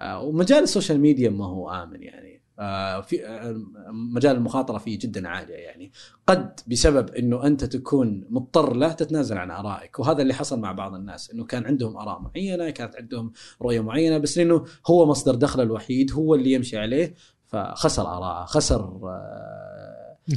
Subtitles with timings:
[0.00, 2.40] آه، ومجال ال social media ما هو آمن يعني.
[2.58, 5.92] آه، في آه، مجال المخاطرة فيه جدا عالية يعني.
[6.26, 10.94] قد بسبب إنه أنت تكون مضطر له تتنازل عن آرائك وهذا اللي حصل مع بعض
[10.94, 13.32] الناس إنه كان عندهم آراء معينة كانت عندهم
[13.62, 17.14] رؤية معينة بس لأنه هو مصدر دخله الوحيد هو اللي يمشي عليه
[17.46, 19.00] فخسر اراءه خسر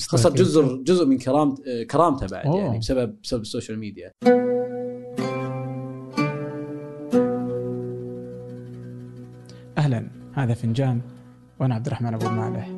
[0.08, 2.46] خسر جزء جزء من كرامت آه، كرامته بعد.
[2.46, 4.12] يعني بسبب بسبب ال social media.
[9.84, 10.08] أهلا.
[10.34, 11.02] هذا فنجان
[11.60, 12.70] وأنا عبد الرحمن أبو مالح.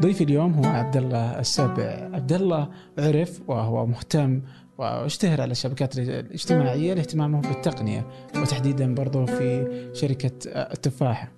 [0.00, 4.42] ضيفي اليوم هو عبد الله السبع عبد الله عرف وهو مهتم
[4.78, 11.32] واشتهر على الشبكات الاجتماعية لاهتمامه بالتقنية وتحديدا برضو في شركة التفاحه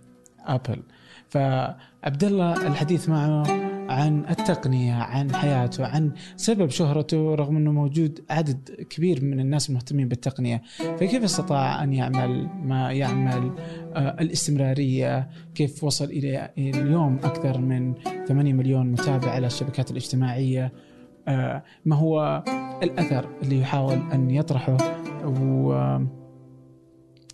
[0.47, 0.83] آبل.
[1.29, 3.62] فعبد الله الحديث معه
[3.93, 10.09] عن التقنية عن حياته عن سبب شهرته رغم إنه موجود عدد كبير من الناس المهتمين
[10.09, 10.63] بالتقنية.
[10.79, 13.51] فكيف استطاع أن يعمل؟ ما يعمل؟
[13.95, 15.29] آه، الاستمرارية.
[15.55, 17.95] كيف وصل إلى اليوم أكثر من
[18.29, 20.73] 8 مليون متابع على الشبكات الاجتماعية؟
[21.29, 22.45] آه، ما هو
[22.83, 24.77] الأثر اللي يحاول أن يطرحه؟
[25.25, 25.99] و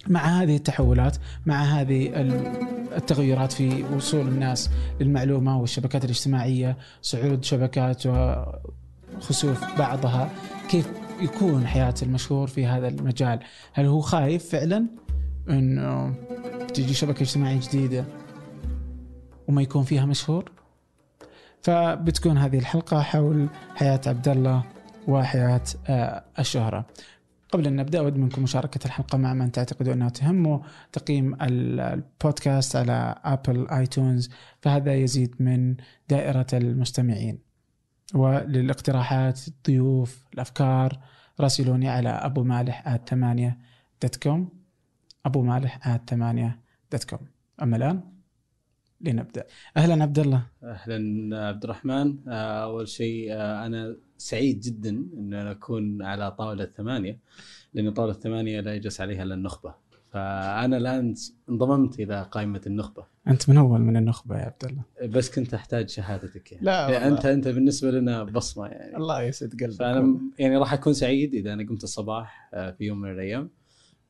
[0.08, 2.52] مع هذه التحولات مع هذه ال-
[2.96, 10.30] التغيرات في وصول الناس للمعلومة والشبكات الاجتماعية صعود شبكات وخسوف بعضها.
[10.68, 10.88] كيف
[11.20, 13.40] يكون حياة المشهور في هذا المجال؟
[13.72, 14.86] هل هو خايف فعلا
[15.50, 16.14] إنه
[16.74, 18.04] تجي شبكة اجتماعية جديدة
[19.48, 20.50] وما يكون فيها مشهور؟
[21.62, 24.62] فبتكون هذه الحلقة حول حياة عبد الله
[25.08, 26.84] وحياة آه، الشهرة.
[27.52, 32.76] قبل أن نبدأ أود منكم مشاركة الحلقة مع من تعتقدوا أنها تهمه تقييم ال- البودكاست
[32.76, 34.30] على أبل آيتونز
[34.62, 35.76] فهذا يزيد من
[36.08, 37.38] دائرة المستمعين.
[38.14, 40.98] وللاقتراحات الضيوف الأفكار
[41.40, 43.58] راسلوني على أبو مالح ثمانية
[44.02, 44.48] dot com
[45.26, 46.60] أبو مالح ثمانية
[46.92, 47.18] dot com
[47.62, 48.00] أما الآن
[49.00, 49.44] لنبدأ.
[49.76, 50.46] أهلا عبد الله.
[50.62, 52.28] أهلا عبد الرحمن.
[52.28, 57.18] آه، أول شيء آه، أنا سعيد جدا إن أنا أكون على طاولة ثمانيه
[57.74, 59.74] لأن طاولة ثمانيه لا يجلس عليها إلا النخبة.
[60.12, 61.14] فأنا الآن
[61.48, 63.04] انضممت إلى قائمة النخبة.
[63.28, 65.08] أنت من أول من النخبة يا عبد الله.
[65.08, 66.64] بس كنت أحتاج شهادتك يعني.
[66.64, 68.96] لا يعني أنت أنت بالنسبة لنا بصمة يعني.
[68.96, 69.72] الله يسعد قلبك.
[69.72, 73.50] فأنا يعني راح أكون سعيد إذا أنا قمت الصباح آه، في يوم من الأيام.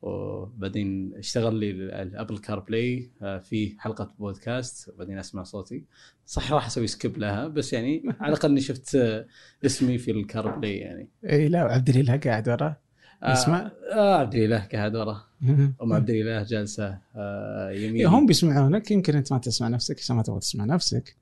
[0.01, 1.71] وبعدين اشتغل لي
[2.01, 3.09] ال Apple CarPlay
[3.43, 5.83] في حلقة بودكاست وبعدين أسمع صوتي.
[6.25, 9.25] صح راح أسوي skip لها بس يعني على الأقل إني شفت آه،
[9.65, 11.07] اسمي في ال CarPlay يعني.
[11.29, 12.77] إي لا عبد الاله قاعد وراه
[13.23, 15.21] آه، يسمع؟ آه عبد الاله قاعد ورا.
[15.83, 20.23] ام عبد الاله جالسة آه، يمين هم بيسمعونك يمكن أنت ما تسمع نفسك عشان ما
[20.23, 21.15] تبغى تسمع نفسك.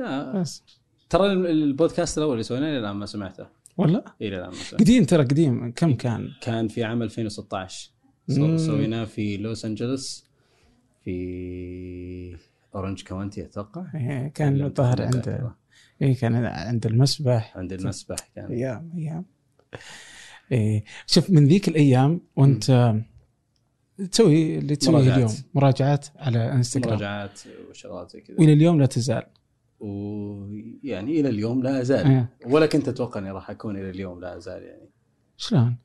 [0.00, 0.62] آه، بس.
[1.10, 3.46] ترى البودكاست الأول اللي سويناه الآن ما سمعته.
[3.76, 4.76] ولا إلى الآن ما سمعته.
[4.84, 5.72] قديم ترى قديم.
[5.76, 7.88] كم كان؟ كان في عام 2016 مم.
[7.88, 7.97] سو-
[8.56, 10.24] سويناه في لوس أنجلوس
[11.04, 12.36] في
[12.74, 13.86] Orange County أتوقع.
[13.94, 15.52] إيه، كان الظاهر عند
[16.02, 17.56] اي كان عند المسبح.
[17.56, 18.50] عند المسبح كان.
[18.52, 19.24] أيام أيام
[20.52, 22.94] إيه شوف من ذيك الأيام وأنت
[24.12, 25.14] تسوي اللي تسويه.
[25.14, 27.40] اليوم مراجعات على انستغرام مراجعات
[27.70, 28.36] وشغلات زي كذا.
[28.38, 29.26] وإلى اليوم لا تزال.
[29.80, 32.06] ويعني إلى اليوم لا أزال.
[32.06, 32.28] إيه.
[32.46, 34.90] ولا كنت أتوقع إني راح أكون إلى اليوم لا أزال يعني.
[35.36, 35.76] شلون؟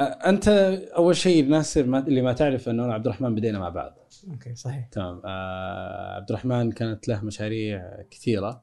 [0.00, 0.48] أنت
[0.96, 3.98] أول شيء الناس اللي ما تعرف أنه أنا عبد الرحمن بدينا مع بعض.
[4.30, 4.86] أوكي صحيح.
[4.86, 5.22] تمام.
[5.24, 8.62] آه عبد الرحمن كانت له مشاريع كثيرة.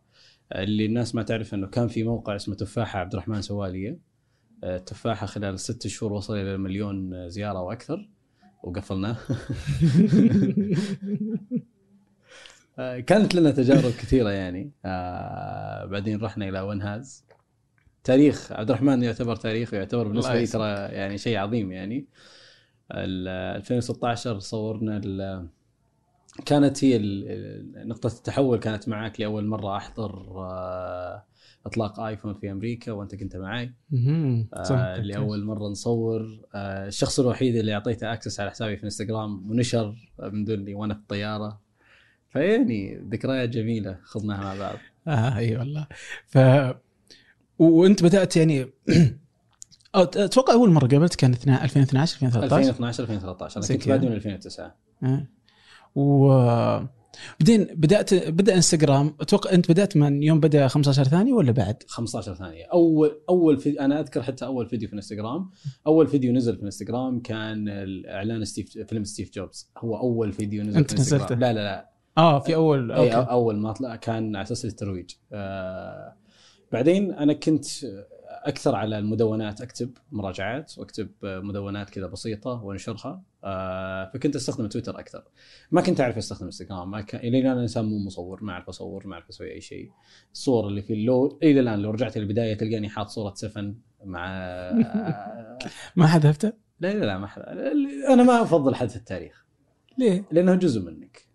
[0.55, 3.99] اللي الناس ما تعرف أنه كان في موقع اسمه تفاحة عبد الرحمن سوالية.
[4.63, 8.09] آه، التفاحه خلال ست شهور وصل إلى مليون زيارة وأكثر
[8.63, 9.17] وقفلناه.
[12.79, 14.71] آه، كانت لنا تجارب كثيرة يعني.
[14.85, 17.25] آه بعدين رحنا إلى ونهاز
[18.03, 20.47] تاريخ عبد الرحمن يعتبر تاريخ ويعتبر بالنسبة لي.
[20.47, 22.05] ترى يعني شيء عظيم يعني.
[22.91, 23.27] ال
[23.57, 25.47] 2016 صورنا
[26.45, 26.99] كانت هي
[27.75, 31.23] نقطة التحول كانت معك لأول مرة أحضر آه،
[31.65, 33.73] إطلاق آيفون في أمريكا وأنت كنت معي.
[34.53, 36.39] آه، لأول مرة نصور.
[36.55, 40.99] آه، الشخص الوحيد اللي أعطيته أكسس على حسابي في إنستغرام ونشر من دوني وأنا في
[40.99, 41.61] الطيارة.
[42.29, 44.77] فيعني ذكريات جميلة خضناها مع بعض.
[45.07, 45.87] آه أي والله.
[46.27, 46.37] ف
[47.69, 48.65] وانت بدأت يعني
[49.95, 53.89] أتوقع أول مرة قابلت كان 2012 2013 2012 2013 أنا زي كنت.
[53.89, 55.27] بادئ من 2009 آه.
[55.95, 56.27] و
[57.39, 59.15] بعدين بدات بدأ إنستغرام.
[59.21, 62.65] أتوقع أنت بدأت من يوم بدأ 15 ثانية ولا بعد؟ 15 ثانية.
[62.65, 65.49] اول أول فيديو أنا أذكر حتى أول فيديو في إنستغرام.
[65.87, 67.67] أول فيديو نزل في إنستغرام كان
[68.07, 69.71] اعلان ستيف فيلم Steve Jobs.
[69.77, 71.89] هو أول فيديو نزل أنت في إنستغرام؟ لا لا لا.
[72.17, 73.31] آه في اول أي okay.
[73.31, 75.09] أول ما طلع كان على أساس الترويج.
[75.33, 76.15] آه
[76.73, 77.65] بعدين أنا كنت
[78.43, 83.23] أكثر على المدونات أكتب مراجعات وأكتب مدونات كذا بسيطة وأنشرها.
[83.43, 85.23] آه، فكنت أستخدم تويتر أكثر.
[85.71, 86.91] ما كنت أعرف أستخدم إنستغرام.
[86.91, 89.91] ما كان إلى الآن انسان مو مصور ما أعرف أصور ما أعرف أسوي أي شيء.
[90.33, 94.27] الصور اللي في اللو إلى الآن لو رجعت للبداية تلقاني حاط صورة seven مع
[95.95, 97.41] ما حذفته؟ لا لا لا ما حد...
[98.09, 99.45] أنا ما أفضل حذف التاريخ.
[99.97, 101.27] ليه؟ لأنه جزء منك.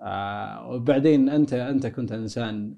[0.00, 2.74] آه وبعدين انت أنت كنت إنسان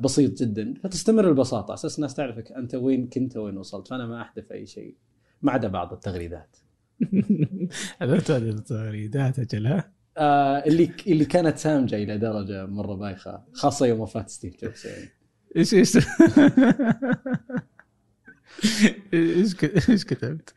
[0.00, 0.74] بسيط جدا.
[0.82, 1.74] فتستمر البساطة.
[1.74, 3.88] أساس الناس تعرفك أنت وين كنت وين وصلت.
[3.88, 4.96] فأنا ما احذف أي شيء.
[5.42, 6.56] ما عدا بعض التغريدات.
[8.00, 13.42] حذفت هذه التغريدات أجل ها؟ آه اللي اللي كانت سامجة إلى درجة مرة بايخة.
[13.52, 14.86] خاصة يوم وفاة ستيف جوبز.
[14.86, 15.08] يعني
[15.56, 15.96] إيش؟ إيش
[19.90, 20.54] إيش كتبت؟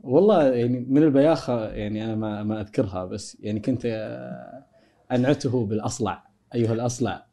[0.00, 4.64] والله يعني من البياخة يعني أنا ما ما أذكرها بس يعني كنت آه،
[5.12, 6.26] أنعته بالأصلع.
[6.54, 7.12] أيها الأصلع.
[7.12, 7.25] آه،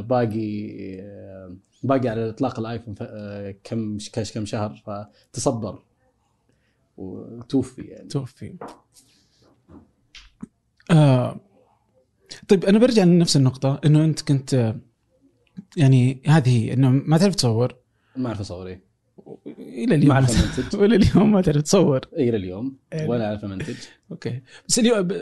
[0.00, 5.82] باقي آه، باقي على إطلاق الآيفون آه، كم كاش كم شهر فتصبر
[6.96, 8.08] وتوفي يعني.
[8.08, 8.54] توفي.
[10.90, 11.40] آه.
[12.48, 14.80] طيب أنا برجع لنفس النقطة إنه أنت كنت آه،
[15.76, 17.76] يعني هذه إنه ما تعرف تصور؟
[18.16, 18.78] ما أعرف أصور
[19.58, 20.30] إلى ما اليوم اعرف
[20.60, 22.00] امنتج والى اليوم ما تعرف تصور.
[22.16, 22.76] إلى اليوم.
[22.92, 23.08] إيه.
[23.08, 23.74] ولا أعرف امنتج
[24.10, 24.40] okay.
[24.68, 25.12] بس اليوم ب...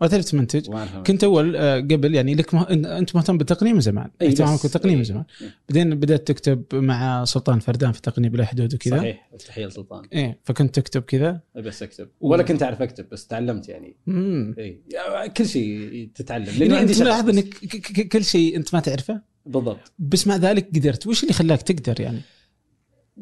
[0.00, 0.70] ما تعرف تمنتج.
[1.06, 2.70] كنت أول آه، قبل يعني لك مه...
[2.98, 4.10] أنت مهتم بالتقنية من زمان.
[4.22, 5.04] اهتمامك بس- بالتقنية من أي.
[5.04, 5.24] زمان.
[5.42, 5.48] إيه.
[5.68, 8.98] بعدين بدأت تكتب مع سلطان فردان في التقنية بلا حدود وكذا.
[8.98, 9.30] صحيح.
[9.46, 10.04] تحية لسلطان.
[10.12, 11.40] إيه فكنت تكتب كذا.
[11.56, 12.08] بس أكتب.
[12.20, 13.96] ولا كنت أعرف أكتب بس تعلمت يعني.
[14.08, 14.80] امم اي
[15.36, 16.46] كل شيء تتعلم.
[16.62, 17.00] يعني عندي بس.
[17.00, 17.48] إنك
[18.12, 19.92] كل شيء أنت ما تعرفه؟ بالضبط.
[19.98, 21.06] بس مع ذلك قدرت.
[21.06, 22.20] وش اللي خلاك تقدر يعني؟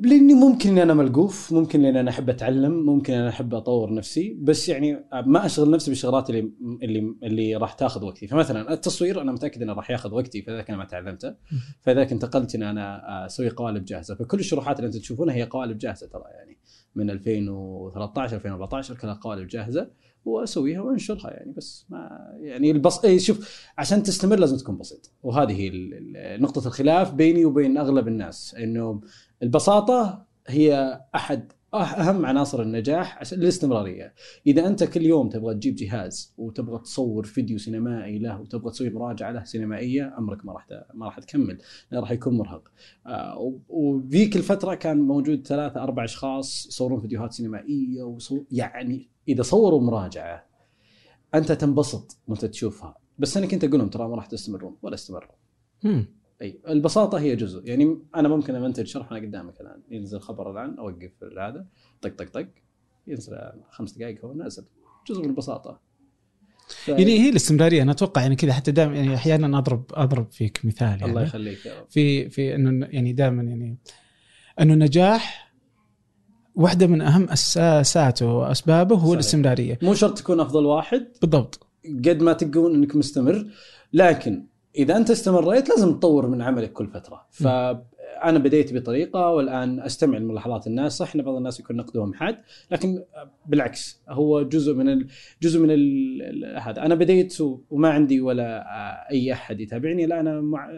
[0.03, 4.39] لأني ممكن إني أنا ملقوف ممكن لأني أنا أحب أتعلم ممكن أنا أحب أطور نفسي
[4.43, 6.53] بس يعني ما أشغل نفسي بالشغلات اللي
[6.83, 8.27] اللي اللي راح تاخذ وقتي.
[8.27, 11.35] فمثلا التصوير أنا متأكد إنه راح ياخذ وقتي فذاك أنا ما تعلمته.
[11.81, 14.15] فذاك انتقلت إن أنا أسوي قوالب جاهزة.
[14.15, 16.59] فكل الشروحات اللي أنتم تشوفونها هي قوالب جاهزة ترى يعني.
[16.95, 19.91] من 2013 2014 كلها قوالب جاهزة
[20.25, 21.53] وأسويها وأنشرها يعني.
[21.53, 22.09] بس ما
[22.41, 25.11] يعني البص إيه شوف عشان تستمر لازم تكون بسيط.
[25.23, 25.71] وهذه
[26.17, 28.55] نقطة الخلاف بيني وبين أغلب الناس.
[28.55, 29.01] إنه
[29.43, 34.15] البساطة هي أحد أهم عناصر النجاح عشان الاستمرارية.
[34.47, 39.33] إذا أنت كل يوم تبغى تجيب جهاز وتبغى تصور فيديو سينمائي له وتبغى تسوي مراجعة
[39.33, 41.59] له سينمائية عمرك ما راح ما راح تكمل
[41.93, 42.69] راح يكون مرهق.
[43.07, 48.17] آه، وذيك الفترة كان موجود ثلاثة أربع أشخاص يصورون فيديوهات سينمائية
[48.51, 50.47] يعني إذا صوروا مراجعة
[51.35, 52.99] أنت تنبسط وأنت تشوفها.
[53.19, 55.31] بس أنا كنت أقول لهم ترى ما راح تستمرون ولا استمروا.
[56.43, 57.69] إي البساطة هي جزء.
[57.69, 59.83] يعني أنا ممكن امنتج شرح أنا قدامك الآن.
[59.91, 61.67] ينزل خبر الآن أوقف هذا
[62.03, 62.49] طق طق طق.
[63.07, 63.37] ينزل
[63.71, 64.65] خمس دقائق هو نازل.
[65.09, 65.81] جزء من البساطة.
[66.69, 66.89] ف...
[66.89, 67.83] يعني هي الاستمرارية.
[67.83, 71.05] أنا أتوقع يعني كذا حتى دائما يعني أحيانا أضرب أضرب فيك مثال يعني.
[71.05, 71.87] الله يخليك يا رب.
[71.91, 73.79] في في إنه يعني دائما يعني
[74.61, 75.53] إنه النجاح
[76.55, 79.13] واحدة من أهم أساساته وأسبابه هو صحيح.
[79.13, 79.79] الاستمرارية.
[79.83, 81.09] مو شرط تكون أفضل واحد.
[81.21, 81.67] بالضبط.
[81.85, 83.47] قد ما تكون إنك مستمر.
[83.93, 84.47] لكن
[84.79, 87.27] إذا أنت استمريت لازم تطور من عملك كل فترة.
[87.31, 90.93] فأنا بديت بطريقة والآن أستمع لملاحظات الناس.
[90.97, 92.37] صح إن بعض الناس يكون نقدهم حاد
[92.71, 93.05] لكن
[93.47, 95.09] بالعكس هو جزء من ال...
[95.43, 96.59] جزء من ال...
[96.61, 96.83] هذا.
[96.83, 97.37] أنا بديت
[97.71, 98.65] وما عندي ولا
[99.11, 100.07] أي أحد يتابعني.
[100.07, 100.71] لا أنا مع...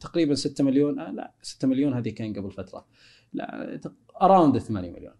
[0.00, 2.86] تقريبا 6 مليون آه، لا 6 مليون هذه كان قبل فترة.
[3.32, 3.80] لا
[4.22, 5.14] اراوند 8 مليون.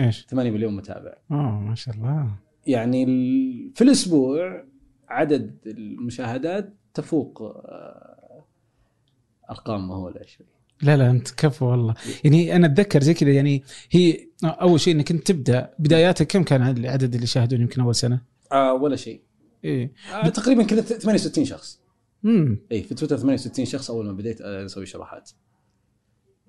[0.00, 1.14] إيش؟ 8 مليون متابع.
[1.30, 2.30] آه ما شاء الله.
[2.66, 3.06] يعني
[3.74, 4.64] في الأسبوع
[5.08, 8.44] عدد المشاهدات تفوق آه،
[9.50, 10.46] أرقام مهوله شوي
[10.82, 11.94] لا لا أنت كفو والله.
[12.24, 16.68] يعني أنا أتذكر زي كذا يعني هي أول شيء إنك أنت تبدأ بداياتك كم كان
[16.76, 18.20] العدد اللي شاهدون يمكن أول سنة؟
[18.52, 19.22] آه ولا شيء.
[19.64, 19.92] إيه.
[20.12, 21.80] آه تقريبا كذا 68 شخص.
[22.24, 25.30] امم اي في تويتر 68 شخص أول ما بديت آه، أسوي شروحات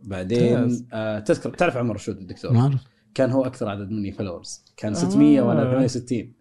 [0.04, 0.86] بعدين ممتاز.
[0.94, 2.82] آه تذكر تعرف عمر رشود الدكتور؟ ما اعرف
[3.14, 4.98] كان هو أكثر عدد مني followers كان آه.
[4.98, 6.34] 600 وأنا 68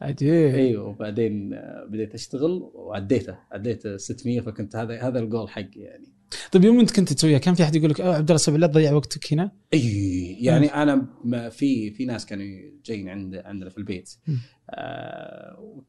[0.00, 6.14] عجيب أيوه وبعدين آه، بديت أشتغل وعديته عديت 600 فكنت هذا هذا الجول حقي يعني
[6.52, 8.92] طيب يوم انت كنت تسويها كان في أحد يقول لك "أوه عبد الله لا تضيع
[8.92, 12.44] وقتك هنا؟ إي يعني أنا ما في في ناس كانوا
[12.84, 14.38] جايين عند عندنا في البيت مم.
[14.70, 15.82] آه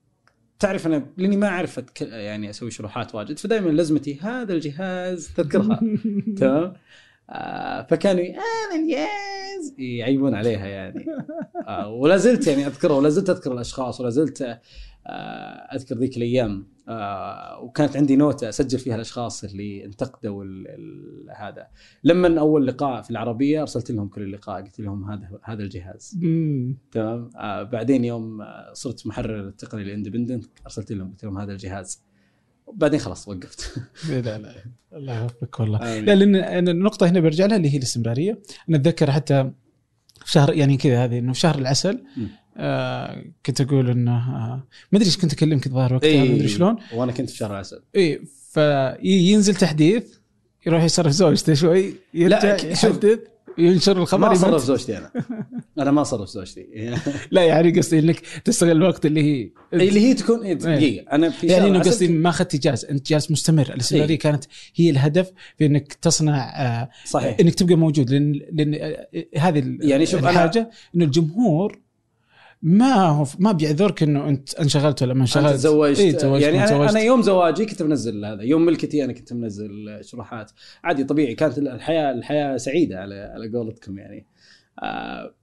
[0.60, 1.82] تعرف أنا لأني ما أعرف.
[2.02, 5.80] يعني أسوي شروحات واجد فدائما لازمتي هذا الجهاز تذكرها
[6.40, 6.74] تمام
[7.89, 11.05] فكانوا ي- أنا الجهاز يعيبون عليها يعني.
[11.67, 14.41] آه ولا زلت يعني أذكرها ولا زلت أذكر الأشخاص ولا زلت
[15.08, 15.12] آه
[15.75, 16.67] أذكر ذيك الأيام.
[16.89, 21.67] آه وكانت عندي نوتة أسجل فيها الأشخاص اللي انتقدوا ال ال هذا.
[22.03, 26.17] لما أول لقاء في العربية أرسلت لهم كل اللقاء قلت لهم هذا هذا الجهاز.
[26.91, 32.03] تمام؟ آه بعدين يوم آه، صرت محرر التقني الإندبندنت أرسلت لهم قلت لهم هذا الجهاز.
[32.74, 33.75] بعدين خلاص وقفت
[34.10, 34.55] لا لا
[34.93, 36.00] الله يوفقك والله.
[36.00, 39.51] لا لأن النقطة هنا برجع لها اللي هي الاستمرارية أنا أتذكر حتى
[40.25, 42.03] في شهر يعني كذا هذه إنه في شهر العسل.
[42.57, 46.29] آه كنت أقول إنه آه ما أدري إيش كنت أكلمك الظاهر وقتها إيه.
[46.29, 48.22] ما أدري شلون وأنا كنت في شهر العسل إي
[48.53, 50.17] فينزل تحديث
[50.65, 53.00] يروح يصرف زوجته شوي يرجع لا، شوف.
[53.58, 54.36] ينشر الخبر ما.
[54.36, 55.12] صرف زوجتي أنا.
[55.80, 56.96] أنا ما صرف زوجتي.
[57.32, 61.12] لا يعني قصدي إنك تستغل الوقت اللي هي اللي هي تكون إيه، دقيقة.
[61.12, 62.90] أنا في يعني إنه قصدي ما أخذت إجازة.
[62.90, 63.74] أنت جالس مستمر.
[63.74, 64.20] الاستمراريه إيه.
[64.20, 64.44] كانت
[64.76, 67.38] هي الهدف في إنك تصنع آه صحيح.
[67.40, 68.10] إنك تبقى موجود.
[68.10, 69.08] لأن لأن آه،
[69.38, 71.85] هذه يعني شوف الحاجة إنه الجمهور
[72.62, 76.00] ما هو ما بيعذرك إنه انت انشغلت ولا ما انشغلت؟ انت تزوجت.
[76.00, 76.90] إيه تزوجت يعني ما أنا, تزوجت.
[76.90, 78.44] أنا يوم زواجي كنت منزل هذا.
[78.44, 80.52] يوم ملكتي أنا كنت منزل شروحات.
[80.84, 81.36] عادي طبيعي.
[81.36, 84.26] كانت الحياة الحياة سعيدة على على قولتكم يعني.
[84.84, 85.34] آه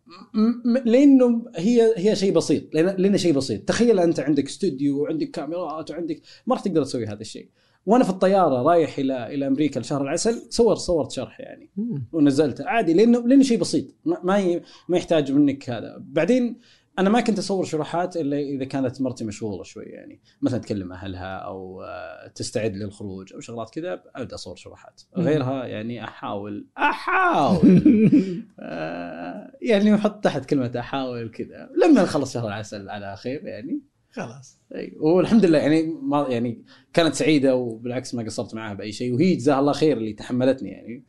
[0.85, 2.75] لأنه هي هي شيء بسيط.
[2.75, 3.69] لأن لأنه شيء بسيط.
[3.69, 7.49] تخيل أنت عندك استوديو وعندك كاميرات وعندك ما راح تقدر تسوي هذا الشيء.
[7.87, 11.71] وأنا في الطيارة رايح إلى إلى أمريكا لشهر العسل صور صورت شرح يعني.
[12.13, 13.85] ونزلته عادي لأنه لأنه شيء بسيط.
[14.05, 15.97] ما ما يحتاج منك هذا.
[16.01, 16.59] بعدين
[16.99, 20.21] أنا ما كنت أصور شروحات إلا إذا كانت مرتي مشغولة شوي يعني.
[20.43, 25.03] مثلا تكلم أهلها أو آه، تستعد للخروج أو شغلات كذا أبدأ أصور شروحات.
[25.17, 27.83] غيرها يعني أحاول أحاول.
[28.61, 31.71] آه، يعني أحط تحت كلمة أحاول كذا.
[31.85, 33.81] لما نخلص شهر العسل على خير يعني.
[34.11, 34.59] خلاص.
[34.75, 39.15] أي والحمد لله يعني ما يعني كانت سعيدة وبالعكس ما قصرت معها بأي شيء.
[39.15, 41.05] وهي جزاها الله خير اللي تحملتني يعني.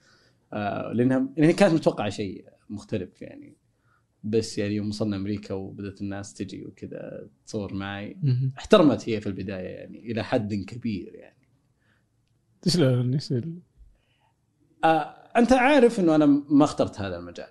[0.53, 3.62] آه لأنها لأنها كانت متوقعة شيء مختلف يعني.
[4.23, 8.17] بس يعني يوم وصلنا أمريكا وبدأت الناس تجي وكذا تصور معي.
[8.57, 11.37] احترمت هي في البداية يعني إلى حد كبير يعني.
[12.67, 13.49] شلون يصير
[14.83, 17.47] آه أنت عارف إنه أنا ما اخترت هذا المجال.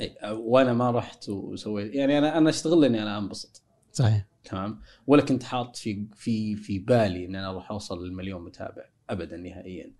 [0.00, 3.62] أي آه، وأنا ما رحت وسويت يعني أنا أنا أشتغل لأني أنا أنبسط.
[3.92, 4.26] صحيح.
[4.44, 9.36] تمام؟ ولا كنت حاط في في في بالي إن أنا راح أوصل للمليون متابع ابدا
[9.36, 9.92] نهائيا.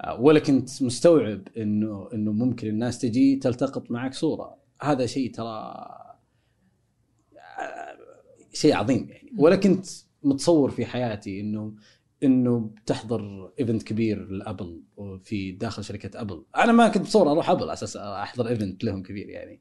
[0.00, 4.59] آه، ولا كنت مستوعب إنه إنه ممكن الناس تجي تلتقط معك صورة.
[4.82, 5.86] هذا شيء ترى
[8.52, 9.32] شيء عظيم يعني.
[9.38, 9.86] ولا كنت
[10.22, 11.74] متصور في حياتي إنه
[12.22, 16.44] إنه بتحضر event كبير لأبل وفي داخل شركة أبل.
[16.56, 19.60] أنا ما كنت متصور أروح أبل على أساس أحضر event لهم كبير يعني.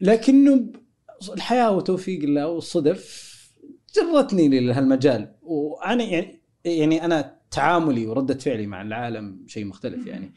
[0.00, 0.72] لكنه
[1.32, 3.32] الحياة وتوفيق الله والصدف
[3.94, 5.34] جرتني لهالمجال.
[5.42, 10.32] وأنا يعني يعني أنا تعاملي وردة فعلي مع العالم شيء مختلف يعني.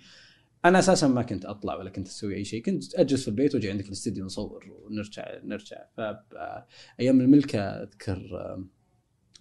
[0.65, 2.63] أنا أساسا ما كنت أطلع ولا كنت أسوي أي شيء.
[2.63, 5.77] كنت أجلس في البيت وأجي عندك الاستديو نصور ونرجع نرجع.
[5.95, 8.37] فايام الملكة أذكر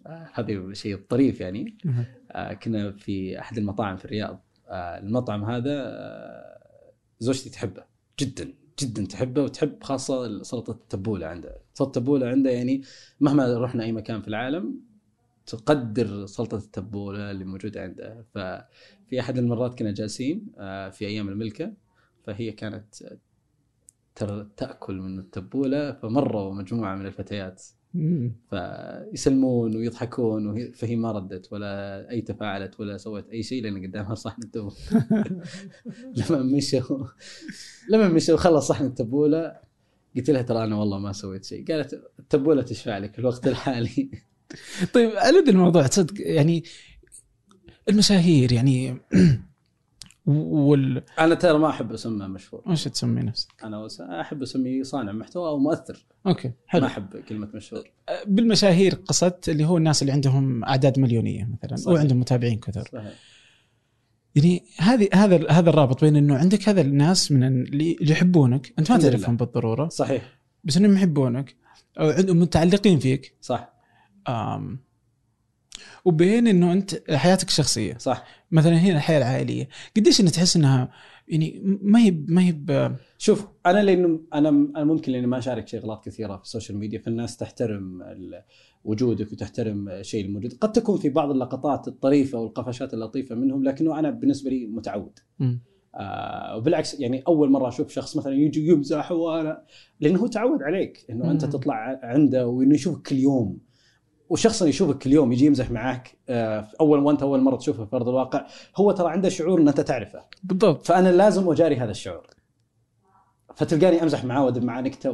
[0.07, 1.79] آه، هذا شيء طريف يعني.
[2.31, 4.45] آه، كنا في أحد المطاعم في الرياض.
[4.69, 5.95] آه، المطعم هذا
[7.19, 7.85] زوجتي تحبه
[8.21, 11.57] جدا جدا تحبه وتحب خاصة سلطة التبولة عنده.
[11.75, 12.83] سلطة التبولة عنده يعني
[13.21, 14.81] مهما رحنا أي مكان في العالم
[15.47, 18.25] تقدر سلطة التبولة اللي موجودة عنده.
[19.15, 21.73] ففي أحد المرات كنا جالسين آه، في أيام الملكة
[22.25, 23.19] فهي كانت
[24.57, 27.63] تأكل من التبولة فمروا مجموعة من الفتيات.
[28.51, 34.15] فيسلمون ويضحكون وهي فهي ما ردت ولا أي تفاعلت ولا سوت أي شيء لأن قدامها
[34.25, 34.75] صحن التبولة.
[36.19, 37.07] لما مشوا
[37.91, 39.57] لما مشوا خلص صحن التبولة
[40.17, 41.73] قلت لها ترى أنا والله ما سويت شيء.
[41.73, 44.11] قالت التبولة تشفع لك في الوقت الحالي.
[44.95, 46.65] طيب ذا الموضوع تصدق يعني
[47.89, 48.97] المشاهير يعني.
[50.27, 52.63] وال أنا ترى ما أحب اسمه مشهور.
[52.67, 53.89] وش تسمي نفسك؟ أنا
[54.21, 56.07] أحب اسميه صانع محتوى أو مؤثر.
[56.27, 57.91] أوكي ما حلو أحب كلمة مشهور.
[58.27, 61.99] بالمشاهير قصدت اللي هو الناس اللي عندهم أعداد مليونية مثلا صحيح.
[61.99, 62.89] وعندهم متابعين كثر.
[62.93, 63.13] صحيح.
[64.35, 68.99] يعني هذه هذا هذا الرابط بين إنه عندك هذا الناس من اللي يحبونك أنت ما
[68.99, 69.37] تعرفهم.
[69.37, 70.39] بالضرورة صحيح.
[70.65, 71.57] بس إنهم يحبونك
[72.01, 73.37] أو عندهم متعلقين فيك.
[73.41, 73.75] صح.
[76.05, 78.25] وبين إنه أنت حياتك الشخصيه صح.
[78.51, 79.69] مثلا هنا الحياة العائلية.
[79.97, 80.91] قديش انت تحس إنها
[81.29, 86.05] يعني ما هي ما هي شوف أنا لأنه أنا أنا ممكن لأني ما أشارك شغلات
[86.05, 88.03] كثيرة في ال social media فالناس تحترم
[88.85, 90.53] وجودك وتحترم الشيء الموجود.
[90.61, 95.19] قد تكون في بعض اللقطات الطريفة والقفشات اللطيفة منهم لكنه أنا بالنسبة لي متعود.
[95.95, 99.63] آه وبالعكس يعني أول مرة أشوف شخص مثلا يجي يمزح وأنا
[100.01, 101.45] لأنه هو تعود عليك إنه أنت.
[101.45, 103.59] تطلع عنده وانه يشوفك كل يوم.
[104.31, 108.09] وشخص يشوفك كل يوم يجي يمزح معك آه أول وانت أول مرة تشوفه في أرض
[108.09, 110.21] الواقع هو ترى عنده شعور إن أنت تعرفه.
[110.45, 110.87] بالضبط.
[110.87, 112.27] فأنا لازم أجاري هذا الشعور.
[113.55, 115.11] فتلقاني أمزح معاه وأدب معاه نكتة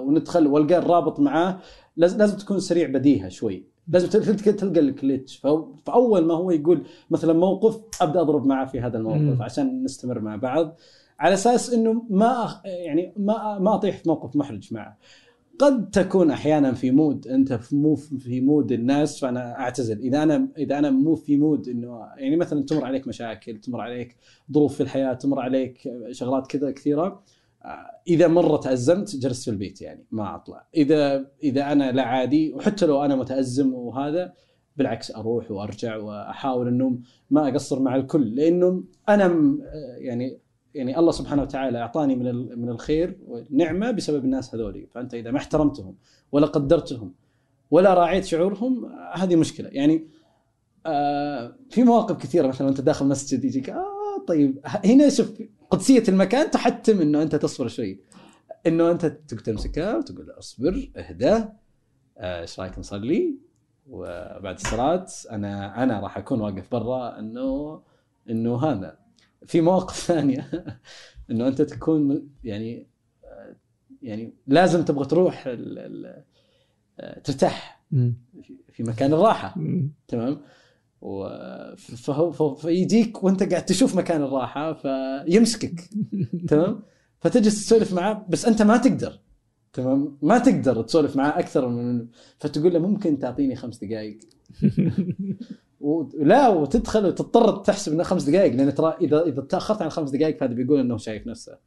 [0.00, 1.58] وندخل وألقى الرابط معاه.
[1.96, 3.66] لازم لازم تكون سريع بديهة شوي.
[3.88, 5.36] لازم تل- تل- تلقى الكليتش.
[5.86, 9.42] فأول ما هو يقول مثلا موقف أبدأ أضرب معاه في هذا الموقف.
[9.42, 10.76] عشان نستمر مع بعض.
[11.18, 14.98] على أساس إنه ما يعني ما ما أطيح في موقف محرج معه.
[15.58, 19.98] قد تكون أحيانا في mood أنت في مو في mood الناس فأنا أعتزل.
[19.98, 24.16] إذا أنا إذا أنا مو في mood إنه يعني مثلا تمر عليك مشاكل تمر عليك
[24.52, 27.22] ظروف في الحياة تمر عليك شغلات كذا كثيرة
[28.08, 30.66] إذا مرة تأزمت جلست في البيت يعني ما أطلع.
[30.74, 34.32] إذا إذا أنا لا عادي وحتى لو أنا متأزم وهذا
[34.76, 36.98] بالعكس أروح وأرجع وأحاول إنه
[37.30, 39.58] ما أقصر مع الكل لأنه أنا
[39.98, 40.38] يعني
[40.74, 44.86] يعني الله سبحانه وتعالى أعطاني من من الخير والنعمة بسبب الناس هذولي.
[44.86, 45.94] فأنت إذا ما احترمتهم
[46.32, 47.14] ولا قدرتهم
[47.70, 49.68] ولا راعيت شعورهم هذه مشكلة.
[49.72, 50.08] يعني
[50.86, 52.46] آه في مواقف كثيرة.
[52.46, 55.32] مثلا وانت داخل مسجد يجيك آه طيب هنا شوف
[55.70, 58.00] قدسية المكان تحتم إنه أنت تصبر شوي.
[58.66, 59.06] إنه أنت
[59.44, 61.44] تمسكها وتقول اصبر اهدى
[62.18, 63.38] آه، إيش رأيك نصلي؟
[63.90, 67.80] وبعد الصلاة أنا أنا راح أكون واقف برا إنه
[68.30, 69.01] إنه هذا.
[69.46, 70.50] في مواقف ثانية.
[71.30, 72.86] إنه أنت تكون يعني
[74.02, 76.24] يعني لازم تبغى تروح ال- ال-
[77.00, 77.82] آه، ترتاح.
[78.72, 79.54] في مكان الراحة.
[80.08, 80.40] تمام؟
[81.96, 85.80] فهو فيجيك وأنت قاعد تشوف مكان الراحة فيمسكك.
[86.48, 86.82] تمام؟
[87.20, 89.20] فتجلس تسولف معاه بس أنت ما تقدر.
[89.72, 92.06] تمام؟ ما تقدر تسولف معاه أكثر من
[92.38, 94.18] فتقول له ممكن تعطيني خمس دقائق
[95.82, 100.38] ولا وتدخل وتضطر تحسب إنه خمس دقائق لأن ترى إذا إذا تأخرت عن خمس دقائق
[100.40, 101.58] فهذا بيقول إنه شايف نفسه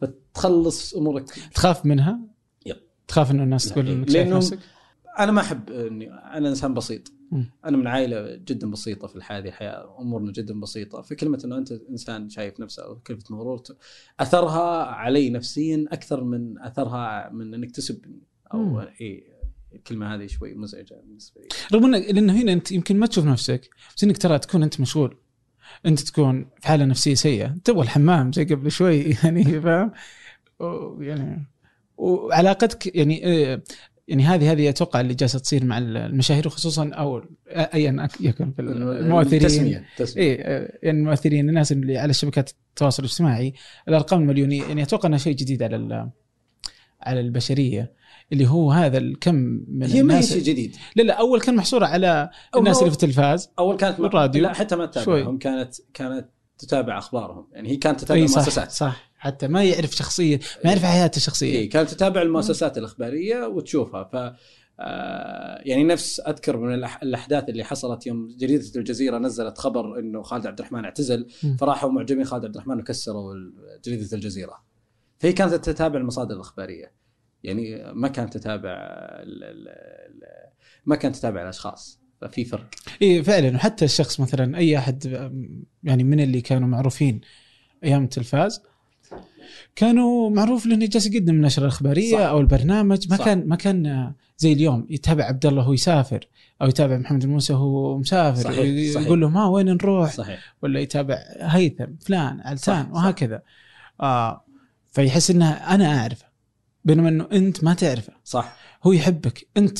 [0.00, 1.24] فتخلص أمورك
[1.54, 2.20] تخاف منها؟
[2.66, 2.76] يب.
[3.08, 4.58] تخاف إنه الناس تقول لا، إنك شايف نفسك؟
[5.18, 7.50] أنا ما أحب إني أنا إنسان بسيط مم.
[7.64, 11.72] أنا من عائلة جدا بسيطة في الحياة هذه الحياة أمورنا جدا بسيطة فكلمة إنه أنت
[11.90, 13.76] إنسان شايف نفسه أو كلمة مغرور ت-
[14.20, 18.22] أثرها علي نفسيا أكثر من أثرها من إنك تسبني
[18.54, 18.78] أو مم.
[19.00, 19.24] اي
[19.74, 21.48] الكلمة هذه شوي مزعجة بالنسبة لي.
[21.72, 25.16] رغم انك لأنه هنا أنت يمكن ما تشوف نفسك بس إنك ترى تكون أنت مشغول.
[25.86, 27.56] أنت تكون في حالة نفسية سيئة.
[27.64, 29.92] تبغى الحمام زي قبل شوي يعني فاهم؟
[31.00, 31.46] يعني
[31.96, 33.62] وعلاقتك يعني آه،
[34.08, 39.40] يعني هذه هذه أتوقع اللي جالسة تصير مع المشاهير وخصوصا أو ايا يكن في المؤثرين.
[39.40, 40.34] تسميه تسميه اي
[40.82, 43.54] يعني المؤثرين الناس اللي على شبكات التواصل الاجتماعي
[43.88, 44.64] الأرقام المليونية.
[44.64, 46.10] يعني أتوقع إنها شيء جديد على
[47.02, 47.92] على البشرية.
[48.32, 49.34] اللي هو هذا الكم
[49.68, 50.76] من هي ما هي شيء جديد.
[50.96, 54.42] لا لا أول كان محصورة على الناس اللي في التلفاز أول كانت بالراديو.
[54.42, 54.86] لا حتى ما.
[54.86, 57.46] تتابعهم كانت كانت تتابع أخبارهم.
[57.52, 58.70] يعني هي كانت تتابع إي صح المؤسسات.
[58.70, 59.10] صح.
[59.18, 61.58] حتى ما يعرف شخصيه ما يعرف حياته الشخصية.
[61.58, 64.04] إي كانت تتابع المؤسسات الإخبارية وتشوفها.
[64.04, 64.34] ف
[64.82, 70.46] آه، يعني نفس أذكر من الأحداث اللي حصلت يوم جريدة الجزيرة نزلت خبر إنه خالد
[70.46, 71.26] عبد الرحمن اعتزل.
[71.58, 73.34] فراحوا معجبين خالد عبد الرحمن وكسروا
[73.84, 74.64] جريدة الجزيرة.
[75.18, 76.99] فهي كانت تتابع المصادر الإخبارية.
[77.44, 80.22] يعني ما كانت تتابع ال ال ال
[80.86, 82.66] ما كانت تتابع الأشخاص ففي فرق
[83.02, 85.30] إي فعلا وحتى الشخص مثلا أي أحد
[85.84, 87.20] يعني من اللي كانوا معروفين
[87.84, 88.62] أيام التلفاز
[89.76, 92.20] كانوا معروف لأنه جالس يقدم النشره الاخباريه صح.
[92.20, 93.24] أو البرنامج ما صح.
[93.24, 96.28] كان ما كان زي اليوم يتابع عبد الله وهو يسافر
[96.62, 99.02] أو يتابع محمد الموسى وهو مسافر صحيح،.
[99.02, 102.90] يقول له ما وين نروح صحيح ولا يتابع هيثم فلان علتان صح، صح.
[102.92, 103.42] وهكذا
[104.00, 104.44] آه
[104.92, 106.29] فيحس إنه أنا أعرفه
[106.84, 108.12] بينما إنه أنت ما تعرفه.
[108.24, 108.56] صح.
[108.82, 109.48] هو يحبك.
[109.56, 109.78] أنت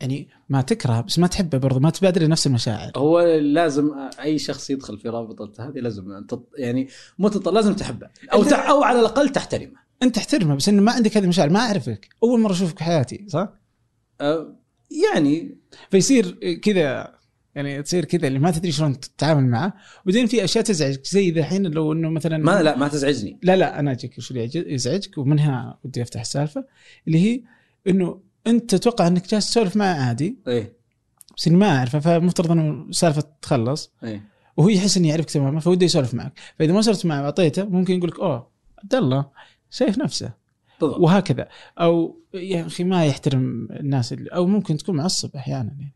[0.00, 2.92] يعني ما تكره بس ما تحبه برضه ما تبادر نفس المشاعر.
[2.96, 6.48] هو لازم أي شخص يدخل في رابطة هذه لازم أن تط...
[6.58, 7.28] يعني مو.
[7.46, 8.08] لازم تحبه.
[8.32, 8.70] أو تع...
[8.70, 9.84] أو على الأقل تحترمه.
[10.02, 12.08] أنت تحترمه بس إنه ما عندك هذه المشاعر ما أعرفك.
[12.22, 13.48] أول مرة أشوفك في حياتي صح؟
[14.20, 14.56] أه
[15.08, 15.58] يعني
[15.90, 16.30] فيصير
[16.62, 17.14] كذا
[17.54, 19.74] يعني تصير كذا اللي ما تدري شلون تتعامل معه.
[20.04, 23.38] وبعدين في أشياء تزعجك زي الحين لو إنه مثلا ما لا ما تزعجني.
[23.42, 26.64] لا لا أنا أجيك شو اللي يزعجك ومنها ودي أفتح السالفة
[27.06, 27.42] اللي هي
[27.88, 30.76] إنه أنت تتوقع إنك جالس تسولف معه عادي إيه.
[31.36, 33.92] بس إني ما أعرفه فمفترض إنه السالفه تخلص.
[34.04, 34.22] إيه.
[34.56, 36.32] وهو يحس انه يعرفك تماما فوده يسولف معك.
[36.58, 38.50] فإذا ما صرت معه وأعطيته ممكن يقول لك أوه
[38.82, 39.26] عبد الله
[39.70, 40.32] شايف نفسه.
[40.80, 41.00] بالضبط.
[41.00, 41.48] وهكذا.
[41.80, 45.94] أو يا أخي ما يحترم الناس اللي أو ممكن تكون معصب أحيانا يعني.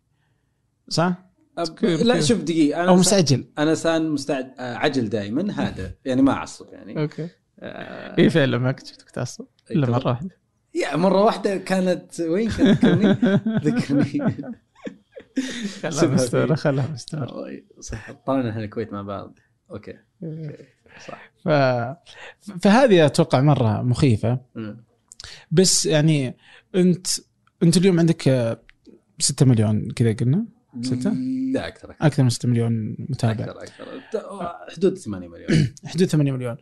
[0.89, 1.28] صح؟
[1.59, 1.85] أب...
[1.85, 3.45] لا؟ شوف دقيقة أنا أو مستعجل.
[3.59, 7.01] أنا انسان مستعد آه، عجل دائما هذا يعني ما أعصب يعني.
[7.01, 7.29] أوكي.
[7.61, 8.19] آه...
[8.19, 9.47] إي فعلا ما كنت شفتك تعصب.
[9.71, 10.39] إلا مرة واحدة.
[10.75, 12.85] يا مرة واحدة كانت وين كانت؟
[13.65, 14.05] ذكرني
[15.83, 16.55] خلاها مستوره.
[16.55, 18.11] خلاها مستوره والله صح.
[18.11, 19.39] طلعنا إحنا الكويت مع بعض.
[19.71, 19.95] أوكي.
[21.09, 21.33] صح.
[21.45, 21.49] ف...
[22.63, 24.41] فهذه أتوقع مرة مخيفة.
[25.51, 26.37] بس يعني
[26.75, 27.07] انت
[27.63, 28.61] أنت اليوم عندك آه،
[29.19, 30.47] 6 مليون كذا قلنا؟
[30.83, 31.11] ستة؟
[31.55, 32.07] لا أكثر أكثر.
[32.07, 33.45] أكثر من 6 مليون متابع.
[33.45, 34.53] أكثر أكثر.
[34.77, 35.69] حدود 8 مليون.
[35.87, 36.57] حدود 8 مليون.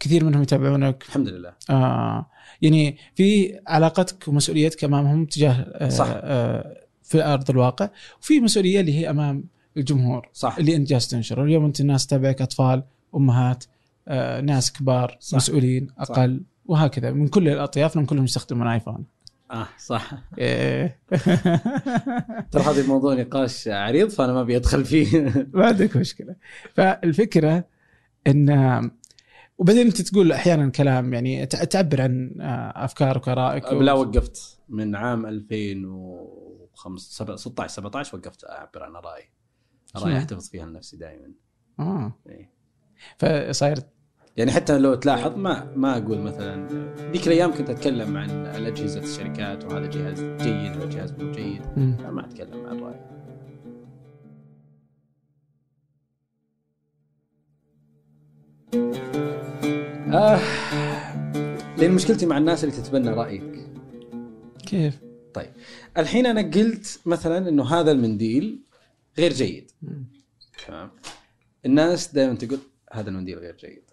[0.00, 1.04] كثير منهم يتابعونك.
[1.08, 1.52] الحمد لله.
[1.70, 2.30] آه
[2.62, 6.06] يعني في علاقتك ومسؤوليتك أمامهم تجاه آه صح.
[6.10, 7.88] آه في أرض الواقع
[8.20, 9.44] وفي مسؤولية اللي هي أمام
[9.76, 10.56] الجمهور صح.
[10.58, 11.44] اللي أنت جالس تنشره.
[11.44, 12.82] اليوم أنت الناس تتابعك أطفال
[13.14, 13.64] أمهات
[14.08, 15.36] آه ناس كبار صح.
[15.36, 17.10] مسؤولين أقل وهكذا.
[17.10, 19.04] من كل الأطياف لهم كلهم يستخدمون ايفون
[19.50, 20.10] آه صح.
[20.38, 21.00] إيه.
[22.52, 25.34] ترى هذا موضوع نقاش عريض فأنا ما أبي أدخل فيه.
[25.54, 26.36] ما عندك مشكلة.
[26.74, 27.64] فالفكرة
[28.26, 28.50] إن
[29.58, 34.58] وبعدين أنت تقول أحيانا كلام يعني تع- تعبر عن آه، أفكارك وآرائك لا وقفت.
[34.68, 39.30] من عام 2015 16 17 وقفت أعبر عن رايي
[39.96, 41.32] شنو؟ أحتفظ فيها لنفسي دائما.
[41.80, 42.12] آه.
[42.28, 42.50] إيه.
[43.18, 43.76] فصاير
[44.36, 46.68] يعني حتى لو تلاحظ ما ما أقول مثلا
[47.12, 51.62] ذيك الأيام كنت أتكلم عن الأجهزة الشركات وهذا جهاز جيد وهذا جهاز مو جيد.
[52.10, 53.16] ما أتكلم عن رأيي.
[60.14, 60.40] آه
[61.78, 63.68] لأن مشكلتي مع الناس اللي تتبنى رأيك.
[64.66, 65.00] كيف؟
[65.96, 68.62] الحين أنا قلت مثلا إنه هذا المنديل
[69.18, 69.70] غير جيد.
[70.66, 70.90] تمام؟
[71.66, 72.58] الناس دائما تقول
[72.92, 73.85] هذا المنديل غير جيد.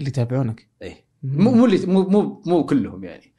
[0.00, 0.68] اللي يتابعونك.
[0.82, 1.04] إيه.
[1.22, 3.34] مو مو اللي مو مو مو كلهم يعني.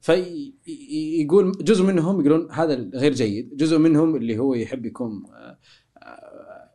[0.00, 5.58] فيقول جزء منهم يقولون هذا غير جيد جزء منهم اللي هو يحب يكون آه،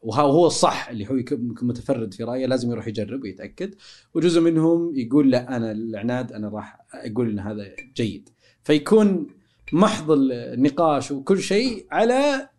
[0.03, 3.75] وهو الصح اللي هو يكون متفرد في رأيه لازم يروح يجرب ويتأكد.
[4.13, 8.29] وجزء منهم يقول لا أنا العناد أنا راح أقول إن هذا جيد.
[8.63, 9.27] فيكون
[9.73, 12.49] محض النقاش وكل شيء على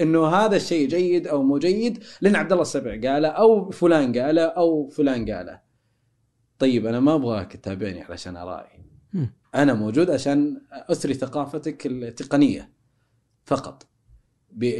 [0.00, 2.04] إنه هذا الشيء جيد أو مو جيد.
[2.20, 5.65] لأن عبد الله السبع قاله أو فلان قاله أو فلان قاله.
[6.58, 8.84] طيب أنا ما أبغاك تتابعني علشان أرائي.
[9.54, 12.72] أنا موجود عشان اثري ثقافتك التقنية
[13.44, 13.86] فقط.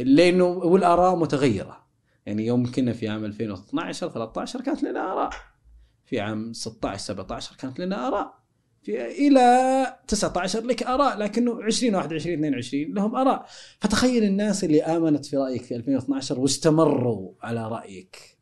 [0.03, 1.87] لأنه والآراء متغيرة.
[2.25, 5.29] يعني يوم كنا في عام 2012 13 كانت لنا آراء.
[6.05, 8.37] في عام 16 17 كانت لنا آراء.
[8.81, 13.45] في إلى 19 لك آراء لكنه 20 21 22 لهم آراء.
[13.79, 18.36] فتخيل الناس اللي آمنت في رأيك في 2012 واستمروا على رأيك.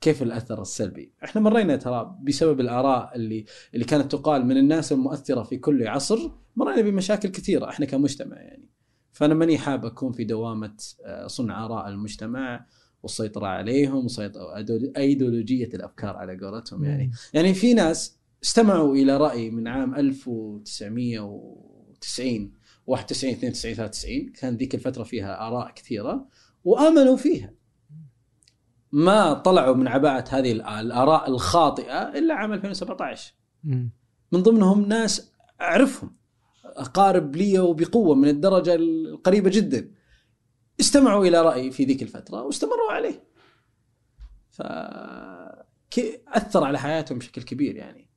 [0.00, 5.42] كيف الأثر السلبي؟ إحنا مرينا ترى بسبب الآراء اللي اللي كانت تقال من الناس المؤثرة
[5.42, 8.68] في كل عصر مرينا بمشاكل كثيرة إحنا كمجتمع يعني.
[9.12, 12.66] فأنا ماني حاب أكون في دوامة آه، صنع آراء المجتمع
[13.02, 14.06] والسيطره عليهم
[14.96, 17.10] أيديولوجية الأفكار على قولتهم يعني.
[17.34, 22.52] يعني في ناس استمعوا إلى رأي من عام 1990
[22.86, 26.28] 91 92 93 كان ذيك الفترة فيها آراء كثيرة
[26.64, 27.55] وآمنوا فيها
[28.96, 33.90] ما طلعوا من عباءة هذه الآ- الآراء الخاطئة إلا عام 2017 مم.
[34.32, 36.16] من ضمنهم ناس أعرفهم
[36.64, 39.90] أقارب لي وبقوة من الدرجة القريبة جدا.
[40.80, 43.24] استمعوا إلى رأيي في ذيك الفترة واستمروا عليه.
[44.50, 44.62] ف
[45.90, 48.10] كي- أثر على حياتهم بشكل كبير يعني.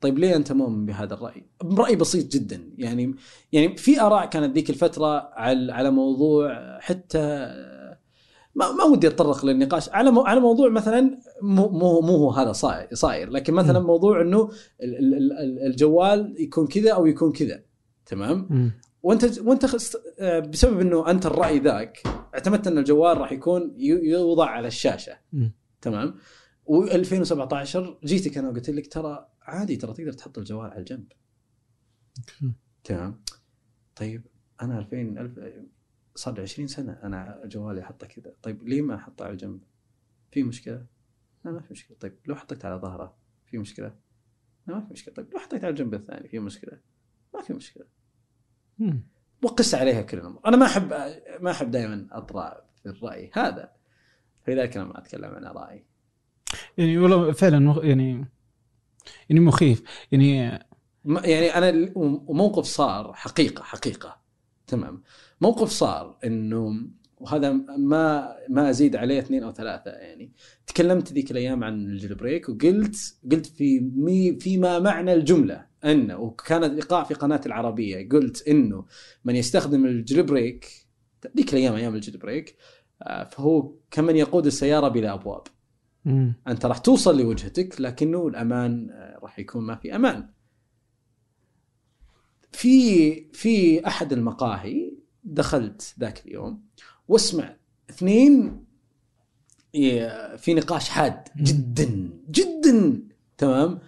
[0.00, 2.70] طيب ليه أنت مؤمن بهذا الرأي؟ رأي بسيط جدا.
[2.78, 3.14] يعني
[3.52, 7.18] يعني في آراء كانت ذيك الفترة على على موضوع حتى
[8.54, 12.52] ما ما ودي أتطرق للنقاش على مو على موضوع مثلا مو مو مو هو هذا
[12.52, 13.86] صاير صاير لكن مثلا مم.
[13.86, 14.50] موضوع إنه
[14.82, 17.62] ال- ال- ال- الجوال يكون كذا أو يكون كذا
[18.06, 18.70] تمام؟ مم.
[19.02, 19.66] وأنت وأنت
[20.20, 22.02] آه، بسبب إنه أنت الرأي ذاك
[22.34, 25.52] اعتمدت إن الجوال راح يكون يوضع على الشاشة مم.
[25.80, 26.14] تمام
[26.70, 31.12] و2017 جيتك أنا وقلت لك ترى عادي ترى تقدر تحط الجوال على الجنب.
[32.84, 33.20] تمام
[33.96, 34.26] طيب
[34.62, 35.38] أنا 2000 ألف
[36.14, 39.60] صار لي 20 سنة أنا جوالي أحطه كذا طيب ليه ما أحطه على الجنب؟
[40.30, 40.86] في مشكلة؟
[41.44, 43.94] لا ما في مشكلة طيب لو حطيت على ظهره في مشكلة؟
[44.66, 46.80] لا ما في مشكلة طيب لو حطيت على الجنب الثاني في مشكلة؟
[47.34, 47.84] ما في مشكلة.
[49.42, 50.92] وقس عليها كل الأمور أنا ما أحب
[51.40, 53.72] ما أحب دائما أطرأ في الرأي هذا
[54.42, 55.84] فلذلك أنا ما أتكلم عن ارائي
[56.78, 58.24] يعني والله فعلا يعني
[59.28, 60.36] يعني مخيف يعني
[61.04, 64.20] يعني أنا وموقف صار حقيقة حقيقة
[64.66, 65.02] تمام
[65.42, 70.32] موقف صار إنه وهذا ما ما أزيد عليه اثنين أو ثلاثة يعني.
[70.66, 76.60] تكلمت ذيك الأيام عن ال jailbreak وقلت قلت في مي فيما معنى الجملة انه وكان
[76.60, 78.84] لقاء في قناة العربية قلت إنه
[79.24, 80.86] من يستخدم ال jailbreak
[81.36, 82.56] ذيك الأيام أيام ال jailbreak
[83.02, 85.42] آه، فهو كمن يقود السيارة بلا أبواب.
[86.04, 86.34] مم.
[86.48, 90.28] أنت راح توصل لوجهتك لكنه الأمان آه، راح يكون ما في أمان.
[92.52, 94.91] في في أحد المقاهي
[95.24, 96.64] دخلت ذاك اليوم
[97.08, 97.56] واسمع
[97.90, 98.64] اثنين
[100.36, 103.02] في نقاش حاد جدا جدا
[103.38, 103.80] تمام؟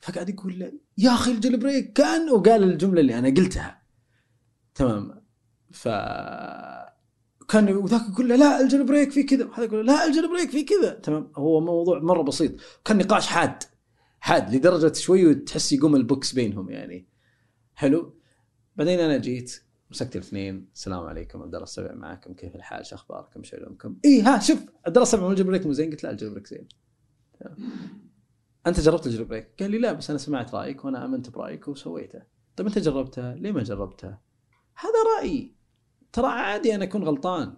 [0.00, 3.82] فقاعد يقول له يا أخي ال jailbreak كان وقال الجملة اللي أنا قلتها
[4.74, 5.22] تمام؟
[5.72, 5.88] ف
[7.48, 9.44] كان وذاك يقول له لا ال jailbreak في كذا.
[9.44, 10.90] وهذا يقول له لا ال jailbreak في كذا.
[10.90, 12.52] تمام؟ هو موضوع مرة بسيط.
[12.84, 13.62] كان نقاش حاد
[14.20, 17.08] حاد لدرجة شوي وتحس يقوم البوكس بينهم يعني.
[17.74, 18.14] حلو؟
[18.76, 20.68] بعدين أنا جيت مسكت الاثنين.
[20.74, 24.58] السلام عليكم عبد الله السبع معكم كيف الحال؟ شو أخباركم؟ شو علومكم اي ها شوف
[24.58, 26.68] عبد الله السبع مو ال jailbreak مو زين؟ قلت لا ال jailbreak زين.
[28.66, 32.22] أنت جربت ال jailbreak؟ قال لي لا بس أنا سمعت رأيك وأنا آمنت برأيك وسويته.
[32.56, 34.20] طيب أنت جربتها؟ ليه ما جربتها؟
[34.74, 35.54] هذا رأيي.
[36.12, 37.54] ترى عادي أنا أكون غلطان.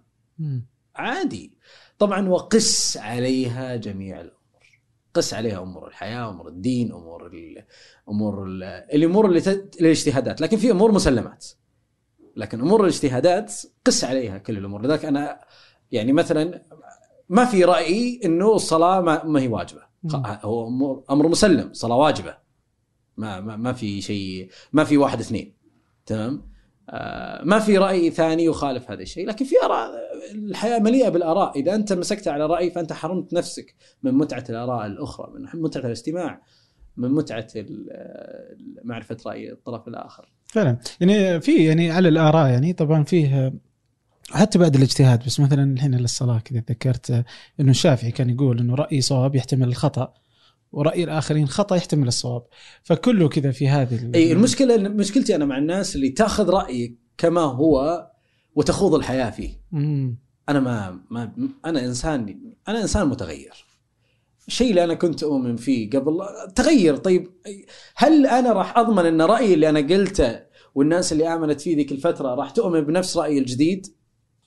[0.97, 1.59] عادي.
[1.99, 4.81] طبعا وقس عليها جميع الأمور.
[5.15, 7.65] قس عليها أمور الحياة أمور الدين أمور ال
[8.09, 8.63] أمور ال
[8.95, 10.41] الأمور اللي تت- الاجتهادات.
[10.41, 11.47] لكن في أمور مسلمات.
[12.37, 13.53] لكن أمور الاجتهادات
[13.85, 14.83] قس عليها كل الأمور.
[14.83, 15.41] لذلك أنا
[15.93, 16.63] يعني مثلا
[17.29, 19.83] ما في رايي إنه الصلاة ما, ما هي واجبة.
[20.45, 22.37] هو أمر مسلم صلاة واجبة.
[23.17, 25.57] ما ما, ما في شيء ما في واحد اثنين.
[26.07, 26.53] تمام؟
[26.91, 29.27] آه، ما في رأي ثاني يخالف هذا الشيء.
[29.27, 29.91] لكن في آراء
[30.35, 31.59] الحياة مليئة بالآراء.
[31.59, 36.43] إذا أنت مسكت على رأي فأنت حرمت نفسك من متعة الآراء الأخرى من متعة الاستماع
[36.97, 37.47] من متعة
[38.85, 40.33] معرفة رأي الطرف الآخر.
[40.53, 40.79] فعلا.
[41.01, 43.53] يعني في يعني على الآراء يعني طبعا فيه
[44.31, 47.25] حتى بعد الاجتهاد بس مثلا الحين للصلاه كذا ذكرت
[47.61, 50.15] إنه الشافعي كان يقول إنه رايي صواب يحتمل الخطأ
[50.73, 52.43] ورأي الآخرين خطأ يحتمل الصواب.
[52.83, 58.07] فكله كذا في هذه اي المشكلة مشكلتي أنا مع الناس اللي تأخذ رايك كما هو
[58.55, 59.51] وتخوض الحياة فيه.
[59.73, 60.19] مم.
[60.49, 61.33] أنا ما ما
[61.65, 62.39] أنا إنسان
[62.69, 63.72] أنا إنسان متغير.
[64.49, 66.21] الشيء اللي أنا كنت أؤمن فيه قبل.
[66.55, 66.97] تغير.
[66.97, 67.31] طيب
[67.97, 70.41] هل أنا راح أضمن إن رأيي اللي أنا قلته
[70.75, 73.87] والناس اللي آمنت فيه ذيك الفترة راح تؤمن بنفس رأيي الجديد؟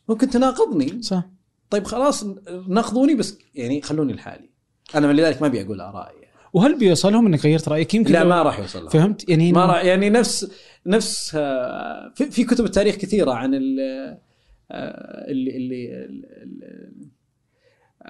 [0.10, 1.02] ممكن تناقضني.
[1.02, 1.24] صح.
[1.70, 2.26] طيب خلاص
[2.68, 4.50] ناقضوني بس يعني خلوني لحالي.
[4.96, 6.16] أنا لذلك ما أبي أقول آرائي.
[6.54, 8.90] وهل بيوصلهم إنك غيرت رأيك؟ يمكن لا ما راح يوصل لها.
[8.90, 10.52] فهمت؟ يعني ما راح يعني نفس
[10.86, 14.18] نفس آه، في, في كتب التاريخ كثيرة عن آه،
[15.32, 17.08] اللي اللي ال- ال-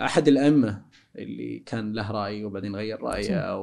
[0.05, 0.81] أحد الأئمة
[1.17, 3.59] اللي كان له رأي وبعدين غير رأيه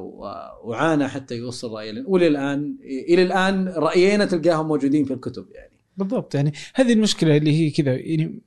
[0.63, 2.03] وعانى حتى يوصل رأيه.
[2.05, 5.73] والى الان إلى الآن رأيين تلقاهم موجودين في الكتب يعني.
[5.97, 6.53] بالضبط يعني.
[6.73, 8.41] هذه المشكلة اللي هي كذا يعني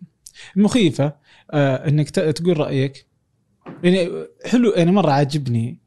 [0.56, 1.12] مخيفة
[1.50, 3.06] آه إنك تقول رأيك.
[3.82, 5.78] يعني حلو يعني مرة عاجبني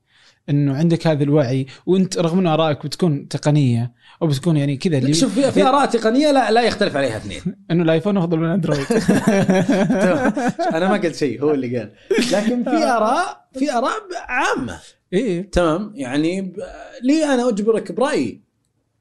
[0.49, 5.13] إنه عندك هذا الوعي وأنت رغم ان آرائك بتكون تقنية أو بتكون يعني كذا اللي
[5.13, 7.41] شوف في, في آراء تقنية لا لا يختلف عليها اثنين.
[7.71, 8.85] إنه الآيفون أفضل من اندرويد
[10.75, 11.91] أنا ما قلت شيء هو اللي قال.
[12.31, 13.91] لكن في اراء في آراء
[14.27, 14.79] عامة.
[15.13, 15.49] إيه.
[15.51, 16.53] تمام؟ يعني
[17.03, 18.41] ليه أنا أجبرك برأيي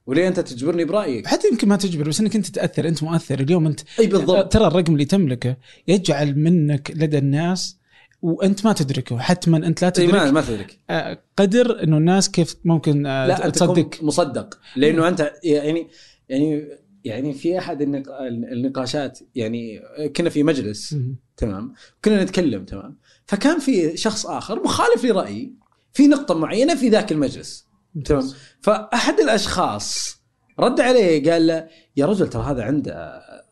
[0.07, 1.27] وليه أنت تجبرني برأيك.
[1.27, 3.41] حتى يمكن ما تجبر بس إنك أنت تأثر أنت مؤثر.
[3.41, 4.53] اليوم أنت أي بالضبط.
[4.53, 5.57] ترى الرقم اللي تملكه
[5.89, 7.78] يجعل منك لدى الناس
[8.23, 10.79] وانت ما تدركه حتما انت لا إي ما تدرك ما تدرك.
[10.91, 14.03] آه، قدر انه الناس كيف ممكن آه، لا تصدق.
[14.03, 14.59] مصدق.
[14.77, 15.89] لأنه أنت يعني
[16.29, 16.69] يعني
[17.05, 18.21] يعني في أحد النق-
[18.53, 19.81] النقاشات يعني
[20.17, 20.97] كنا في مجلس.
[21.37, 21.73] تمام؟
[22.05, 25.55] كنا نتكلم تمام؟ فكان في شخص آخر مخالف لرأيي
[25.93, 27.67] في نقطة معينة في ذاك المجلس
[28.05, 28.29] تمام؟
[28.61, 30.19] فأحد الأشخاص
[30.59, 33.45] رد عليه قال له يا رجل ترى هذا عنده آه،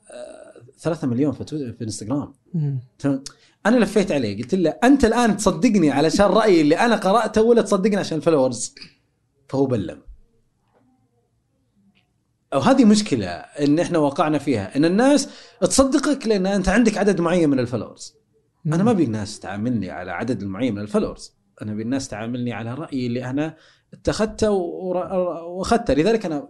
[0.79, 1.45] ثلاثة مليون في
[1.79, 2.35] في إنستغرام.
[2.99, 3.23] تمام؟
[3.67, 7.97] أنا لفيت عليه قلت له أنت الآن تصدقني علشان رأيي اللي أنا قرأته ولا تصدقني
[7.97, 8.75] عشان ال followers
[9.49, 10.03] فهو بلم
[12.55, 15.29] أو هذه مشكلة إن إحنا وقعنا فيها إن الناس
[15.61, 18.15] تصدقك لأن أنت عندك عدد معين من ال followers
[18.67, 22.75] أنا ما أبي الناس تعاملني على عدد معين من الفلورز أنا أبي الناس تعاملني على
[22.75, 23.57] رأيي اللي أنا
[23.93, 25.95] اتخذته وأخذته.
[25.95, 26.49] لذلك أنا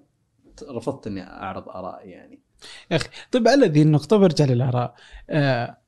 [0.70, 2.42] رفضت إني أعرض ارائي يعني.
[2.90, 4.94] يا أخي طيب على ذي النقطة برجع للآراء.
[5.30, 5.78] آه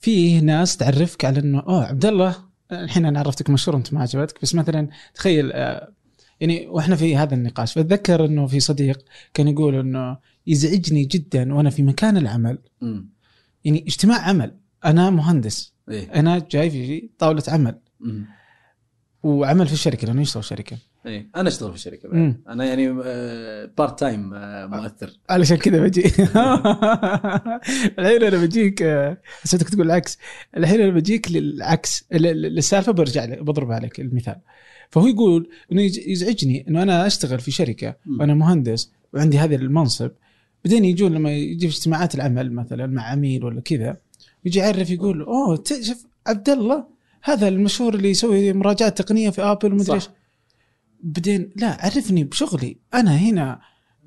[0.00, 2.36] في ناس تعرفك على إنه أوه عبد الله
[2.72, 4.42] الحين أنا عرفتك مشهور أنت ما عجبتك.
[4.42, 5.92] بس مثلا تخيل آه
[6.40, 11.70] يعني وإحنا في هذا النقاش فاتذكر إنه في صديق كان يقول إنه يزعجني جدا وأنا
[11.70, 12.58] في مكان العمل.
[12.82, 13.08] امم
[13.64, 14.56] يعني اجتماع عمل.
[14.84, 15.74] أنا مهندس.
[15.90, 16.14] إيه.
[16.14, 17.78] أنا جاي في طاولة عمل.
[18.00, 18.26] مم.
[19.22, 22.18] وعمل في الشركة لأنه يشتغل شركة إيه أنا أشتغل في الشركة بعد.
[22.18, 22.42] مم.
[22.48, 22.92] أنا يعني
[23.78, 24.30] part time
[24.70, 26.02] مؤثر علشان كذا بجي
[27.98, 30.18] الحين أنا بجيك آه، حسيتك تقول العكس
[30.56, 34.36] الحين أنا بجيك للعكس للسالفة برجع لك بضرب عليك المثال
[34.90, 37.94] فهو يقول إنه يز- يزعجني إنه أنا أشتغل في شركة.
[38.20, 40.10] وأنا مهندس وعندي هذا المنصب
[40.64, 43.96] بعدين يجون لما يجي في اجتماعات العمل مثلا مع عميل ولا كذا
[44.44, 46.84] يجي يعرف يقول أوه شوف عبد الله
[47.22, 49.94] هذا المشهور اللي يسوي مراجعات تقنية في ابل ومدري صح.
[49.94, 50.08] إيش
[51.02, 52.78] بعدين لا عرفني بشغلي.
[52.94, 53.60] أنا هنا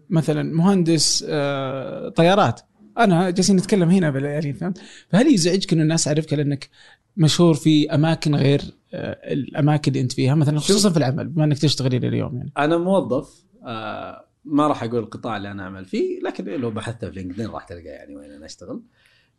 [0.10, 2.62] مثلا مهندس آه، طيارات.
[2.98, 6.70] أنا جالسين نتكلم هنا يعني فهمت؟ فهل يزعجك إنه الناس تعرفك لأنك
[7.18, 8.62] مشهور في أماكن غير
[8.94, 12.52] آه، الأماكن اللي أنت فيها مثلا خصوصا في العمل بما إنك تشتغل إلى اليوم يعني.
[12.58, 17.12] أنا موظف آه ما راح أقول القطاع اللي أنا أعمل فيه لكن لو بحثت في
[17.12, 18.82] لينكدين راح تلقى يعني وين أنا أشتغل.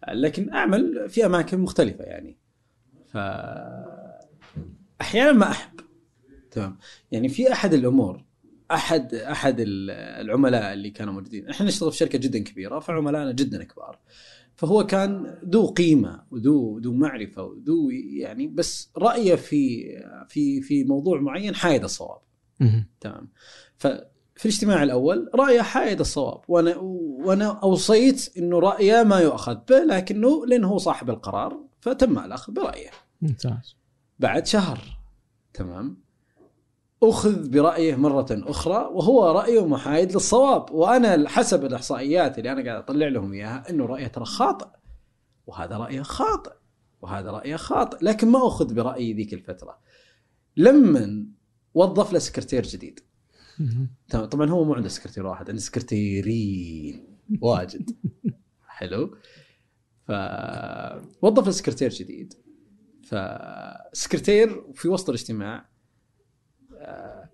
[0.08, 2.38] لكن أعمل في أماكن مختلفة يعني.
[3.06, 3.16] ف
[5.00, 5.80] أحيانا ما أحب
[6.54, 6.78] تمام.
[7.12, 8.24] يعني في أحد الأمور
[8.70, 11.48] أحد أحد ال- العملاء اللي كانوا موجودين.
[11.48, 13.98] إحنا نشتغل في شركة جدا كبيرة فعملائنا جدا كبار.
[14.56, 19.84] فهو كان ذو قيمة وذو ذو معرفة وذو يعني بس رأيه في
[20.28, 22.18] في في موضوع معين حايد الصواب.
[23.00, 23.28] تمام.
[24.36, 26.40] في الاجتماع الأول رأيه حائد الصواب.
[26.48, 32.52] وأنا وأنا أوصيت إنه رأيه ما يؤخذ به لكنه لأنه هو صاحب القرار فتم الأخذ
[32.52, 32.90] برأيه.
[33.22, 33.76] ممتاز.
[34.18, 34.78] بعد شهر.
[35.54, 36.03] تمام.
[37.08, 40.70] أخذ برأيه مرة أخرى وهو رأيه محايد للصواب.
[40.70, 44.66] وأنا حسب الإحصائيات اللي أنا قاعد أطلع لهم إياها إنه رأيه ترى خاطئ.
[45.46, 46.52] وهذا رأيه خاطئ.
[47.00, 47.98] وهذا رأيه خاطئ.
[48.02, 49.78] لكن ما أخذ برأيي ذيك الفترة.
[50.56, 51.26] لما
[51.74, 53.00] وظف له سكرتير جديد.
[54.10, 57.18] طبعا هو مو عنده سكرتير واحد عنده سكرتيرين.
[57.40, 57.90] واجد.
[58.66, 59.16] حلو.
[60.08, 62.34] فوظف له سكرتير جديد.
[63.04, 65.73] فسكرتير في وسط الاجتماع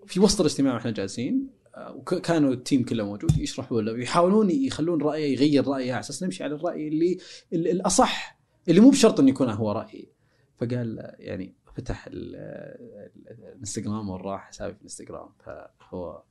[0.07, 5.33] في وسط الاجتماع وإحنا جالسين آه، وكانوا التيم كله موجود يشرحوا له ويحاولون يخلون رايه
[5.33, 7.19] يغير رايه على أساس نمشي على الرأي اللي
[7.53, 10.13] ال- الأصح اللي مو بشرط إنه يكون هو رايي
[10.57, 16.23] فقال يعني فتح ال- ال- الانستغرام وراح حسابي في الانستغرام فهو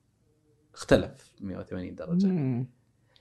[0.73, 2.27] اختلف 180 درجة.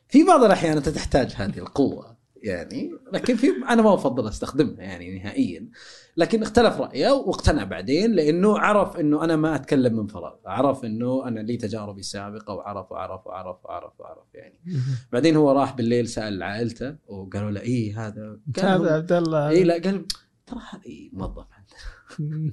[0.09, 2.18] في بعض الأحيان أنت تحتاج هذه القوة.
[2.43, 5.69] يعني لكن في أنا ما أفضل أستخدمها يعني نهائيا.
[6.17, 10.35] لكن اختلف رأيه واقتنع بعدين لأنه عرف إنه أنا ما أتكلم من فراغ.
[10.47, 14.61] عرف إنه أنا لي تجاربي السابقة وعرف وعرف وعرف وعرف وعرف يعني.
[15.13, 19.49] بعدين هو راح بالليل سأل عائلته وقالوا له اي هذا؟ هذا عبد الله.
[19.49, 20.07] اي لا قال
[20.47, 22.53] ترى هذه موظف عندنا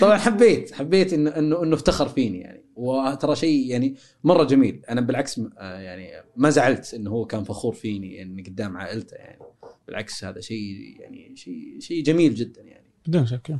[0.00, 2.64] طبعا حبيت حبيت إنه إنه إنه افتخر فيني يعني.
[2.76, 4.82] وترى شيء يعني مرة جميل.
[4.88, 9.38] أنا بالعكس آه يعني ما زعلت إنه هو كان فخور فيني إني قدام عائلته يعني.
[9.86, 12.86] بالعكس هذا شيء يعني شيء شيء جميل جدا يعني.
[13.06, 13.56] بدون شك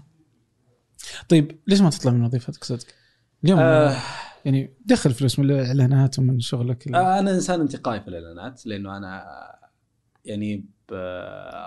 [1.28, 2.86] طيب ليش ما تطلع من وظيفتك صدق؟
[3.44, 3.96] اليوم آه.
[4.44, 9.24] يعني دخل فلوس من الإعلانات ومن شغلك آه، أنا إنسان انتقائي في الإعلانات لأنه أنا
[10.24, 10.64] يعني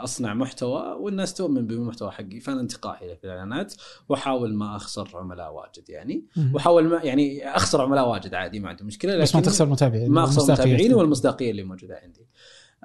[0.04, 3.74] أصنع محتوى والناس تؤمن بالمحتوى حقي فأنا انتقائي في الاعلانات
[4.10, 6.26] وأحاول ما أخسر عملاء واجد يعني.
[6.54, 10.24] وأحاول ما يعني أخسر عملاء واجد عادي ما عندي مشكلة بس ما تخسر متابعين ما
[10.24, 10.54] أخسر.
[10.54, 12.28] متابعيني والمصداقية اللي موجودة عندي.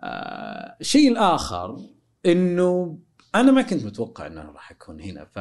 [0.02, 1.76] آه الشيء الآخر
[2.26, 2.98] إنه
[3.34, 5.38] أنا ما كنت متوقع ان أنا راح أكون هنا ف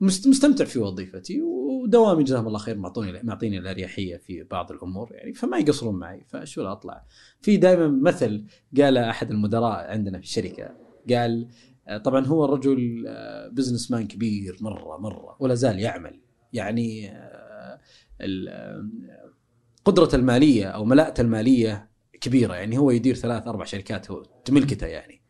[0.00, 5.58] مستمتع في وظيفتي ودوامي جزاهم الله خير معطوني معطيني الأريحية في بعض الأمور يعني فما
[5.58, 7.04] يقصرون معي فشو أطلع.
[7.40, 8.44] في دائما مثل
[8.80, 10.70] قال أحد المدراء عندنا في الشركة
[11.10, 11.48] قال
[12.04, 13.04] طبعا هو الرجل
[13.52, 16.20] بزنس مان كبير مرة مرة ولا زال يعمل.
[16.54, 17.80] يعني آه،
[18.20, 18.88] آه،
[19.84, 25.22] قدرته المالية أو ملاءته المالية كبيرة يعني هو يدير ثلاث أربع شركات هو ملكته يعني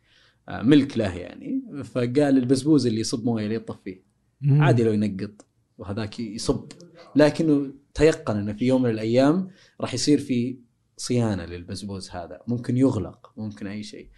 [0.49, 1.61] آه، ملك له يعني.
[1.83, 5.45] فقال البزبوز اللي يصب موية اللي يطفيه عادي لو ينقط
[5.77, 6.71] وهذاك يصب.
[7.15, 9.49] لكنه تيقن إنه في يوم من الأيام
[9.81, 10.59] راح يصير في
[10.97, 12.41] صيانة للبزبوز هذا.
[12.47, 14.09] ممكن يغلق ممكن أي شيء.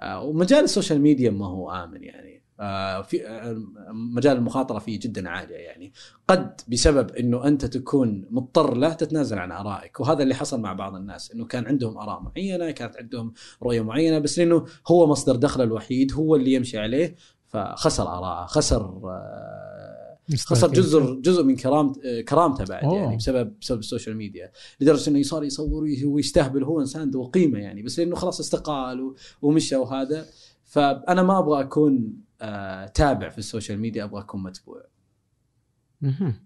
[0.00, 2.44] آه، ومجال ال social media ما هو آمن يعني.
[2.60, 5.92] آه، في آه، مجال المخاطرة فيه جدا عالية يعني.
[6.28, 10.00] قد بسبب إنه أنت تكون مضطر له تتنازل عن آرائك.
[10.00, 13.32] وهذا اللي حصل مع بعض الناس إنه كان عندهم آراء معينة كانت عندهم
[13.62, 17.16] رؤية معينة بس لأنه هو مصدر دخله الوحيد هو اللي يمشي عليه.
[17.54, 20.68] فخسر آراءه خسر آه، خسر.
[20.72, 22.96] جزء جزء من كرامت كرامته بعد أوه.
[22.96, 27.58] يعني بسبب بسبب السوشيال ميديا لدرجة إنه صار يصور وي- ويستهبل هو إنسان ذو قيمة
[27.58, 30.26] يعني بس لأنه خلاص استقال ومشى وهذا
[30.64, 34.82] فأنا ما أبغى أكون آه تابع في السوشيال ميديا أبغى أكون متبوع.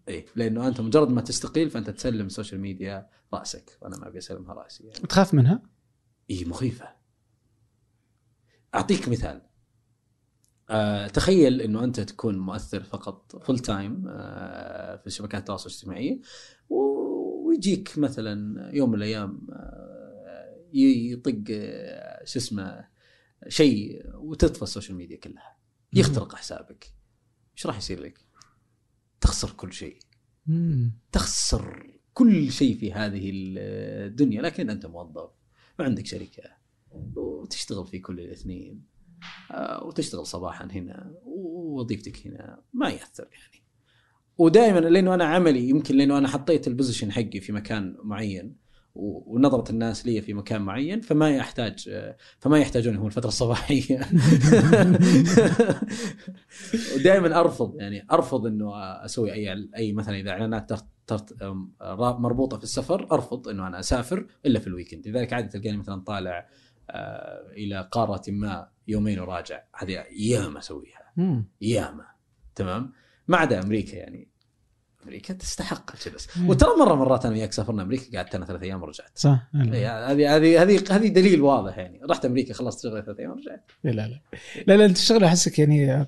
[0.09, 4.55] اي لأنه أنت مجرد ما تستقيل فأنت تسلم السوشيال ميديا رأسك وأنا ما أبي أسلمها
[4.55, 5.63] رأسي يعني تخاف منها؟
[6.31, 6.89] اي مخيفة
[8.75, 9.41] أعطيك مثال
[10.71, 16.21] آه تخيل إنه أنت تكون مؤثر فقط full time آه في شبكات التواصل الاجتماعي
[16.71, 22.89] ويجيك مثلا يوم من الأيام آه يطق آه شو اسمه
[23.49, 25.57] شيء وتطفى السوشيال ميديا كلها.
[25.93, 26.95] يخترق حسابك.
[27.57, 28.19] إيش راح يصير لك؟
[29.21, 29.99] تخسر كل شيء.
[31.13, 35.31] تخسر كل شيء في هذه الدنيا لكن أنت موظف
[35.79, 36.43] وعندك شركة
[37.17, 38.98] وتشتغل في كل الاثنين.
[39.83, 42.63] وتشتغل صباحا هنا ووظيفتك هنا.
[42.73, 43.65] ما يأثر يعني.
[44.39, 49.71] ودائما لأنه أنا عملي يمكن لأنه أنا حطيت ال position حقي في مكان معين ونظرة
[49.71, 54.01] الناس لي في مكان معين فما يحتاج آه، فما يحتاجوني هم الفترة الصباحيه
[56.97, 60.73] ودائما أرفض يعني أرفض إنه أسوي أي أي مثلا إذا إعلانات
[61.93, 66.01] مربوطة في السفر أرفض إنه أنا أسافر إلا في ال weekend لذلك عادة تلقاني مثلا
[66.01, 66.47] طالع آه،
[67.57, 69.63] إلى قارة ما يومين وراجع.
[69.75, 71.13] هذه ياما أسويها.
[71.61, 72.07] ياما.
[72.55, 72.93] تمام؟
[73.29, 74.29] ما عدا أمريكا يعني.
[75.05, 76.29] أمريكا تستحق الجلس.
[76.47, 79.19] وترى مرة مرات أنا وياك سافرنا أمريكا قعدت أنا ثلاث أيام ورجعت.
[79.19, 82.01] صح لا هذه هذه هذه هذه دليل واضح يعني.
[82.11, 83.71] رحت أمريكا خلصت شغلي ثلاث أيام ورجعت.
[83.85, 84.21] لا لا
[84.67, 84.77] لا.
[84.77, 86.07] لا أنت الشغله أحسك يعني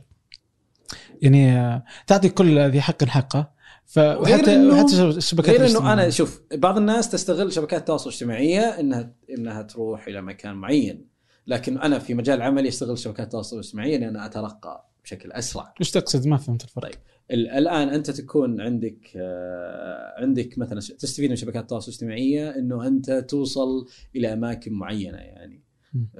[1.22, 3.59] يعني تعطي كل ذي حق حقه.
[3.91, 5.93] ف وحتى إنه- حتى الشبكات غير إنه.
[5.93, 11.07] أنا شوف بعض الناس تستغل شبكات التواصل الاجتماعية انها إنها تروح إلى مكان معين
[11.47, 16.26] لكن أنا في مجال عملي أستغل شبكات التواصل الاجتماعي لأن أترقى بشكل أسرع وش تقصد
[16.26, 16.95] ما فهمت الفرق طيب.
[17.30, 23.11] ال- الآن أنت تكون عندك آه، عندك مثلا تستفيد من شبكات التواصل الاجتماعية إنه أنت
[23.12, 23.86] توصل
[24.16, 25.62] إلى أماكن معينة يعني.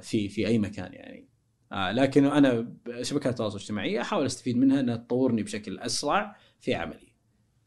[0.01, 1.27] في في أي مكان يعني
[1.71, 7.10] آه لكن أنا شبكات التواصل الاجتماعي أحاول أستفيد منها إنها تطورني بشكل أسرع في عملي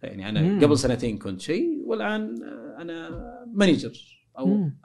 [0.04, 0.60] يعني أنا مم.
[0.64, 2.42] قبل سنتين كنت شيء والآن
[2.78, 3.10] أنا
[3.54, 3.92] manager
[4.38, 4.76] أو مم.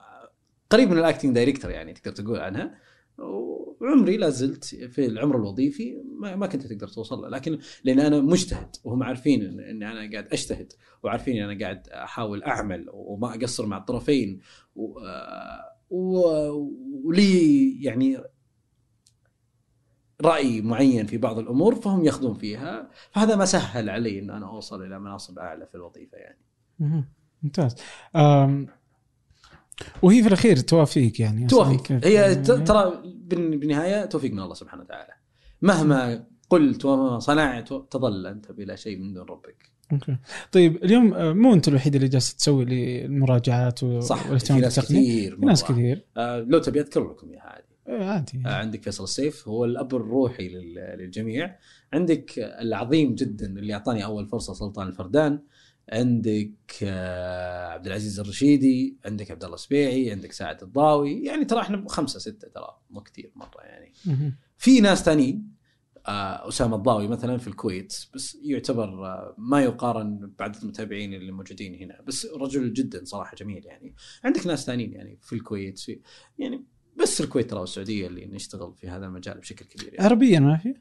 [0.70, 2.76] قريب من ال acting director يعني تقدر تقول عنها
[3.18, 8.22] وعمري لا زلت في العمر الوظيفي ما, ما كنت تقدر توصل له لكن لأن أنا
[8.22, 13.36] مجتهد وهم عارفين إن إن أنا قاعد أجتهد وعارفين إن أنا قاعد أحاول أعمل وما
[13.36, 14.40] أقصر مع الطرفين
[14.76, 15.60] و- آه،
[15.90, 16.70] و-
[17.04, 18.18] ولي يعني
[20.22, 24.84] رأي معين في بعض الأمور فهم يأخذون فيها فهذا ما سهل علي إن أنا أوصل
[24.86, 26.38] إلى مناصب أعلى في الوظيفة يعني.
[27.44, 27.76] ممتاز.
[30.02, 31.48] وهي في الأخير توافيق يعني.
[31.78, 35.14] كيف- هي يعني- ترى بال- بالنهاية توفيق من الله سبحانه وتعالى.
[35.62, 39.70] مهما قلت وما صنعت تظل أنت بلا شيء من دون ربك.
[39.92, 40.18] أوكي.
[40.52, 44.62] طيب اليوم آه، مو أنت الوحيد اللي جالس تسوي لي المراجعات و- صح في والاهتمام
[44.62, 45.64] ناس بالتقنيه كثير في ناس.
[45.64, 46.06] كثير.
[46.18, 47.64] آه لو تبي أذكر لكم إياها عادي.
[47.90, 48.42] عادي.
[48.46, 51.56] آه عندك فيصل السيف هو الأب الروحي لل- للجميع.
[51.94, 55.40] عندك العظيم جدا اللي أعطاني أول فرصة سلطان الفردان.
[55.92, 61.24] عندك آه عبد العزيز الرشيدي عندك عبد الله السبيعي عندك سعد الضاوي.
[61.24, 63.94] يعني ترى إحنا خمسة ستة ترى مو كثير مرة يعني.
[64.58, 65.60] في ناس ثانيين
[66.08, 68.90] آه، أسامة الضاوي مثلا في الكويت بس يعتبر
[69.38, 72.02] ما يقارن بعدد المتابعين اللي موجودين هنا.
[72.02, 73.96] بس رجل جدا صراحة جميل يعني.
[74.24, 76.00] عندك ناس ثانيين يعني في الكويت في
[76.40, 76.64] يعني
[77.02, 80.06] بس الكويت ترى والسعودية اللي نشتغل في هذا المجال بشكل كبير يعني.
[80.06, 80.76] عربيا ما في؟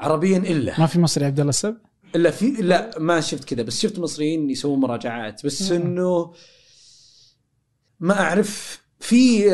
[0.00, 0.80] عربيا إلا.
[0.80, 1.76] ما في مصري عبد الله السب
[2.14, 5.46] إلا في لا ما شفت كذا بس شفت مصريين يسوون مراجعات.
[5.46, 5.76] بس آه.
[5.76, 6.32] إنه
[8.00, 9.44] ما أعرف في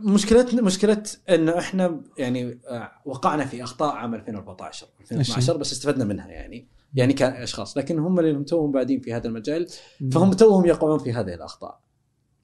[0.00, 6.28] مشكلتنا مشكلة إنه إحنا يعني آه، وقعنا في أخطاء عام 2014 2012 بس استفدنا منها
[6.28, 6.68] يعني.
[6.94, 7.78] يعني كأشخاص.
[7.78, 9.66] لكن هم اللي توهم بعدين في هذا المجال
[10.12, 11.80] فهم توهم يقعون في هذه الأخطاء.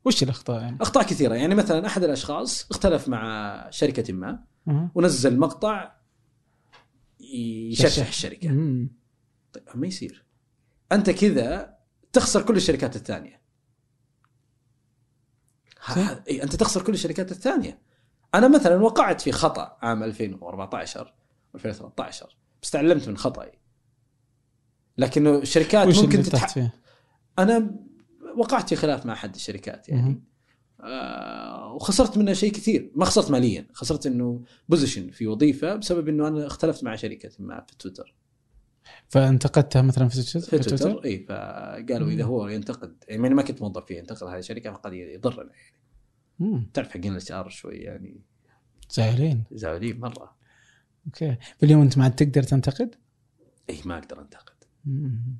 [0.04, 1.34] وش الأخطاء يعني؟ أخطاء كثيرة.
[1.34, 4.44] يعني مثلا أحد الأشخاص اختلف مع شركة ما.
[4.94, 5.94] ونزل مقطع
[7.20, 8.48] يشرشح الشركة.
[8.48, 8.90] مم.
[9.52, 10.24] طيب ما يصير.
[10.92, 11.78] أنت كذا
[12.12, 13.42] تخسر كل الشركات الثانية.
[16.28, 17.82] اي أنت تخسر كل الشركات الثانية.
[18.34, 21.14] أنا مثلا وقعت في خطأ عام 2014
[21.54, 23.52] 2013 بس تعلمت من خطأي.
[24.98, 26.70] لكنه الشركات ممكن تتح...
[27.38, 27.70] أنا
[28.36, 30.22] وقعت في خلاف مع أحد الشركات يعني.
[30.80, 36.28] آه وخسرت منها شيء كثير ما خسرت ماليا خسرت إنه position في وظيفة بسبب إنه
[36.28, 38.14] أنا اختلفت مع شركة ما في تويتر
[39.08, 42.24] فانتقدتها مثلا في تويتر؟ في تويتر اي فقالوا إذا.
[42.24, 45.80] هو ينتقد يعني ما كنت موظف فيه ينتقد هذه الشركة فقد يضرنا يعني
[46.38, 46.70] مم.
[46.74, 48.20] تعرف حقين ال HR شوي يعني
[48.90, 50.36] زعلين زعلين مرة
[51.06, 52.94] أوكي فاليوم أنت ما عاد تقدر تنتقد؟
[53.70, 55.38] اي ما أقدر أنتقد مم.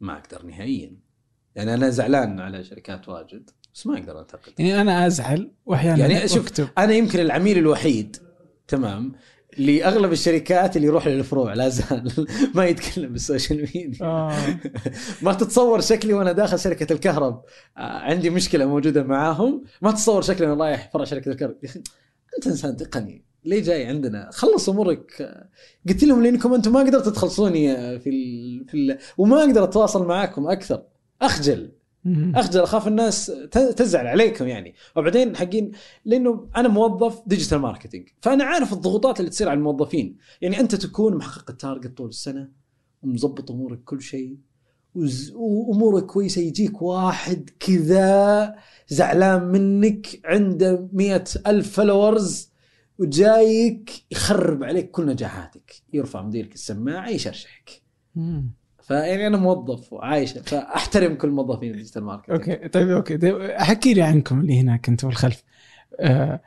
[0.00, 0.96] ما أقدر نهائيا
[1.60, 6.28] يعني أنا زعلان على شركات واجد بس ما أقدر انتقد يعني أنا أزعل وأحيانا يعني
[6.28, 6.48] شوف،
[6.78, 8.16] أنا يمكن العميل الوحيد
[8.68, 9.12] تمام
[9.58, 12.12] لأغلب الشركات اللي يروح للفروع لا زال
[12.54, 14.06] ما يتكلم بالسوشيال ميديا.
[14.06, 14.36] آه.
[15.22, 17.44] ما تتصور شكلي وأنا داخل شركة الكهرب.
[17.76, 19.64] آه، عندي مشكلة موجودة معاهم.
[19.82, 21.56] ما تتصور شكلي وأنا رايح فرع شركة الكهرب.
[21.62, 21.82] يا أخي
[22.36, 23.24] أنت إنسان تقني.
[23.44, 25.22] ليه جاي عندنا؟ خلص أمورك.
[25.22, 25.48] آه،
[25.88, 28.64] قلت لهم لأنكم أنتم ما قدرتوا تخلصوني آه، في ال...
[28.68, 28.98] في ال...
[29.18, 30.82] وما أقدر أتواصل معاكم أكثر.
[31.22, 31.72] أخجل.
[32.34, 34.74] أخجل أخاف الناس تزعل عليكم يعني.
[34.96, 35.72] وبعدين حقين
[36.04, 40.16] لأنه أنا موظف digital marketing فأنا عارف الضغوطات اللي تصير على الموظفين.
[40.40, 42.48] يعني أنت تكون محقق ال target طول السنة
[43.02, 44.36] ومظبط أمورك كل شيء
[45.34, 48.54] وأمورك كويسة يجيك واحد كذا
[48.88, 52.50] زعلان منك عنده مئة ألف followers
[52.98, 55.74] وجايك يخرب عليك كل نجاحاتك.
[55.92, 57.82] يرفع مديرك السماعة يشرشحك.
[58.90, 60.32] فيعني أنا موظف وعايش.
[60.32, 62.40] فأحترم كل موظفين ال digital marketing.
[62.40, 62.68] أوكي.
[62.68, 63.18] طيب أوكي.
[63.18, 65.42] طيب أحكي لي عنكم اللي هناك أنتم بالخلف
[66.00, 66.40] آه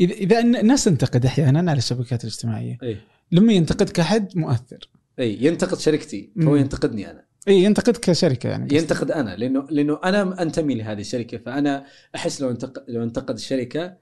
[0.00, 2.78] اذا إذا الناس تنتقد أحيانا على الشبكات الاجتماعية.
[2.82, 2.96] إي.
[3.32, 4.90] لما ينتقدك احد مؤثر.
[5.18, 6.32] إي ينتقد شركتي.
[6.40, 6.56] فهو مم.
[6.56, 7.24] ينتقدني أنا.
[7.48, 8.74] إي ينتقدك كشركة يعني.
[8.74, 11.38] ينتقد أنا لأنه لأنه أنا أنتمي لهذه الشركة.
[11.38, 13.96] فأنا أحس لو انتقد لو انتقد الشركة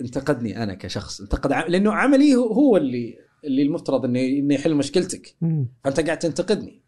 [0.00, 1.20] انتقدني أنا كشخص.
[1.20, 1.66] انتقد ع...
[1.66, 5.34] لأنه عملي هو- هو اللي اللي المفترض انه إنه يحل مشكلتك.
[5.40, 5.68] مم.
[5.84, 6.85] فأنت قاعد تنتقدني.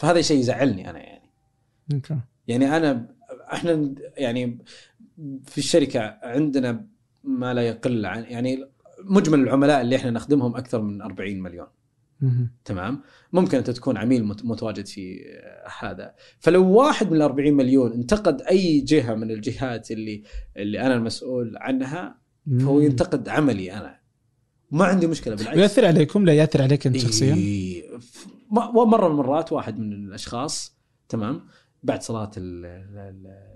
[0.00, 1.30] فهذا شيء يزعلني أنا يعني.
[1.94, 2.16] أوكي.
[2.48, 3.14] يعني أنا
[3.52, 4.58] إحنا يعني
[5.44, 6.86] في الشركة عندنا
[7.24, 8.64] ما لا يقل عن يعني
[9.04, 11.66] مجمل العملاء اللي إحنا نخدمهم أكثر من 40 مليون.
[12.64, 15.20] تمام؟ ممكن أنت تكون عميل مت- متواجد في
[15.80, 16.14] هذا.
[16.38, 20.22] فلو واحد من ال 40 مليون انتقد أي جهة من الجهات اللي
[20.56, 22.18] اللي أنا المسؤول عنها
[22.60, 22.80] فهو.
[22.80, 24.00] ينتقد عملي أنا.
[24.70, 25.56] ما عندي مشكلة بالعكس.
[25.56, 27.82] ويأثر عليكم؟ لا يأثر عليك أنت شخصيا؟ إيه.
[28.50, 30.78] مرة من المرات واحد من الأشخاص
[31.08, 31.46] تمام
[31.82, 33.50] بعد صلاة ال- ال- ال-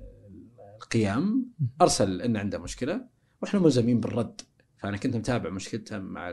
[0.83, 3.05] القيام أرسل ان عنده مشكلة
[3.43, 4.41] وإحنا ملزمين بالرد.
[4.77, 6.33] فأنا كنت متابع مشكلته مع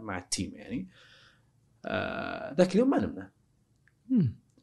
[0.00, 0.88] مع التيم يعني.
[1.86, 3.30] آه، ذاك اليوم ما نمنا.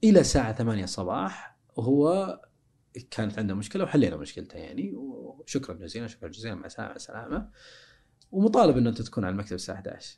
[0.03, 2.39] إلى الساعة 8 الصباح وهو
[3.11, 4.93] كانت عنده مشكلة وحلينا مشكلته يعني.
[4.95, 7.49] وشكرا جزيلا شكرا جزيلا مع السلامة مع السلامة.
[8.31, 10.17] ومطالب إنه أنت تكون على المكتب الساعة 11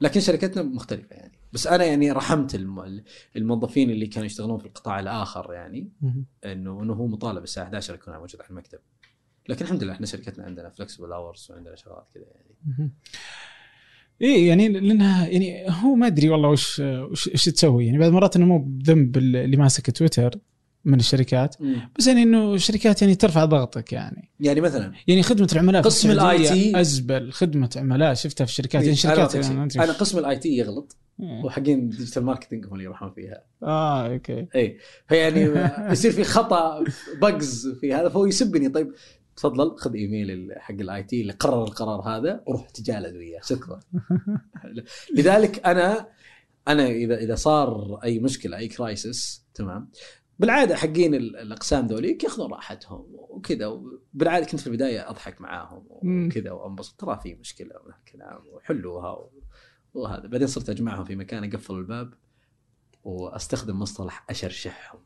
[0.00, 3.02] لكن شركتنا مختلفة يعني بس أنا يعني رحمت الم-
[3.36, 5.88] الموظفين اللي كانوا يشتغلون في القطاع الآخر يعني.
[6.44, 8.78] إنه إنه هو مطالب الساعة 11 يكون موجود على المكتب
[9.48, 12.90] لكن الحمد لله إحنا شركتنا عندنا فلكسبل اورز وعندنا شغلات كذا يعني.
[14.20, 18.36] إيه يعني لأنها يعني هو ما أدري والله وش وش, وش تسوي يعني بعض المرات
[18.36, 20.38] إنه مو بذنب اللي ماسك تويتر
[20.84, 21.56] من الشركات.
[21.98, 24.30] بس يعني إنه الشركات يعني ترفع ضغطك يعني.
[24.40, 27.32] يعني مثلا يعني خدمة العملاء قسم السعودية ال IT أزبل.
[27.32, 29.52] خدمة عملاء شفتها في الشركات يعني أنا, الشركات أعطيك شيء.
[29.52, 30.96] يعني أنا قسم الآي تي يغلط.
[31.20, 31.44] إيه.
[31.44, 33.42] وحقين ديجيتال ماركتنج هم اللي يروحون فيها.
[33.62, 34.46] آه أوكي.
[34.54, 34.78] اي
[35.08, 35.40] فيعني
[35.92, 36.84] يصير في خطأ
[37.22, 38.08] بجز في هذا.
[38.08, 38.68] فهو يسبني.
[38.68, 38.92] طيب
[39.36, 43.80] تفضل خذ إيميل حق ال IT اللي قرر القرار هذا وروح تجالد وياه شكرا.
[45.16, 46.08] لذلك أنا
[46.68, 49.90] أنا اذا إذا صار أي مشكلة أي crisis تمام
[50.38, 53.80] بالعادة حقين ال- الأقسام ذوليك ياخذون راحتهم وكذا
[54.14, 55.84] بالعاده كنت في البداية أضحك معاهم.
[55.88, 59.28] وكذا وأنبسط ترى في مشكلة من الكلام وحلوها
[59.94, 62.14] وهذا بعدين صرت أجمعهم في مكان أقفل الباب
[63.04, 65.00] وأستخدم مصطلح أشرشحهم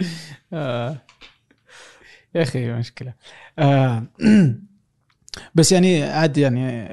[0.52, 0.96] آه.
[2.34, 3.14] يا أخي مشكلة
[3.58, 4.06] آه.
[5.54, 6.88] بس يعني عاد يعني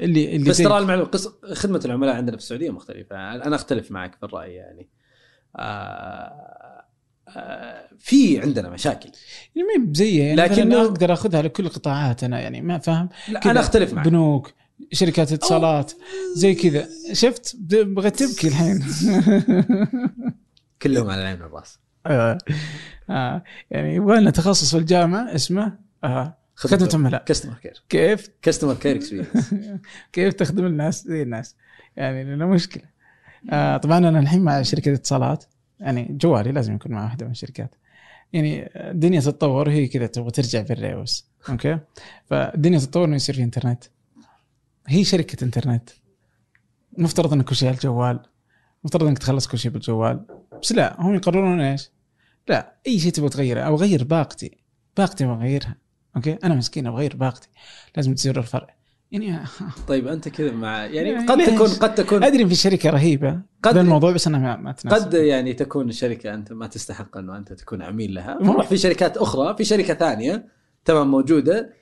[0.00, 1.10] اللي اللي بس ترى المعلومه.
[1.54, 4.88] خدمة العملاء عندنا في السعودية مختلفة أنا أختلف معك في الرأي يعني.
[7.98, 9.10] في عندنا مشاكل.
[9.54, 13.92] يعني ما يعني لكن أقدر أخذها لكل القطاعات أنا يعني ما فاهم؟ لا أنا أختلف
[13.92, 14.08] معك.
[14.08, 14.52] بنوك
[14.92, 15.92] شركات اتصالات
[16.36, 16.88] زي كذا.
[17.12, 18.82] شفت؟ بغيت تبكي الحين.
[20.82, 22.38] كلهم على العين والراس آه.
[23.10, 23.44] آه.
[23.70, 26.38] يعني يبغى لنا تخصص في الجامعة اسمه آه.
[26.54, 29.54] خدمه عملاء customer care كيف؟ customer care experience
[30.12, 31.56] كيف تخدم الناس؟ زي الناس.
[31.96, 32.91] يعني لأنه مشكلة.
[33.50, 35.44] آه طبعا أنا الحين مع شركة اتصالات
[35.80, 37.74] يعني جوالي لازم يكون مع واحدة من الشركات.
[38.32, 41.78] يعني الدنيا تتطور هي كذا تبغى ترجع في ال reverse أوكي؟
[42.26, 43.84] فالدنيا تتطور إنه يصير في إنترنت.
[44.86, 45.90] هي شركة إنترنت.
[46.98, 48.20] مفترض إن كل شيء على الجوال.
[48.84, 50.26] مفترض إنك تخلص كل شيء بالجوال.
[50.62, 51.90] بس لا هم يقررون إيش؟
[52.48, 54.58] لا أي شيء تبغى تغيره أو أغير باقتي.
[54.96, 55.76] باقتي أبغى أغيرها.
[56.16, 57.48] أوكي؟ أنا مسكين أبغى أغير باقتي.
[57.96, 58.76] لازم تصير الفرع.
[59.12, 59.38] يعني
[59.88, 63.30] طيب أنت كذا مع يعني يعني قد ليش؟ تكون قد تكون أدري في شركة رهيبة
[63.30, 67.16] قد- قد الموضوع بس أنا ما, ما تناسب قد يعني تكون الشركة أنت ما تستحق
[67.16, 68.38] أنه أنت تكون عميل لها.
[68.42, 70.46] نروح في شركات أخرى في شركة ثانية
[70.84, 71.72] تمام موجودة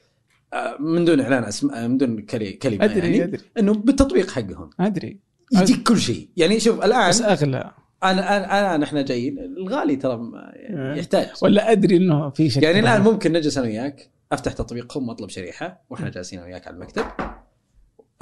[0.55, 3.41] آه، من دون إعلان اسماء من دون كلمة أدري يعني أدري.
[3.59, 4.71] إنه بالتطبيق حقهم.
[4.81, 5.21] أدري.
[5.53, 6.29] يجيك كل شيء.
[6.37, 7.71] يعني شوف الان بس أغلى.
[8.05, 10.95] أنا أنا الان إحنا جايين الغالي ترى ما- إيه.
[11.01, 11.27] يحتاج.
[11.43, 14.11] ولا أدري إنه في شركة يعني الآن ممكن نجلس أنا وياك.
[14.33, 17.05] أفتح تطبيقهم وأطلب شريحة وإحنا جالسين أنا وياك على المكتب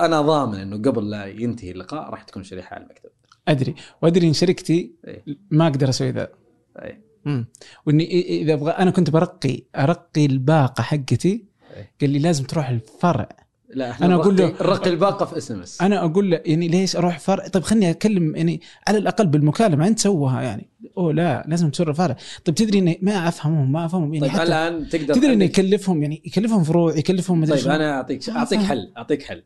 [0.01, 3.11] أنا ضامن إنه قبل لا ينتهي اللقاء راح تكون شريحة على المكتب
[3.49, 5.25] أدري وأدري إن شركتي إيه.
[5.51, 6.29] ما أقدر أسوي ذا.
[7.25, 7.47] مم.
[7.87, 11.45] وإني إذا أبغى أنا كنت برقي أرقي الباقة حقتي
[11.77, 11.93] إيه.
[12.01, 13.29] قال لي لازم تروح الفرع
[13.75, 15.83] لا إحنا أنا أقول له- نرقي- نرقي الباقة في SMS.
[15.83, 19.99] أنا أقول له يعني ليش أروح فرع طيب خلني أكلم يعني على الأقل بالمكالمة أنت
[19.99, 20.69] سوها يعني.
[20.99, 24.43] اوه لا لازم تروح الفرع طيب تدري إني ما أفهمهم ما أفهمهم يعني طيب حتى
[24.49, 27.69] الآن تقدر تدري إنه يكلفهم يعني يكلفهم فروع يكلفهم مدري طيب.
[27.71, 28.59] أنا أعطيك أعطيك.
[28.61, 29.43] حل أعطيك حل.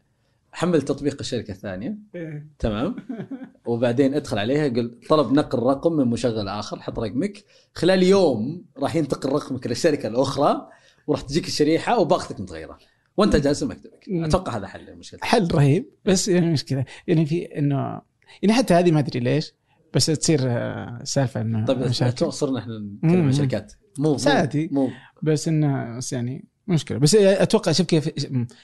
[0.52, 1.96] حمل تطبيق الشركة الثانية.
[2.14, 2.46] إيه.
[2.58, 2.96] تمام.
[3.66, 7.44] وبعدين ادخل عليها قل طلب نقل رقم من مشغل آخر حط رقمك.
[7.74, 10.68] خلال يوم راح ينتقل رقمك للشركة الأخرى
[11.06, 12.78] وراح تجيك الشريحة وباقتك متغيرة.
[13.16, 14.04] وانت جالس في مكتبك.
[14.08, 15.20] أتوقع هذا حل المشكلة.
[15.22, 15.90] حل رهيب.
[16.04, 16.84] بس يعني مشكلة.
[17.06, 18.00] يعني في إنه
[18.42, 19.52] يعني حتى هذه ما أدري ليش
[19.94, 21.92] بس تصير آه، سالفة إنه طيب
[22.30, 23.22] صرنا إحنا نتكلم.
[23.22, 23.72] عن شركات.
[23.98, 24.68] مو ساعتي.
[24.72, 24.90] مو.
[25.22, 26.98] بس إنه بس يعني مشكلة.
[26.98, 28.10] بس أتوقع شوف كيف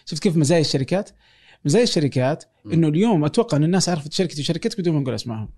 [0.04, 1.10] شفت كيف مزايا الشركات.
[1.64, 2.44] مزايا الشركات.
[2.72, 5.48] إنه اليوم أتوقع إن الناس عرفت شركتي وشركتك بدون ما نقول أسمائهم.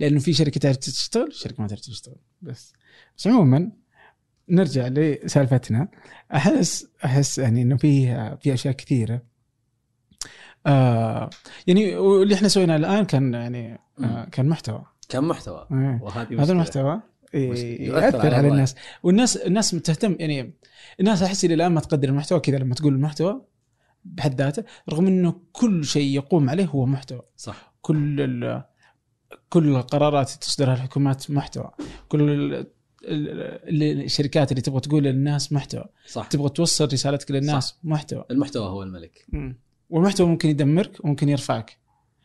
[0.00, 2.16] لأنه في شركة تعرف تشتغل شركة ما تعرف تشتغل.
[2.42, 2.72] بس.
[3.18, 3.72] بس عموما
[4.48, 5.88] نرجع لسالفتنا.
[6.34, 8.06] أحس أحس يعني إنه في
[8.40, 9.22] في أشياء كثيرة.
[10.66, 11.30] آه
[11.66, 14.84] يعني واللي إحنا سويناه الآن كان يعني آه كان محتوى.
[15.08, 15.66] كان محتوى.
[15.72, 16.00] إيه.
[16.02, 16.52] وهذه هذا.
[16.52, 17.02] المحتوى.
[17.34, 17.88] إيه،.
[17.88, 18.48] يؤثر على على.
[18.48, 18.74] الناس.
[19.02, 20.54] والناس الناس تهتم يعني
[21.00, 23.44] الناس أحس إلى الآن ما تقدر المحتوى كذا لما تقول المحتوى
[24.04, 27.22] بحد ذاته رغم إنه كل شيء يقوم عليه هو محتوى.
[27.36, 27.74] صح.
[27.80, 28.62] كل
[29.48, 31.70] كل القرارات تصدرها الحكومات محتوى.
[32.08, 32.66] كل
[33.06, 35.84] الشركات اللي تبغى تقول للناس محتوى.
[36.06, 36.26] صح.
[36.26, 38.24] تبغى توصل رسالتك للناس محتوى.
[38.30, 39.26] المحتوى هو الملك.
[39.28, 39.56] مم.
[39.90, 41.78] والمحتوى ممكن يدمرك وممكن يرفعك.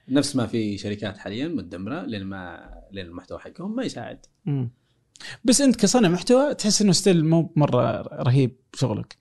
[0.10, 4.26] نفس ما في شركات حاليا مدمره لأن ما لأن المحتوى حقهم ما يساعد.
[4.46, 4.70] مم.
[5.44, 9.18] بس انت كصانع محتوى تحس انه ستيل مو مرة رهيب شغلك.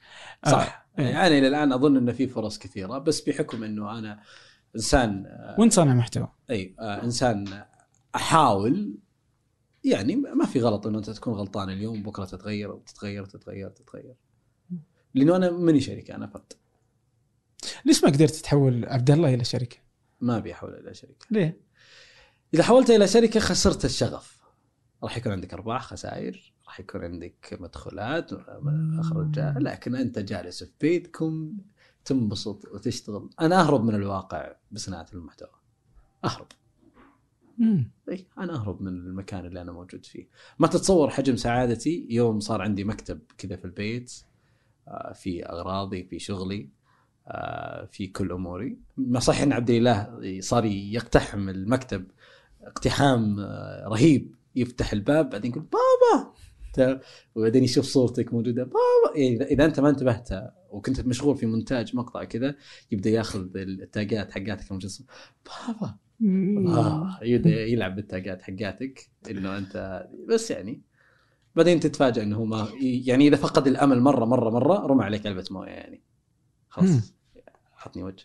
[0.47, 0.87] صح.
[0.99, 1.03] آه.
[1.03, 4.21] يعني أنا إلى الآن أظن إنه في فرص كثيرة بس بحكم إنه أنا
[4.77, 6.29] إنسان آه، وانت صانع محتوى.
[6.51, 7.65] إي آه، إنسان
[8.15, 8.95] أحاول
[9.85, 14.15] يعني ما في غلط إنه أنت تكون غلطان اليوم بكرة تتغير وتتغير تتغير تتغير.
[15.15, 16.53] لأنه أنا ماني شركه أنا فرد.
[17.85, 19.77] ليش ما قدرت تحول عبد الله إلى شركه؟
[20.21, 21.61] ما أبي أحول إلى شركه ليه؟
[22.55, 24.39] إذا حولت إلى شركه خسرت الشغف.
[25.03, 28.33] راح يكون عندك أرباح خسائر راح يكون عندك مدخلات
[28.99, 31.57] اخرجات لكن أنت جالس في بيتكم
[32.05, 33.31] تنبسط وتشتغل.
[33.41, 35.55] أنا أهرب من الواقع بصناعة المحتوى.
[36.25, 36.47] أهرب.
[38.11, 40.29] اي أنا أهرب من المكان اللي أنا موجود فيه.
[40.59, 44.13] ما تتصور حجم سعادتي يوم صار عندي مكتب كذا في البيت
[44.89, 46.69] آه، في أغراضي في شغلي
[47.27, 48.79] آه، في كل أموري.
[48.97, 52.05] ما صح أن عبد الإله صار يقتحم المكتب
[52.63, 55.69] اقتحام آه، رهيب يفتح الباب بعدين يقول ت-
[57.35, 58.65] وبعدين يشوف صورتك موجودة.
[58.65, 60.29] بابا يعني اذا أنت ما انتبهت
[60.71, 62.55] وكنت مشغول في مونتاج مقطع كذا
[62.91, 65.05] يبدأ ياخذ التاجات حقاتك المجسم
[65.47, 65.97] بابا!
[66.69, 70.83] آه يبدأ يلعب بالتاجات حقاتك إنه انت بس يعني.
[71.57, 75.45] بعدين تتفاجئ إنه هو ما يعني إذا فقد الأمل مره مره مرة رمى عليك علبة
[75.51, 76.03] موية يعني.
[76.69, 77.15] خلاص.
[77.73, 78.25] حطني وجه.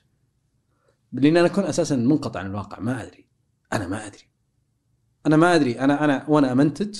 [1.13, 2.79] لأن أنا أكون أساسا منقطع عن الواقع.
[2.79, 3.27] ما أدري.
[3.73, 4.23] أنا ما أدري.
[5.25, 5.79] أنا ما أدري.
[5.79, 6.99] أنا أنا وأنا أمنتج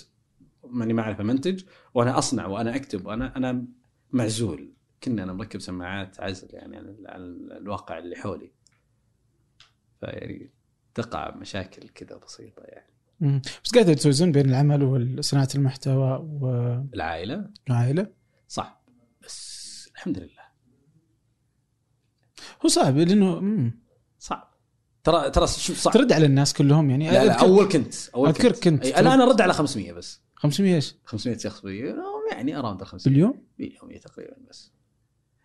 [0.74, 1.63] ماني ما اعرف امنتج
[1.93, 3.65] وأنا أصنع وأنا أكتب وأنا أنا
[4.11, 4.74] معزول.
[5.03, 7.21] كنا أنا مركب سماعات عزل يعني عن ال- عن
[7.51, 8.51] الواقع اللي حولي.
[10.01, 10.51] فيعني
[10.95, 12.93] تقع مشاكل كذا بسيطة يعني.
[13.19, 13.41] مم.
[13.63, 16.28] بس قاعد توزن بين العمل وصناعه المحتوى
[16.93, 17.49] العائلة.
[17.69, 18.07] والعائله
[18.47, 18.82] صح
[19.26, 20.43] بس الحمد لله.
[22.65, 23.80] هو صعب لأنه مم.
[24.19, 24.53] صعب.
[25.03, 27.11] ترى ترى شوف صعب؟ ترد على الناس كلهم يعني.
[27.11, 28.86] لا لا أول كنت أول أذكرك كنت.
[28.86, 30.21] أي أنا أنا أرد على 500 بس.
[30.43, 31.95] 500 إيش؟ 500 شخص بي-
[32.31, 34.71] يعني أراوند ال 500 باليوم؟ باليومية تقريبا بس.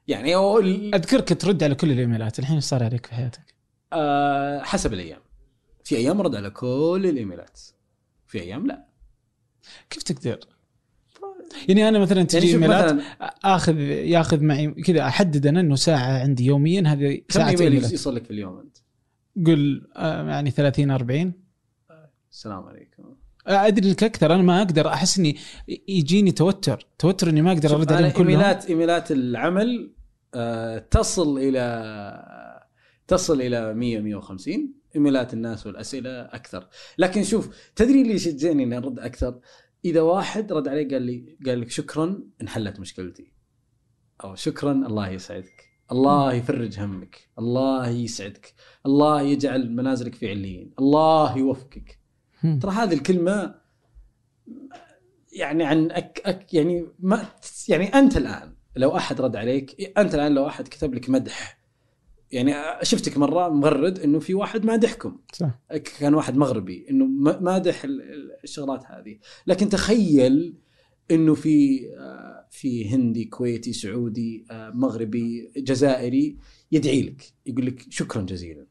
[0.09, 3.55] يعني هو ال- أذكرك ترد على كل الإيميلات الحين إيش صار عليك في حياتك؟
[3.93, 5.21] آه حسب الأيام.
[5.85, 7.61] في أيام أرد على كل الإيميلات.
[8.27, 8.87] في أيام لا.
[9.91, 10.39] كيف تقدر؟
[11.69, 13.03] يعني أنا مثلا يعني تجي شوف إيميلات مثلا
[13.45, 17.93] آخذ ياخذ معي كذا أحدد أنا إنه ساعة عندي يوميا هذه كم ساعة إيميل إيميلات.
[17.93, 18.77] يوصل لك في اليوم أنت؟
[19.47, 21.33] قل آه، يعني 30 40
[22.31, 23.17] السلام عليكم.
[23.49, 25.37] أدري إنك أكثر أنا ما أقدر أحس إني
[25.89, 28.29] يجيني توتر توتر إني ما أقدر أرد عليهم كلهم.
[28.29, 29.95] ايميلات إيميلات العمل
[30.35, 31.63] آه تصل إلى
[33.07, 36.69] تصل إلى 100 150 إيميلات الناس والأسئلة أكثر.
[36.99, 39.41] لكن شوف تدري اللي يشجعني إني أرد أكثر؟
[39.85, 43.33] إذا واحد رد علي قال لي قال لك شكرا انحلت مشكلتي.
[44.25, 45.65] أو شكرا الله يسعدك.
[45.93, 47.29] الله يفرج همك.
[47.39, 48.55] الله يسعدك.
[48.87, 51.98] الله يجعل منازلك في عليين الله يوفقك.
[52.43, 53.55] ترى هذه الكلمة
[55.33, 57.29] يعني عن أك أك يعني ما
[57.69, 61.59] يعني أنت الآن لو أحد رد عليك أنت الآن لو أحد كتب لك مدح
[62.33, 65.19] يعني شفتك مرة مغرد إنه في واحد مادحكم.
[65.33, 65.51] صح.
[66.01, 67.05] كان واحد مغربي إنه
[67.41, 69.19] مادح ال- ال- الشغلات هذه.
[69.47, 70.55] لكن تخيل
[71.11, 76.37] إنه في آه، في هندي كويتي سعودي آه، مغربي جزائري
[76.73, 78.67] يدعي لك يقول لك شكرا جزيلا.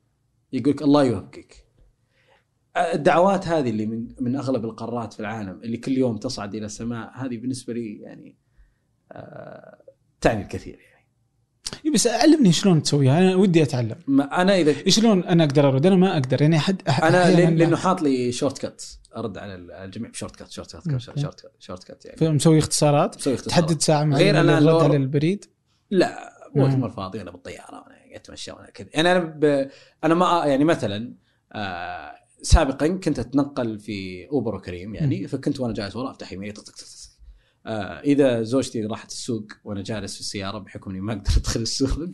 [0.53, 1.66] يقول لك الله يوفقك.
[2.77, 7.11] الدعوات هذه اللي من من أغلب القارات في العالم اللي كل يوم تصعد إلى السماء
[7.15, 8.35] هذه بالنسبة لي يعني
[9.11, 9.77] آه،
[10.21, 11.07] تعني الكثير يعني.
[11.85, 13.95] إي بس علمني شلون تسويها أنا ودي أتعلم.
[14.07, 17.57] ما أنا اذا شلون أنا أقدر أرد؟ أنا ما أقدر يعني احد أح- أنا لأن-.
[17.57, 18.83] لأنه حاط لي shortcut
[19.17, 20.09] أرد على الجميع.
[20.11, 20.83] ب shortcut shortcut.
[21.01, 22.17] shortcut shortcut يعني.
[22.17, 25.45] فمسوي اختصارات؟ مسوي اختصار تحدد ساعة معينة غير للرد لو- على البريد؟
[25.91, 26.89] لا وقت مم.
[26.89, 28.87] فاضي أنا بالطيارة وأنا قاعد أتمشى وأنا كذا.
[28.93, 29.69] يعني أنا ب...
[30.03, 31.13] أنا ما يعني مثلا
[31.53, 32.11] آه
[32.41, 36.73] سابقا كنت أتنقل في أوبر وكريم يعني فكنت وأنا جالس ورا أفتح طق.
[37.65, 42.13] آه إذا زوجتي راحت السوق وأنا جالس في السيارة بحكم إني ما أقدر أدخل السوق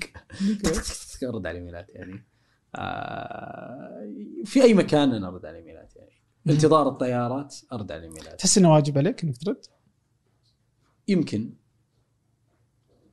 [1.24, 2.26] أرد على الإيميلات يعني.
[2.76, 4.14] آه
[4.46, 6.12] في أي مكان أنا أرد على الإيميلات يعني.
[6.50, 8.40] انتظار الطيارات أرد على الإيميلات.
[8.40, 9.66] تحس إنه واجب عليك إنك ترد؟
[11.08, 11.54] يمكن.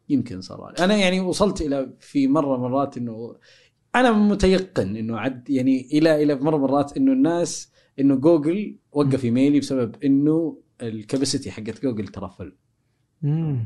[0.09, 3.37] يمكن صار أنا يعني وصلت إلى في مرة مرات إنه
[3.95, 9.61] أنا متيقن إنه عد يعني إلى إلى مرة مرات إنه الناس إنه جوجل وقف إيميلي
[9.61, 12.57] بسبب إنه الكاباسيتي حقت جوجل ترفل.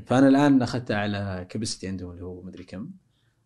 [0.06, 2.90] فأنا الآن اخذتها على capacity عندهم اللي هو مدري كم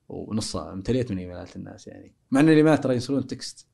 [0.09, 2.15] ونصها امتليت من إيميلات الناس يعني.
[2.31, 3.69] مع ان الايميلات ترى يرسلون text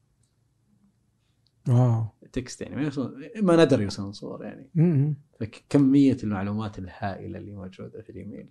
[1.68, 2.04] و.
[2.32, 4.70] text يعني ما يرسلون ما ندر يرسلون صور يعني.
[4.74, 5.16] مم.
[5.40, 8.48] فكمية المعلومات الهائلة اللي موجودة في الإيميل.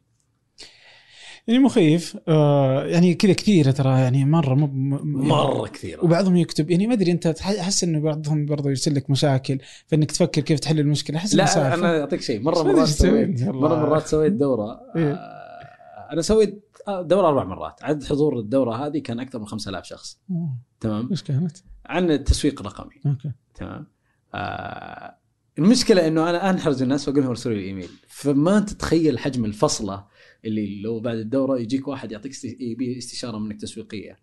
[1.48, 6.72] يعني مخيف آه يعني كذا كثيرة ترى يعني مرة مو م- مرة كثيرة وبعضهم يكتب
[6.72, 10.80] يعني ما أدري أنت أحس إنه بعضهم برضه يرسل لك مشاكل فإنك تفكر كيف تحل
[10.80, 11.74] المشكلة أحس لا سالفة.
[11.74, 12.88] أنا أعطيك شيء مرة مرات.
[12.88, 13.44] سويت.
[13.44, 15.12] مرة مرات سويت دورة إيه.
[15.14, 20.20] آه، أنا سويت دورة أربع مرات عدد حضور الدورة هذه كان أكثر من 5000 شخص
[20.32, 23.88] أوه، تمام إيش كانت؟ عن التسويق الرقمي أوكي تمام
[24.36, 25.16] آه
[25.60, 30.04] المشكلة إنه أنا أتحرج الناس واقول لهم ارسلوا لي إيميل فما تتخيل حجم الفصلة
[30.46, 34.20] اللي لو بعد الدورة يجيك واحد يعطيك يبي استشارة منك تسويقية.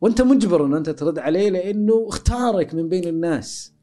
[0.00, 3.74] وأنت مجبر إن أنت ترد عليه لأنه اختارك من بين الناس.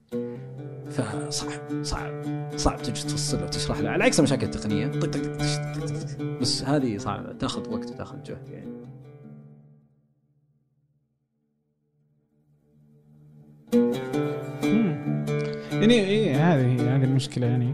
[0.90, 2.24] فصعب صعب
[2.56, 3.90] صعب تجي تفصل وتشرح له.
[3.90, 4.88] على عكس المشاكل التقنية.
[6.42, 7.34] بس هذه صعبة.
[7.34, 8.74] تاخذ وقت وتاخذ جهد يعني.
[15.72, 17.74] يعني إيه هذه هذه المشكلة يعني.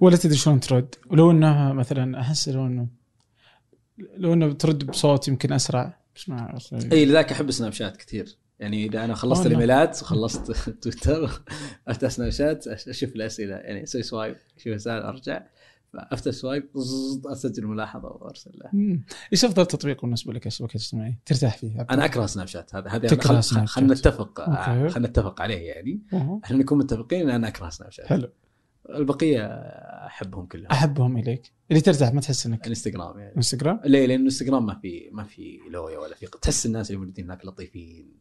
[0.00, 2.86] ولا تدري شلون ترد؟ ولو انها مثلا أحس لو انه
[4.16, 5.98] لو إنه بترد بصوت يمكن أسرع.
[6.16, 6.58] بس ما.
[6.92, 8.36] إي لذلك أحب سناب شات كثير.
[8.58, 11.42] يعني إذا أنا خلصت الإيميلات وخلصت تويتر
[11.88, 13.54] أفتح سناب شات أشوف الأسئلة.
[13.56, 15.42] يعني أسوي swipe أشوف رسائل أرجع.
[15.94, 16.64] افتح swipe
[17.26, 18.70] أسجل ملاحظة وأرسل له.
[18.72, 19.04] مم.
[19.32, 23.08] إيش أفضل تطبيق بالنسبة لك الشبكه الاجتماعية؟ ترتاح فيه أنا أكره سناب شات هذا هذا
[23.08, 24.06] تكره خل- سناب خلنا شات.
[24.06, 24.40] نتفق.
[24.88, 26.00] خلنا نتفق عليه يعني.
[26.44, 28.06] إحنا نكون متفقين إن أنا أكره سناب شات.
[28.06, 28.28] حلو.
[28.90, 29.46] البقية
[30.06, 30.66] أحبهم كلهم.
[30.70, 31.52] أحبهم إليك.
[31.70, 33.36] اللي ترتاح ما تحس إنك انستغرام يعني.
[33.36, 37.24] إنستغرام؟ ليه؟ لأنه انستغرام ما في ما في لوية ولا في تحس الناس اللي موجودين
[37.24, 38.12] هناك لطيفين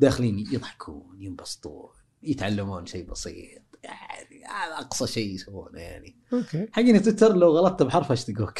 [0.00, 1.90] داخلين يضحكون ينبسطون
[2.22, 3.62] يتعلمون شيء بسيط.
[3.84, 6.16] يعني هذا أقصى شيء يسوونه يعني.
[6.32, 6.68] أوكي.
[6.72, 8.58] حقين تويتر لو غلطت بحرف شتقوك.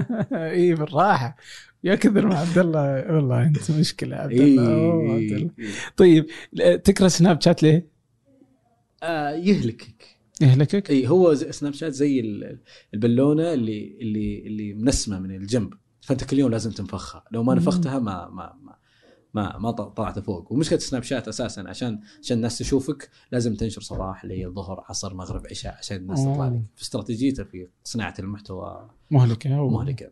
[0.32, 1.36] اي بالراحة.
[1.84, 4.62] يا كثر مع عبد الله والله أنت مشكلة عبد الله.
[4.62, 5.16] الله.
[5.16, 5.50] إيه.
[5.96, 6.26] طيب
[6.84, 7.88] تكره سناب شات ليه؟
[9.02, 10.13] آه يهلكك.
[10.40, 12.58] يهلكك؟ إي هو سناب شات زي ال-
[12.94, 15.74] البالونة اللي اللي اللي منسمة من الجنب.
[16.00, 17.24] فأنت كل يوم لازم تنفخها.
[17.32, 17.54] لو ما.
[17.54, 18.74] نفختها ما ما ما
[19.34, 20.52] ما, ما طلعت فوق.
[20.52, 25.46] ومشكلة سناب شات أساسا عشان عشان الناس تشوفك لازم تنشر صباح ليل ظهر عصر مغرب
[25.50, 26.62] عشاء عشان الناس تطلع لك.
[26.76, 28.90] في استراتيجيته في صناعة المحتوى.
[29.10, 29.70] مهلكة أوه.
[29.70, 30.10] مهلكة.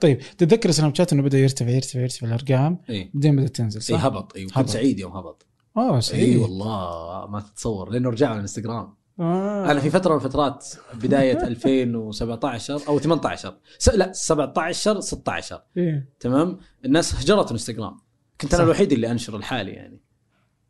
[0.00, 3.10] طيب تتذكر سناب شات إنه بدأ يرتفع يرتفع يرتفع الأرقام؟ إي.
[3.14, 4.36] بعدين بدأت تنزل إي صح؟ هبط.
[4.36, 4.52] إي هبط.
[4.54, 5.46] كنت سعيد يوم هبط.
[5.76, 7.90] آه إي سعيد والله ما تتصور.
[7.90, 8.94] لأنه رجعوا على الإنستغرام.
[9.20, 9.70] آه.
[9.70, 13.88] أنا في فترة من الفترات بداية 2017 أو 18 س...
[13.88, 16.08] لا 17 16 إيه.
[16.20, 17.96] تمام؟ الناس هجرت الانستغرام
[18.40, 18.64] كنت أنا صح.
[18.64, 20.00] الوحيد اللي أنشر لحالي يعني.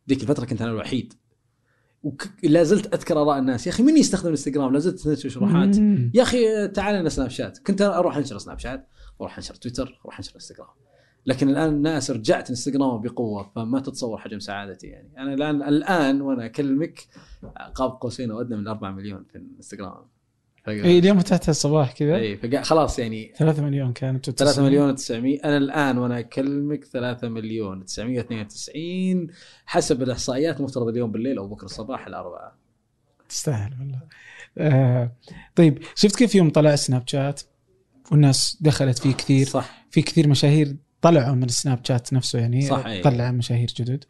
[0.09, 1.13] ذيك الفترة كنت أنا الوحيد.
[2.43, 3.67] ولا زلت أذكر آراء الناس.
[3.67, 5.77] يا أخي من يستخدم الانستغرام لا زلت تنشر شروحات.
[6.13, 7.57] يا أخي تعال لنا سناب شات.
[7.57, 8.87] كنت أروح أنشر سناب شات
[9.19, 10.69] وأروح أنشر تويتر وأروح أنشر انستغرام.
[11.25, 15.09] لكن الآن الناس رجعت انستغرام بقوة فما تتصور حجم سعادتي يعني.
[15.17, 17.07] أنا الان الآن وأنا أكلمك
[17.75, 20.05] قاب قوسين أو أدنى من 4 مليون في الانستغرام
[20.67, 22.15] اي اليوم فتحتها الصباح كذا.
[22.15, 27.85] اي خلاص يعني 3 مليون كانت 3 مليون و900 أنا الآن وأنا أكلمك 3 مليون
[27.85, 29.27] 992
[29.65, 32.55] حسب الإحصائيات المفترض اليوم بالليل أو بكرة الصباح الأربعاء.
[33.29, 34.01] تستاهل والله.
[34.57, 35.11] آه
[35.55, 37.41] طيب شفت كيف يوم طلع سناب شات
[38.11, 39.87] والناس دخلت فيه كثير؟ صح.
[39.91, 43.01] في كثير مشاهير طلعوا من سناب شات نفسه يعني صح، أي.
[43.01, 44.03] طلع مشاهير جدد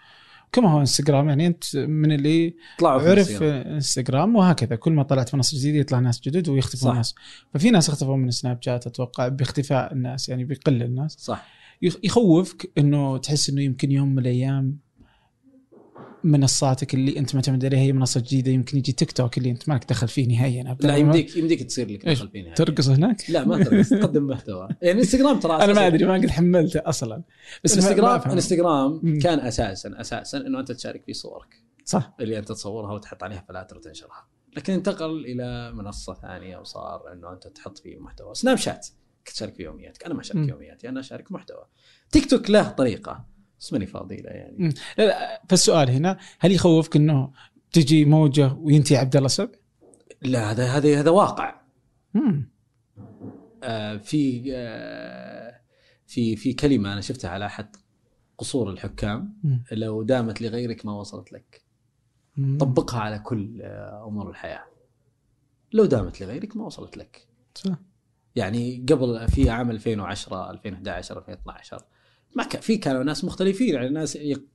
[0.52, 3.74] كما هو انستغرام يعني انت من اللي طلعوا في عرف الانستغرام.
[3.74, 6.94] انستغرام وهكذا كل ما طلعت منصة جديدة يطلع ناس جدد ويختفوا.
[6.94, 7.16] ناس
[7.54, 11.48] ففي ناس اختفوا من سناب شات أتوقع باختفاء الناس يعني بيقل الناس صح
[11.82, 14.78] يخ- يخوفك إنه تحس إنه يمكن يوم من الأيام
[16.24, 19.90] منصاتك اللي أنت معتمد عليها هي منصة جديدة يمكن يجي تيك توك اللي أنت مالك
[19.90, 20.88] دخل فيه نهائيا أبداً.
[20.88, 24.70] لا يمديك يمديك تصير لك؟ دخل فيني ترقص هناك؟ لا ما ترقص تقدم محتوى.
[24.82, 27.24] يعني انستغرام ترى أنا ما أدري ما قد حملته أصلا.
[27.64, 28.32] بس انستغرام.
[28.32, 29.20] انستغرام.
[29.20, 31.56] كان أساسا أساسا إنه أنت تشارك فيه صورك.
[31.86, 32.16] صح.
[32.20, 34.28] اللي أنت تصورها وتحط عليها فلاتر وتنشرها.
[34.58, 38.36] لكن انتقل إلى منصة ثانية وصار إنه أنت تحط فيه محتوى.
[38.36, 38.88] سناب شات
[39.28, 40.06] كنت تشارك فيه يومياتك.
[40.06, 40.50] أنا ما أشارك.
[40.50, 41.66] يومياتي أنا أشارك محتوى.
[42.12, 43.26] تيك توك له طريقة.
[43.62, 44.74] بس ماني فاضي له يعني مم.
[44.98, 47.32] لا لا فالسؤال هنا هل يخوفك إنه
[47.72, 49.52] تجي موجة وينتهي عبد الله سبع؟
[50.22, 51.62] لا هذا هذا هذا واقع
[52.14, 52.50] مم.
[53.64, 55.62] آه في آه
[56.06, 57.76] في في كلمة أنا شفتها على أحد
[58.38, 59.64] قصور الحكام مم.
[59.72, 61.62] لو دامت لغيرك ما وصلت لك
[62.38, 62.58] مم.
[62.58, 64.66] طبقها على كل آه، أمور الحياة
[65.74, 67.76] لو دامت لغيرك ما وصلت لك صح.
[68.36, 71.86] يعني قبل في عام 2010 2011 2012
[72.36, 74.48] ما كان في كانوا ناس مختلفين يعني ناس يق-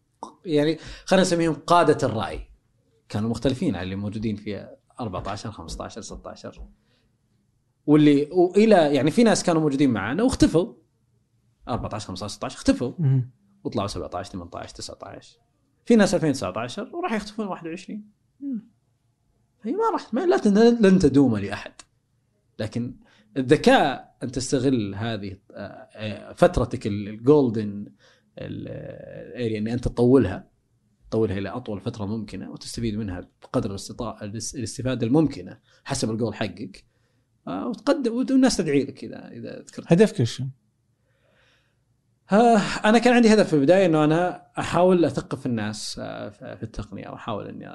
[0.45, 2.41] يعني خلينا نسميهم قادة الرأي.
[3.09, 4.69] كانوا مختلفين عن اللي موجودين في
[5.01, 6.67] 14 15 16
[7.87, 10.75] واللي والى يعني في ناس كانوا موجودين معنا واختفوا.
[11.69, 12.93] 14 15 16 اختفوا.
[13.65, 15.39] وطلعوا 17 18 19
[15.85, 18.05] في ناس 2019 وراح يختفون 21
[18.41, 18.69] مم.
[19.63, 20.21] هي ما راح ما
[20.81, 21.73] لن تدوم لأحد.
[22.59, 22.95] لكن
[23.37, 27.87] الذكاء أن تستغل هذه آه، آه، فترتك ال- الجولدن
[28.39, 30.49] الـ area أن انت تطولها
[31.11, 36.85] تطولها إلى أطول فترة ممكنة وتستفيد منها بقدر الاستطاعه الاس- الاستفادة الممكنة حسب الجول حقك
[37.49, 40.17] آه، وتقدم والناس تدعي لك إذا إذا ذكرت هدفك؟
[42.33, 47.09] آه، أنا كان عندي هدف في البداية إنه أنا أحاول أثقف الناس آه، في التقنية
[47.09, 47.69] وأحاول إني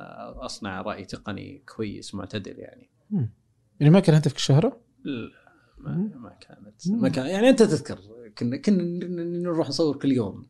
[0.46, 2.90] أصنع رأي تقني كويس معتدل يعني
[3.80, 4.82] يعني ما كان هدفك الشهرة؟
[5.84, 6.10] ما.
[6.20, 8.00] ما كانت ما كان يعني أنت تذكر
[8.38, 8.84] كنا كنا
[9.24, 10.46] نروح نصور كل يوم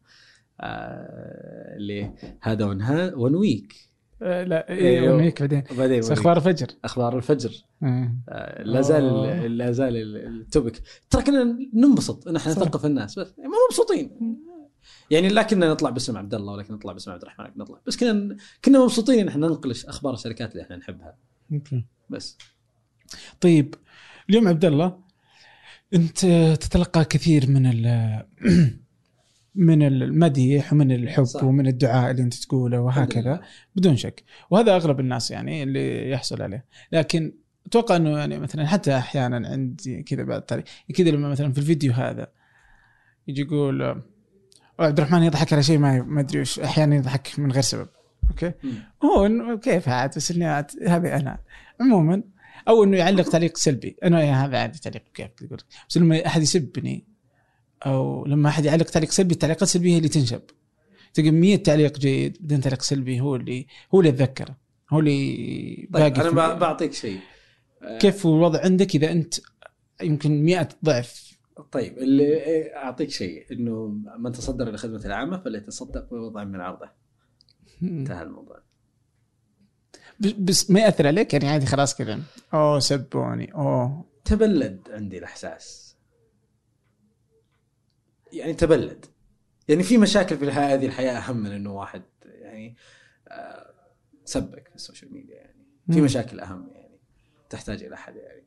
[0.62, 2.12] آه اللي
[2.42, 3.74] هذا ونها ونويك
[4.24, 5.04] آه، لا أيوه.
[5.04, 6.20] أيوه هيك بعدين وبعدين بس ونويك.
[6.20, 8.16] أخبار الفجر أخبار الفجر آه.
[8.30, 9.48] آه لا زال آه.
[9.48, 12.52] لا زال ال- التوبك ترى كنا ننبسط ان إحنا.
[12.52, 14.38] نثقف الناس بس ما مبسوطين
[15.12, 17.98] يعني لا كنا نطلع باسم عبد الله ولا كنا نطلع باسم عبد الرحمن نطلع بس
[17.98, 21.16] كنا كنا مبسوطين إن إحنا ننقل أخبار الشركات اللي إحنا نحبها
[21.54, 22.38] أوكي بس
[23.42, 23.76] طيب
[24.30, 25.00] اليوم عبد الله
[25.94, 26.26] انت
[26.62, 27.86] تتلقى كثير من ال
[29.56, 31.44] من المديح ومن الحب صح.
[31.44, 33.42] ومن الدعاء اللي انت تقوله وهكذا.
[33.76, 37.34] بدون شك وهذا أغلب الناس يعني اللي يحصل عليه لكن
[37.66, 40.64] أتوقع إنه يعني مثلا حتى أحيانا عندي كذا بعد طريق
[40.96, 42.28] كذا لما مثلا في الفيديو هذا
[43.28, 44.02] يجي يقول
[44.80, 47.88] عبد الرحمن يضحك على شيء ما ما أدري وش أحيانا يضحك من غير سبب
[48.30, 48.52] أوكي.
[49.04, 50.46] هو كيف عاد بس إني
[50.88, 51.40] هذه أنا
[51.82, 52.24] عموما
[52.68, 53.96] أو إنه يعلق تعليق سلبي.
[54.04, 55.60] انه يا هذا عادي تعليق كيف تقول.
[55.90, 57.06] بس لما أحد يسبني
[57.86, 60.42] أو لما أحد يعلق تعليق سلبي التعليقات السلبية هي اللي تنشب.
[61.14, 64.58] تلقى 100 تعليق جيد بعدين تعليق سلبي هو اللي هو اللي اتذكره
[64.90, 67.20] هو اللي طيب أنا في- بعطيك شيء.
[68.00, 69.34] كيف هو الوضع عندك إذا أنت
[70.04, 71.38] يمكن 100 ضعف؟
[71.72, 72.38] طيب اللي
[72.76, 73.46] أعطيك شيء.
[73.52, 73.88] إنه
[74.20, 76.90] من تصدر لخدمة العامة فليتصدق ببعض من عرضه.
[77.84, 78.62] انتهى الموضوع.
[80.20, 82.20] بس- بس ما يأثر عليك؟ يعني عادي خلاص كذا
[82.54, 83.54] أوه سبوني.
[83.54, 84.06] أوه.
[84.26, 85.96] تبلد عندي الإحساس.
[88.34, 89.06] يعني تبلد.
[89.68, 92.76] يعني في مشاكل في الحياة هذه الحياة أهم من إنه واحد يعني
[93.28, 93.74] آه،
[94.26, 95.66] سبك في السوشيال ميديا يعني.
[95.92, 96.02] في.
[96.02, 97.00] مشاكل أهم يعني
[97.50, 98.44] تحتاج إلى احد يعني.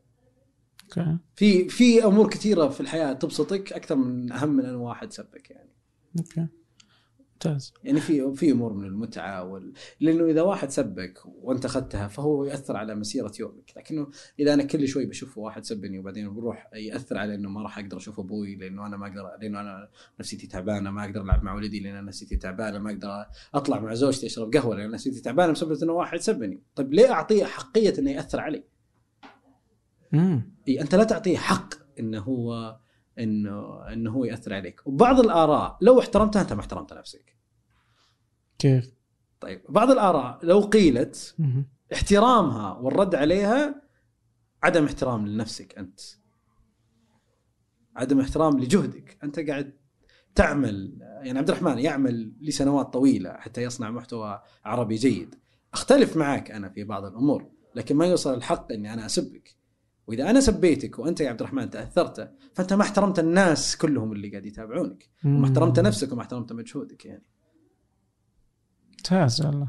[0.84, 1.18] أوكي.
[1.36, 5.70] في في أمور كثيرة في الحياة تبسطك أكثر من أهم من ان واحد سبك يعني.
[6.18, 6.46] أوكي.
[7.34, 7.74] ممتاز.
[7.84, 9.72] يعني في في أمور من المتعة وال...
[10.00, 14.06] لأنه إذا واحد سبك وأنت أخذتها فهو يأثر على مسيرة يومك، لكنه
[14.38, 17.96] إذا أنا كل شوي بشوف واحد سبني وبعدين بروح يأثر على إنه ما راح أقدر
[17.96, 19.88] أشوف أبوي لأنه أنا ما أقدر لأنه أنا
[20.20, 24.26] نفسيتي تعبانة، ما أقدر ألعب مع ولدي لأن نفسيتي تعبانة، ما أقدر أطلع مع زوجتي
[24.26, 28.40] أشرب قهوة لأن نفسيتي تعبانة بسبب إنه واحد سبني، طيب ليه أعطيه حقية إنه يأثر
[28.40, 28.64] علي؟
[30.14, 32.76] امم أنت لا تعطيه حق إنه هو
[33.18, 37.36] إنه إنه هو يأثر عليك، وبعض الآراء لو احترمتها أنت ما احترمت نفسك.
[38.58, 38.94] كيف؟
[39.40, 41.36] طيب بعض الآراء لو قيلت.
[41.92, 43.82] احترامها والرد عليها
[44.62, 46.00] عدم احترام لنفسك أنت
[47.96, 49.76] عدم احترام لجهدك أنت قاعد
[50.34, 55.34] تعمل يعني عبد الرحمن يعمل لسنوات طويلة حتى يصنع محتوى عربي جيد
[55.72, 59.56] أختلف معك أنا في بعض الأمور لكن ما يوصل الحق إني أنا أسبك
[60.06, 64.46] وإذا أنا سبيتك وأنت يا عبد الرحمن تأثرت فأنت ما احترمت الناس كلهم اللي قاعد
[64.46, 67.24] يتابعونك وما احترمت نفسك وما احترمت مجهودك يعني
[68.90, 69.68] ممتاز والله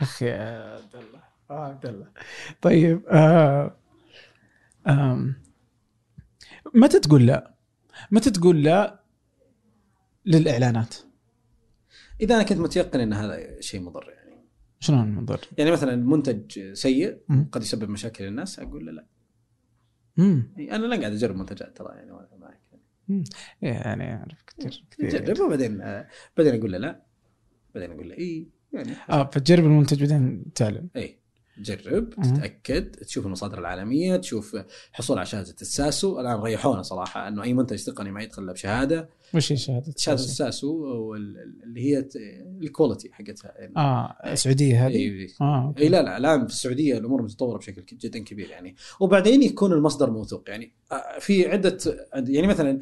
[0.00, 2.08] أخي يا عبد الله آه عبد الله
[2.62, 3.76] طيب آه
[4.86, 5.34] آم.
[6.74, 7.54] متى تقول لا؟
[8.10, 9.02] متى تقول لا
[10.26, 10.94] للإعلانات؟
[12.20, 14.44] إذا أنا كنت متيقن إن هذا شيء مضر يعني
[14.80, 17.18] شلون المنظر؟ يعني مثلا منتج سيء.
[17.52, 19.06] قد يسبب مشاكل للناس أقول له لا
[20.18, 23.24] امم يعني أنا لا قاعد أجرب منتجات ترى يعني معك يعني.
[24.16, 25.24] أعرف كثير كثير.
[25.24, 27.02] جرب وبعدين آه، بعدين أقول له لا
[27.74, 28.92] بعدين أقول له إي يعني.
[29.10, 30.88] آه فتجرب المنتج بعدين تعلن.
[30.96, 31.18] إي.
[31.60, 32.24] جرب مم.
[32.24, 34.56] تتأكد تشوف المصادر العالمية تشوف
[34.92, 39.08] حصول على شهادة الساسو الآن ريحونا صراحة إنه أي منتج تقني ما يدخل الا بشهاده
[39.34, 42.08] وش هي شهادة؟ شهادة الساسو اللي هي
[42.62, 45.82] ال quality حقتها آه سعوديه هذه؟ إي أوكي.
[45.82, 50.10] إي لا لا الآن في السعودية الأمور متطورة بشكل جدا كبير يعني وبعدين يكون المصدر
[50.10, 51.78] موثوق يعني آه، في عدة
[52.14, 52.80] يعني مثلا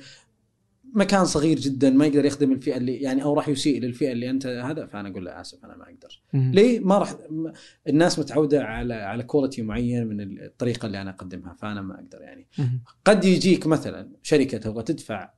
[0.94, 4.46] مكان صغير جدا ما يقدر يخدم الفئة اللي يعني أو راح يسيء للفئة اللي أنت
[4.46, 6.22] هذا فأنا أقول له آسف أنا ما أقدر.
[6.34, 7.14] ليه ما راح
[7.88, 12.48] الناس متعودة على على quality معين من الطريقة اللي أنا أقدمها فأنا ما أقدر يعني.
[13.04, 15.30] قد يجيك مثلا شركة تبغى تدفع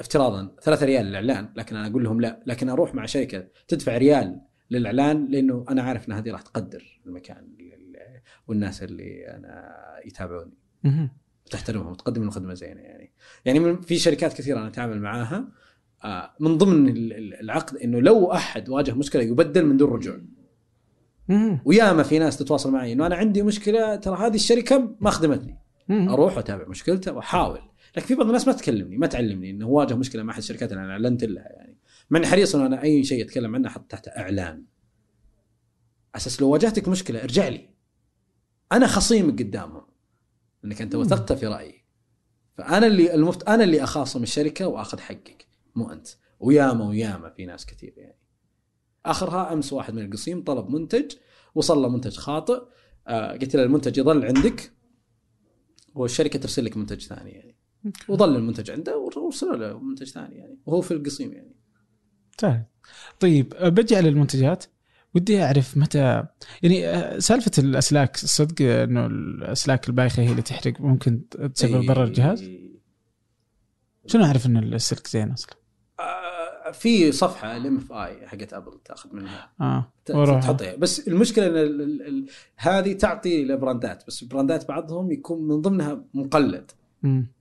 [0.00, 4.40] افتراضا 3 ريال للإعلان لكن أنا أقول لهم لا لكن أروح مع شركة تدفع ريال
[4.70, 7.56] للإعلان لأنه أنا عارف إن هذه راح تقدر المكان
[8.48, 9.74] والناس اللي أنا
[10.04, 10.54] يتابعوني.
[11.46, 13.12] وتحترمهم وتقدم لهم خدمة زينة يعني.
[13.44, 15.48] يعني من في شركات كثيرة أنا أتعامل معاها
[16.04, 20.20] آه، من ضمن ال- ال- العقد إنه لو أحد واجه مشكلة يبدل من دون رجوع.
[21.64, 25.58] وياما في ناس تتواصل معي إنه أنا عندي مشكلة ترى هذه الشركة ما خدمتني.
[25.90, 27.60] أروح وأتابع مشكلته وأحاول.
[27.96, 30.84] لكن في بعض الناس ما تكلمني ما تعلمني إنه واجه مشكلة مع أحد الشركات اللي
[30.84, 31.76] أنا أعلنت لها يعني.
[32.16, 34.62] اني حريص إنه أنا أي شيء أتكلم عنه أحط تحت إعلان.
[36.14, 37.68] أساس لو واجهتك مشكلة ارجع لي.
[38.72, 39.86] أنا خصيمك قدامهم.
[40.66, 40.94] إنك أنت.
[40.94, 41.84] وثقت في رأيي.
[42.54, 43.48] فأنا اللي المفت...
[43.48, 46.08] أنا اللي أخاصم الشركة وأخذ حقك مو أنت.
[46.40, 48.18] وياما وياما في ناس كثير يعني.
[49.06, 51.12] آخرها أمس واحد من القصيم طلب منتج
[51.54, 52.62] وصل له منتج خاطئ.
[53.06, 54.72] آه قلت له المنتج يظل عندك
[55.94, 57.56] والشركة ترسل لك منتج ثاني يعني.
[58.08, 61.56] وظل المنتج عنده وارسلوا له منتج ثاني يعني وهو في القصيم يعني.
[62.40, 62.64] سهل.
[63.20, 64.64] طيب أه، بجي على المنتجات؟
[65.16, 66.24] ودي أعرف متى
[66.62, 72.50] يعني أه، سالفة الأسلاك صدق إنه الأسلاك البايخة هي اللي تحرق ممكن تسبب ضرر الجهاز؟
[74.06, 75.54] شنو أعرف إن السلك زين أصلا؟
[76.00, 79.50] آه، في صفحة الإم إف آي حقت أبل تأخذ منها.
[79.60, 85.48] آه تحطها بس المشكلة إن ال- ال- ال- هذه تعطي لبراندات بس براندات بعضهم يكون
[85.48, 86.70] من ضمنها مقلد.
[87.02, 87.35] مم.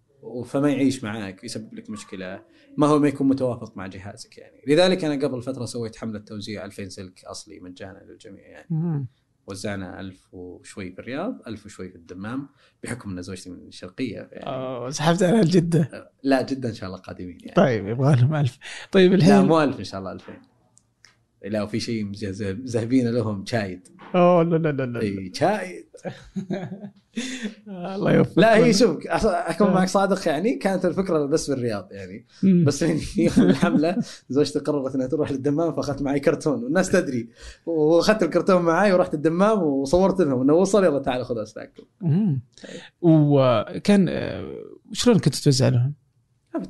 [0.46, 2.42] فما يعيش معك يسبب لك مشكلة
[2.78, 4.62] ما هو ما يكون متوافق مع جهازك يعني.
[4.68, 8.68] لذلك أنا قبل فترة سويت حملة توزيع 2000 سلك أصلي مجانا للجميع يعني.
[8.70, 9.08] مم.
[9.48, 12.50] وزعنا 1000 وشوي في الرياض 1000 وشوي في الدمام
[12.84, 14.46] بحكم أن زوجتي من الشرقيه يعني.
[14.46, 16.12] آه، سحبت على الجدة.
[16.24, 17.56] لا جدا إن شاء الله قادمين يعني.
[17.56, 18.58] طيب يبغى لهم ألف.
[18.92, 20.34] طيب لا الحين مو 1000 إن شاء الله 2000
[21.46, 22.12] لا وفي شيء
[22.66, 25.86] ذهبين لهم شايد أوه لا لا لا لا إي شايد
[27.68, 32.26] الله يوفقك لا هي شوف أكون معك صادق يعني كانت الفكرة بس في الرياض يعني.
[32.44, 33.98] بس يوم الحملة
[34.30, 37.30] زوجتي قررت إنها تروح للدمام فأخذت معي كرتون والناس تدري
[37.66, 41.46] وأخذت الكرتون معي ورحت الدمام وصورت لهم إنه وصل يلا تعالوا خذ
[42.02, 42.42] مم.
[43.02, 44.54] وكان آه،
[44.92, 45.94] شلون كنت توزع لهم؟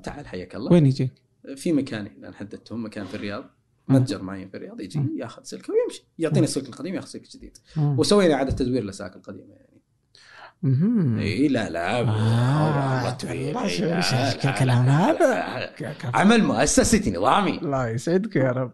[0.03, 1.11] تعال حياك الله وين يجيك؟
[1.55, 3.54] في مكاني أنا حددتهم مكان في الرياض.
[3.87, 5.01] متجر معين في الرياض يجي.
[5.17, 6.03] ياخذ سلكه ويمشي.
[6.19, 7.57] يعطيني السلك القديم ياخذ سلك جديد.
[7.77, 9.65] وسوينا إعادة تدوير للاسلاك القديمة يعني.
[11.21, 11.99] إي لا لا.
[11.99, 12.03] آه،
[12.65, 17.57] والله لا، الكلام لا، هذا؟ عمل مؤسسي نظامي.
[17.57, 18.71] الله يسعدك يا رب.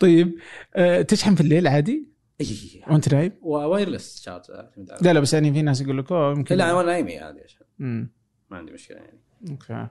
[0.00, 0.34] طيب
[0.74, 2.08] آه، تشحن في الليل عادي؟
[2.40, 2.82] إي.
[2.90, 6.32] وانت نايم؟ wireless charge أعتمد على- لا لا بس يعني في ناس يقول لك أوه
[6.32, 7.40] يمكن لا أنا نايمي عادي.
[7.78, 8.08] ما
[8.50, 9.20] عندي مشكلة يعني.
[9.50, 9.88] أوكي.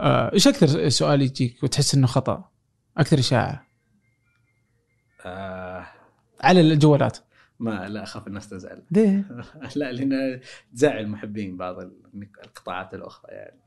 [0.00, 2.50] آه، إيش أكثر سؤال يجيك وتحس إنه خطأ؟
[2.96, 3.66] أكثر إشاعة.
[5.26, 5.86] آه
[6.40, 7.18] على الجوالات.
[7.60, 8.82] ما لا أخاف الناس تزعل.
[8.90, 9.24] ليه؟
[9.76, 10.40] لا لأن
[10.74, 11.76] تزعل محبين بعض
[12.44, 13.60] القطاعات الأخرى يعني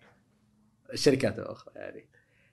[0.93, 2.05] الشركات الأخرى يعني.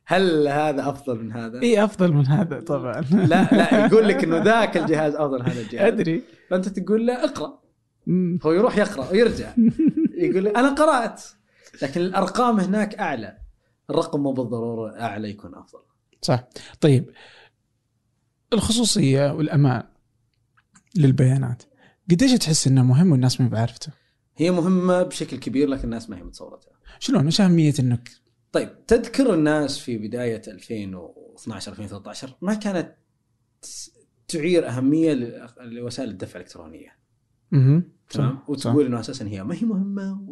[0.04, 3.00] هل هذا أفضل من هذا؟ اي أفضل من هذا طبعا.
[3.00, 5.92] لا لا يقول لك إنه ذاك الجهاز أفضل من هذا الجهاز.
[5.92, 6.22] أدري.
[6.50, 7.58] فأنت تقول له اقرأ.
[8.46, 9.52] هو يروح يقرأ ويرجع.
[10.24, 11.22] يقول أنا قرأت.
[11.82, 13.38] لكن الأرقام هناك أعلى.
[13.90, 15.80] الرقم مو بالضرورة أعلى يكون أفضل.
[16.22, 16.44] صح.
[16.80, 17.10] طيب.
[18.52, 19.82] الخصوصية والأمان
[20.96, 21.62] للبيانات.
[22.10, 23.92] قديش تحس إنه مهم والناس ما بعرفته؟
[24.36, 26.72] هي مهمة بشكل كبير لكن الناس ما هي متصورتها.
[26.98, 28.10] شلون؟ إيش أهمية إنك
[28.52, 32.94] طيب تذكر الناس في بداية 2012 2013 ما كانت
[34.28, 35.14] تعير أهمية
[35.60, 36.98] لوسائل الدفع الإلكترونية.
[37.54, 40.26] أها تمام؟ وتقول إنه أساسا هي ما هي مهمة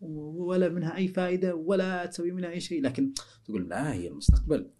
[0.00, 3.12] ولا منها أي فائدة ولا تسوي منها أي شيء لكن
[3.44, 4.70] تقول لا هي المستقبل.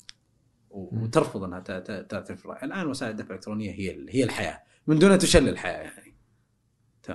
[0.73, 2.67] وترفض إنها تعترف بالرأي.
[2.67, 4.63] الآن وسائل الدفع الإلكترونية هي هي الحياة.
[4.87, 6.17] من دونها تشل الحياة يعني.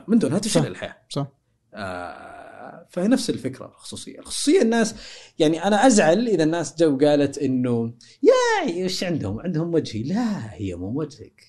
[0.08, 0.66] من دونها تشل صح.
[0.66, 0.98] الحياة.
[1.10, 1.28] صح.
[1.74, 4.96] آه فهي نفس الفكرة الخصوصية، الخصوصية الناس
[5.40, 7.94] يعني أنا أزعل إذا الناس جو قالت إنه
[8.24, 11.44] يا إيش عندهم؟ عندهم وجهي، لا هي مو وجهك.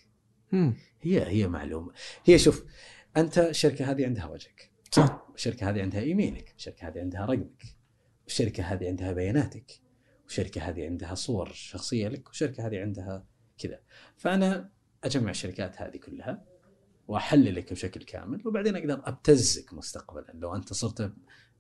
[0.53, 0.75] مم.
[1.01, 1.93] هي هي معلومة.
[2.25, 2.65] هي شوف
[3.17, 4.71] أنت الشركة هذه عندها وجهك.
[4.93, 5.27] صح.
[5.35, 6.55] الشركة هذه عندها إيميلك.
[6.57, 7.63] الشركة هذه عندها رقمك.
[8.27, 9.88] الشركة هذه عندها بياناتك.
[10.29, 13.27] والشركة هذه عندها صور شخصية لك والشركة هذه عندها
[13.59, 13.81] كذا.
[14.17, 14.71] فأنا
[15.05, 16.45] أجمع الشركات هذه كلها
[17.09, 21.13] وأحللك بشكل كامل وبعدين أقدر أبتزك مستقبلا لو أنت صرت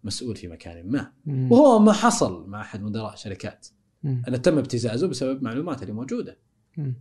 [0.04, 1.12] مسؤول في مكان ما.
[1.26, 1.52] مم.
[1.52, 3.66] وهو ما حصل مع أحد مدراء شركات.
[4.02, 4.22] مم.
[4.28, 6.38] انه تم ابتزازه بسبب معلومات اللي موجودة.
[6.76, 6.94] مم.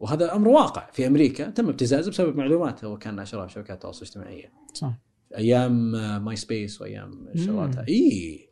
[0.00, 0.90] وهذا أمر واقع.
[0.90, 4.94] في أمريكا تم ابتزازه بسبب معلومات هو كان ناشرها في شبكات التواصل الاجتماعي صح.
[5.36, 5.92] أيام
[6.24, 7.84] ماي سبيس وأيام شغلاتها.
[7.88, 8.49] اي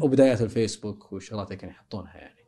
[0.00, 2.42] وبدايات الفيسبوك والشغلات اللي كانوا يحطونها يعني.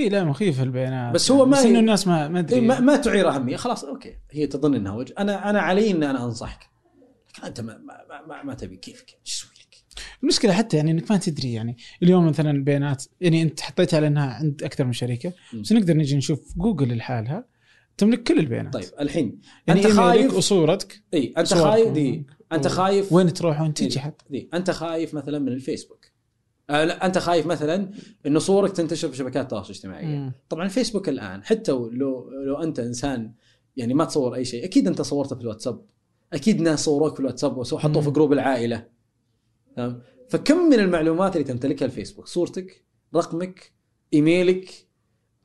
[0.00, 1.14] اي لا مخيف البيانات.
[1.14, 3.56] بس هو ما بس إنه الناس ما ما إيه ادري ما, ما تعير أهمية.
[3.56, 4.16] خلاص أوكي.
[4.30, 5.14] هي تظن إنها وجه.
[5.18, 6.70] أنا أنا علي ان أنا أنصحك.
[7.28, 8.76] لكن أنت ما ما, ما, ما, ما تبي.
[8.76, 11.76] كيفك؟ إيش أسوي لك؟ المشكلة حتى يعني إنك ما تدري يعني.
[12.02, 15.32] اليوم مثلا البيانات يعني أنت حطيتها لأنها عند أكثر من شركة.
[15.54, 17.52] بس نقدر نجي نشوف جوجل لحالها.
[17.96, 18.72] تملك كل البيانات.
[18.72, 21.02] طيب الحين يعني أنت خايف وصورتك.
[21.14, 21.54] إي أنت.
[21.54, 26.06] خايف دي أنت خايف؟ وين تروح وين تجي حتى ذي أنت خايف مثلا من الفيسبوك.
[26.70, 27.90] آه لا أنت خايف مثلا
[28.26, 30.32] انه صورك تنتشر في شبكات التواصل الاجتماعي مم.
[30.48, 31.90] طبعا الفيسبوك الآن حتى لو
[32.30, 33.32] لو أنت إنسان
[33.76, 35.84] يعني ما تصور أي شيء أكيد أنت صورته في الواتساب.
[36.32, 38.10] أكيد ناس صوروك في الواتساب وحطوه في.
[38.10, 38.86] جروب العائلة.
[39.76, 42.84] تمام؟ فكم من المعلومات اللي تمتلكها الفيسبوك؟ صورتك
[43.14, 43.72] رقمك
[44.14, 44.86] إيميلك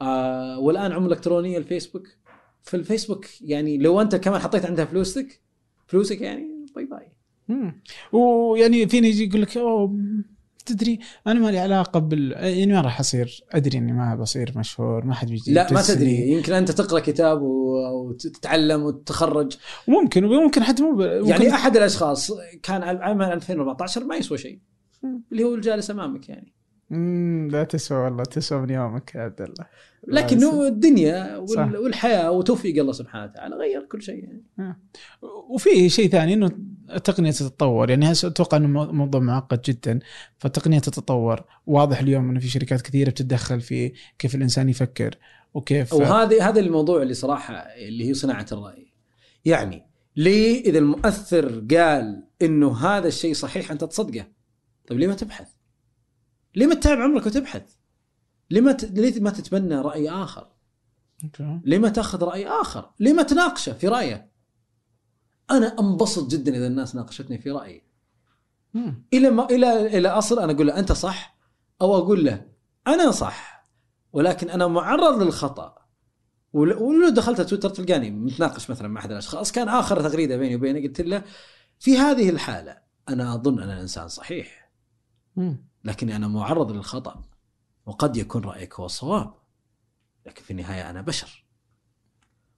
[0.01, 2.07] آه والآن عملة إلكترونية الفيسبوك.
[2.61, 5.41] فالفيسبوك يعني لو أنت كمان حطيت عندها فلوسك
[5.87, 7.07] فلوسك يعني باي
[7.49, 7.71] باي.
[8.11, 9.95] ويعني فيني يجي يقول لك أوه
[10.65, 15.05] تدري أنا ما لي علاقة بال يعني ما راح أصير أدري إني ما بصير مشهور
[15.05, 15.81] ما حد بيجي لا ما.
[15.81, 19.57] تدري يمكن أنت تقرأ كتاب و- وتتعلم وتتخرج
[19.87, 20.91] وممكن وممكن حتى مو.
[20.91, 22.31] ممكن يعني أحد الأشخاص
[22.63, 24.59] كان عام 2014 ما يسوى شيء.
[25.31, 26.53] اللي هو الجالس أمامك يعني
[26.89, 29.65] مم، لا تسوى والله تسوى من يومك يا عبد الله.
[30.07, 31.59] لكنه الدنيا صح.
[31.59, 34.43] وال- والحياة وتوفيق الله سبحانه وتعالى غير كل شيء يعني.
[35.49, 36.51] وفي شيء ثاني إنه
[36.93, 39.99] التقنيه تتطور يعني أتوقع إنه مو- موضوع معقد جدا
[40.37, 45.15] فالتقنيه تتطور واضح اليوم إنه في شركات كثيرة بتتدخل في كيف الإنسان يفكر
[45.53, 48.93] وكيف وهذا هذا الموضوع اللي صراحة اللي هي صناعة الرأي.
[49.45, 49.83] يعني
[50.15, 54.25] ليه إذا المؤثر قال إنه هذا الشيء صحيح أنت تصدقه؟
[54.87, 55.47] طيب ليه ما تبحث؟
[56.57, 57.63] ليه ما تتعب عمرك وتبحث؟
[58.51, 58.83] ليه ما ت...
[58.85, 60.47] ليه ما تتبنى رأي آخر.
[61.65, 64.31] ليه ما تأخذ رأي آخر؟ ليه ما تناقشه في رأيه؟
[65.51, 67.83] أنا أنبسط جدا إذا الناس ناقشتني في رأيي.
[68.73, 69.03] مم.
[69.13, 71.37] إلى ما إلى إلى أصل أنا أقول له أنت صح؟
[71.81, 72.45] أو أقول له
[72.87, 73.67] أنا صح.
[74.13, 75.75] ولكن أنا معرض للخطأ.
[76.53, 80.87] ول- ولو دخلت تويتر تلقاني متناقش مثلا مع أحد الأشخاص كان آخر تغريدة بيني وبينه
[80.87, 81.23] قلت له
[81.79, 82.77] في هذه الحالة
[83.09, 84.56] أنا أظن أن الإنسان صحيح.
[85.83, 87.23] لكني أنا معرض للخطأ
[87.85, 89.33] وقد يكون رأيك هو الصواب
[90.25, 91.45] لكن في النهاية أنا بشر.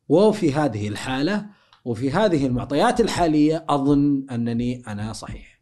[0.09, 1.49] وفي هذه الحالة
[1.85, 5.61] وفي هذه المعطيات الحالية أظن أنني أنا صحيح.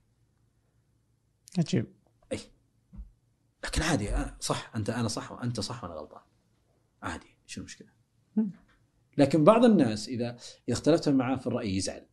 [1.57, 1.97] عجيب.
[3.63, 6.21] لكن عادي أنا صح أنت أنا صح وأنت صح وأنا غلطان.
[7.01, 7.87] عادي شو المشكلة؟
[8.35, 8.51] مم.
[9.17, 10.37] لكن بعض الناس إذا
[10.69, 12.05] إذا اختلفت معاه في الرأي يزعل.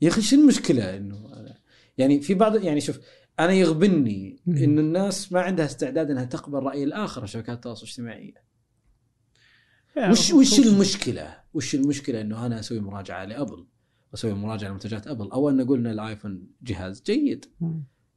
[0.00, 1.60] يا أخي شو المشكلة؟ إنه أنا
[1.98, 3.00] يعني في بعض يعني شوف
[3.40, 4.42] أنا يغبني.
[4.48, 8.34] انه الناس ما عندها استعداد إنها تقبل رأي الآخر في شبكات التواصل الاجتماعي
[10.10, 13.66] وش وش المشكلة؟ وش المشكلة إنه أنا أسوي مراجعة لأبل
[14.14, 17.44] أسوي مراجعة لمنتجات أبل أو أن أقول إن الآيفون جهاز جيد.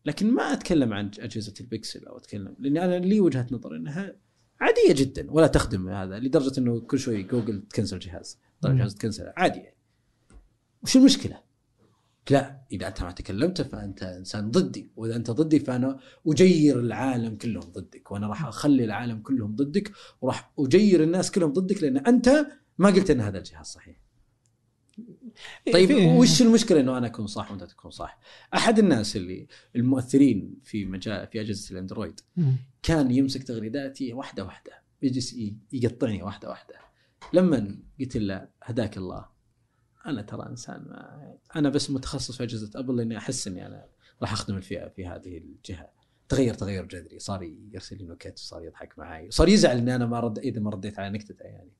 [0.05, 4.15] لكن ما أتكلم عن أجهزة البكسل أو أتكلم لاني أنا لي وجهة نظر إنها
[4.61, 8.79] عادية جدا ولا تخدم هذا لدرجة إنه كل شوي جوجل ت cancel جهاز طيب مم.
[8.79, 9.63] جهاز ت cancel عادي.
[10.83, 11.48] وش المشكلة؟
[12.31, 17.63] لا إذا أنت ما تكلمت فأنت إنسان ضدي وإذا أنت ضدي فأنا أجير العالم كلهم
[17.71, 22.45] ضدك وأنا راح أخلي العالم كلهم ضدك وراح أجير الناس كلهم ضدك لأن أنت
[22.77, 23.97] ما قلت إن هذا الجهاز صحيح
[25.73, 28.19] طيب في- وش المشكلة إنه أنا أكون صح وأنت تكون صح؟
[28.53, 32.19] أحد الناس اللي المؤثرين في مجال في أجهزة الأندرويد.
[32.83, 34.71] كان يمسك تغريداتي واحدة واحدة
[35.01, 35.35] يجلس
[35.73, 36.75] يقطعني واحدة واحدة
[37.33, 39.25] لما قلت له هداك الله
[40.05, 43.85] أنا ترى إنسان ما أنا بس متخصص في أجهزة أبل لأني أحس إني أنا
[44.21, 45.89] راح أخدم الفئة في هذه الجهة.
[46.29, 47.19] تغير تغير جذري.
[47.19, 50.69] صار يرسل لي نكت وصار يضحك معي صار يزعل إني أنا ما رد إذا ما
[50.69, 51.71] رديت على نكتته يعني.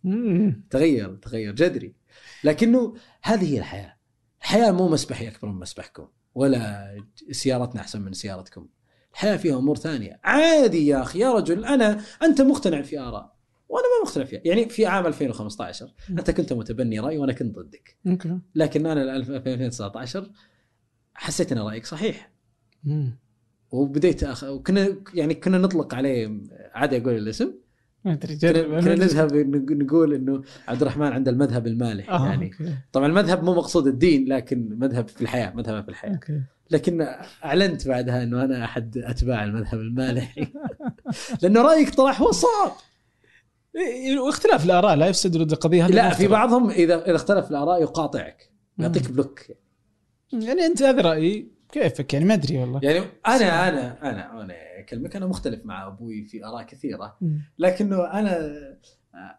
[0.70, 1.96] تغير تغير جذري.
[2.44, 3.98] لكنه هذه هي الحياة.
[4.42, 8.68] الحياة مو مسبحي أكبر من مسبحكم ولا سيارتنا أحسن من سيارتكم.
[9.12, 10.20] الحياة فيها أمور ثانية.
[10.24, 13.39] عادي يا أخي يا رجل أنا أنت مقتنع في آراء.
[13.70, 17.98] وأنا ما مقتنع فيها يعني في عام 2015 أنت كنت متبني رأي وأنا كنت ضدك.
[18.56, 20.30] لكن أنا في 2019
[21.14, 22.32] حسيت إن رأيك صحيح.
[22.84, 23.18] مم.
[23.72, 24.44] وبديت أخ...
[24.44, 26.38] وكنا يعني كنا نطلق عليه
[26.74, 27.54] عادي أقول الاسم.
[28.06, 32.46] ما أدري كنا, نذهب نق- نقول إنه عبد الرحمن عنده المذهب المالح آه، يعني.
[32.46, 32.76] okay.
[32.92, 36.14] طبعا المذهب مو مقصود الدين لكن مذهب في الحياة مذهب في الحياة.
[36.14, 36.42] okay.
[36.72, 37.02] لكن
[37.44, 40.48] أعلنت بعدها إنه أنا أحد أتباع المذهب المالحي.
[41.42, 42.72] لأنه رأيك طلع هو إيه،
[44.26, 46.28] واختلاف الآراء لا يفسد ود القضية لا في.
[46.28, 49.12] بعضهم إذا إذا اختلف الآراء يقاطعك يعطيك.
[49.12, 49.42] block
[50.34, 55.16] يعني أنت هذا رأيي كيفك يعني ما أدري والله يعني أنا أنا أنا أنا أكلمك
[55.16, 57.18] أنا مختلف مع أبوي في آراء كثيرة.
[57.60, 58.56] لكنه أنا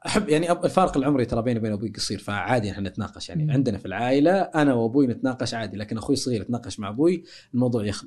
[0.07, 3.51] أحب يعني الفارق العمري ترى بيني وبين أبوي قصير فعادي إحنا نتناقش يعني مم.
[3.51, 7.25] عندنا في العائلة أنا وأبوي نتناقش عادي لكن أخوي الصغير يتناقش مع أبوي
[7.55, 8.05] الموضوع يخ...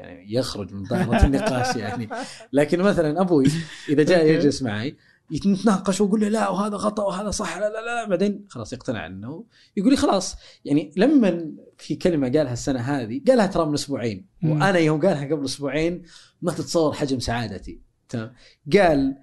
[0.00, 2.08] يعني يخرج من دائره النقاش يعني.
[2.52, 3.46] لكن مثلا أبوي
[3.88, 4.26] إذا جاء.
[4.26, 4.96] يجلس معي
[5.30, 9.44] يتناقش واقول له لا وهذا خطأ وهذا صح لا لا لا بعدين خلاص يقتنع إنه
[9.76, 10.36] يقول لي خلاص.
[10.64, 14.26] يعني لما في كلمة قالها السنة هذه قالها ترى من أسبوعين.
[14.44, 16.02] وأنا يوم قالها قبل أسبوعين
[16.42, 17.80] ما تتصور حجم سعادتي.
[18.08, 18.32] تمام؟
[18.72, 19.16] قال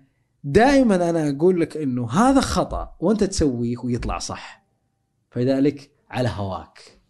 [0.44, 4.68] دائما أنا أقول لك إنه هذا خطأ وأنت تسويه ويطلع صح.
[5.30, 7.02] فلذلك على هواك.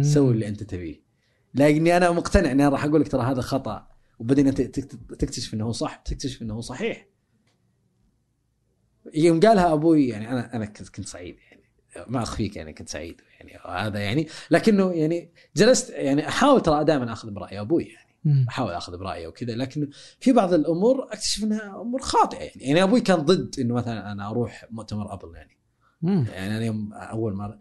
[0.00, 1.03] سوي اللي أنت تبيه.
[1.54, 3.86] لاني أنا مقتنع إني راح أقول لك ترى هذا خطأ.
[4.18, 7.06] وبعدين تكتشف إنه هو صح تكتشف إنه هو صحيح.
[9.14, 11.62] يوم قالها أبوي يعني أنا أنا كنت كنت سعيد يعني.
[12.08, 13.58] ما اخفيك يعني كنت سعيد يعني.
[13.86, 18.46] هذا يعني لكنه يعني جلست يعني أحاول ترى دائما أخذ برأي أبوي يعني.
[18.48, 19.90] أحاول أخذ برأيه وكذا لكن
[20.20, 22.62] في بعض الأمور أكتشف إنها أمور خاطئة يعني.
[22.62, 25.58] يعني أبوي كان ضد إنه مثلا أنا أروح مؤتمر أبل يعني.
[26.02, 26.26] مم.
[26.32, 27.58] يعني أنا يوم أول مرة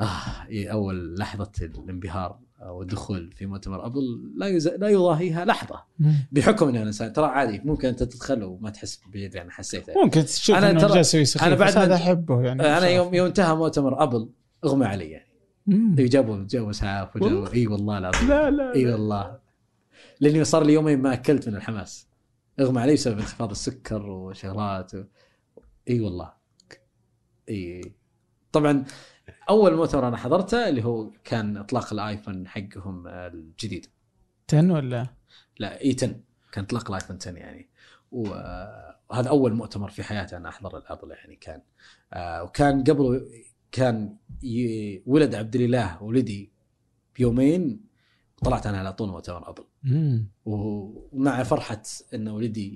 [0.00, 2.40] آه إيه، أول لحظة الانبهار.
[2.62, 4.68] والدخول في مؤتمر أبل لا يز...
[4.68, 5.84] لا يضاهيها لحظة.
[6.32, 10.56] بحكم إنه إنسان ترى عادي ممكن أنت تدخل وما تحس بيد يعني حسيت ممكن تشوف
[10.56, 14.28] إنه ترى- جالس أنا بعد هذا أحبه يعني أنا يوم يوم انتهى مؤتمر أبل
[14.64, 15.30] اغمى علي يعني.
[15.66, 15.94] مم.
[15.98, 18.28] جابوا جابوا اسعاف وجابوا؟ إي والله العظيم.
[18.28, 18.86] لا لا إي.
[18.92, 19.38] والله.
[20.20, 22.08] لأني صار لي يومين ما أكلت من الحماس.
[22.60, 25.02] اغمى علي بسبب انخفاض السكر وشغلات و...
[25.90, 26.32] إي والله.
[27.48, 27.94] إي.
[28.52, 28.84] طبعا
[29.50, 33.86] أول مؤتمر أنا حضرته اللي هو كان إطلاق الآيفون حقهم الجديد.
[34.52, 35.06] 10 ولا؟
[35.58, 36.14] لا إي 10
[36.52, 37.68] كان إطلاق الآيفون 10 يعني.
[38.12, 41.62] وهذا أول مؤتمر في حياتي أنا احضر الابل يعني كان.
[42.12, 43.22] آه، وكان قبله
[43.72, 44.16] كان
[45.06, 46.52] ولد عبد الإله ولدي
[47.16, 47.80] بيومين
[48.44, 49.64] طلعت أنا على طول مؤتمر أبل.
[50.44, 51.82] ومع فرحة
[52.14, 52.70] إن ولدي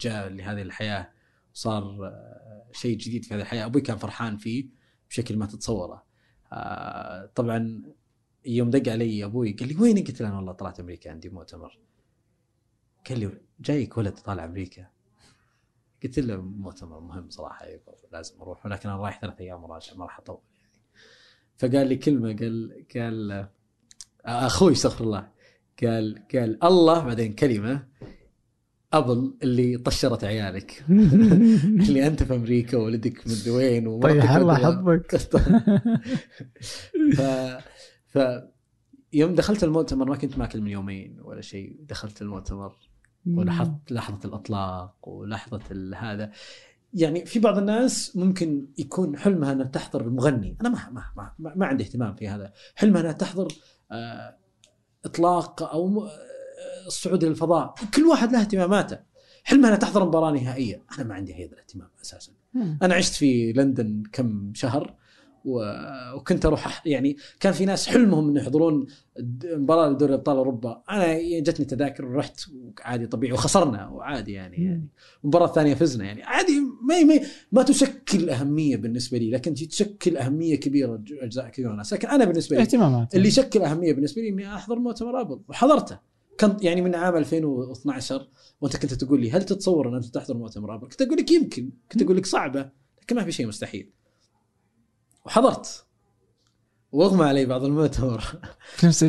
[0.00, 1.10] جاء لهذه الحياة
[1.52, 3.64] صار آه، شيء جديد في هذه الحياة.
[3.64, 4.83] أبوي كان فرحان فيه.
[5.10, 6.04] بشكل ما تتصوره.
[6.52, 7.82] آه، طبعا
[8.46, 11.78] يوم دق علي أبوي قال لي وين قلت له أنا والله طلعت أمريكا عندي مؤتمر
[13.08, 14.86] قال لي جايك ولد طالع أمريكا؟
[16.02, 17.66] قلت له مؤتمر مهم صراحة
[18.12, 20.72] لازم أروح ولكن أنا رايح ثلاث أيام وراجع ما راح أطول يعني.
[21.56, 23.32] فقال لي كلمة قال قال
[24.26, 25.30] آه، أخوي استغفر الله
[25.82, 27.88] قال قال الله بعدين كلمة
[28.98, 30.84] ابل اللي طشرت عيالك.
[31.88, 35.16] اللي أنت في أمريكا وولدك من وين ومرتك طيح الله حظك
[37.16, 37.20] ف
[38.06, 38.18] ف
[39.12, 41.76] يوم دخلت المؤتمر ما كنت ماكل من يومين ولا شيء.
[41.88, 42.76] دخلت المؤتمر
[43.26, 45.60] ولاحظت لحظة الأطلاق ولحظة
[45.96, 46.30] هذا.
[46.94, 50.56] يعني في بعض الناس ممكن يكون حلمها أنها تحضر المغني.
[50.60, 52.52] أنا ما ما ما, ما, عندي اهتمام في هذا.
[52.74, 53.48] حلمها أنها تحضر
[53.92, 54.36] آه
[55.04, 56.08] إطلاق أو
[56.86, 58.98] الصعود للفضاء كل واحد له اهتماماته.
[59.44, 60.82] حلمها انها تحضر مباراة نهائية.
[60.98, 62.32] أنا ما عندي هذا الاهتمام أساسا.
[62.82, 64.94] أنا عشت في لندن كم شهر
[65.44, 68.86] و- وكنت أروح يعني كان في ناس حلمهم إنه يحضرون
[69.44, 70.82] مباراة لدوري أبطال أوروبا.
[70.90, 72.40] أنا جتني تذاكر ورحت
[72.80, 74.64] عادي طبيعي وخسرنا وعادي يعني مم.
[74.64, 74.88] يعني
[75.24, 76.22] المباراه الثانية فزنا يعني.
[76.22, 77.20] عادي ما ما,
[77.52, 81.92] ما تشكل أهمية بالنسبة لي لكن تشكل أهمية كبيرة أجزاء كثيره من الناس.
[81.92, 86.13] لكن أنا بالنسبة لي اهتمامات اللي شكل أهمية بالنسبة لي إني أحضر مؤتمر ابل وحضرته.
[86.40, 88.28] كنت يعني من عام 2012
[88.60, 91.70] وانت كنت تقول لي هل تتصور أن أنت تحضر مؤتمر ابل؟ كنت أقول لك يمكن
[91.92, 92.70] كنت أقول لك صعبة
[93.02, 93.90] لكن ما في شيء مستحيل.
[95.26, 95.86] وحضرت.
[96.92, 98.20] واغمى علي بعض المؤتمر
[98.76, 99.02] في نفس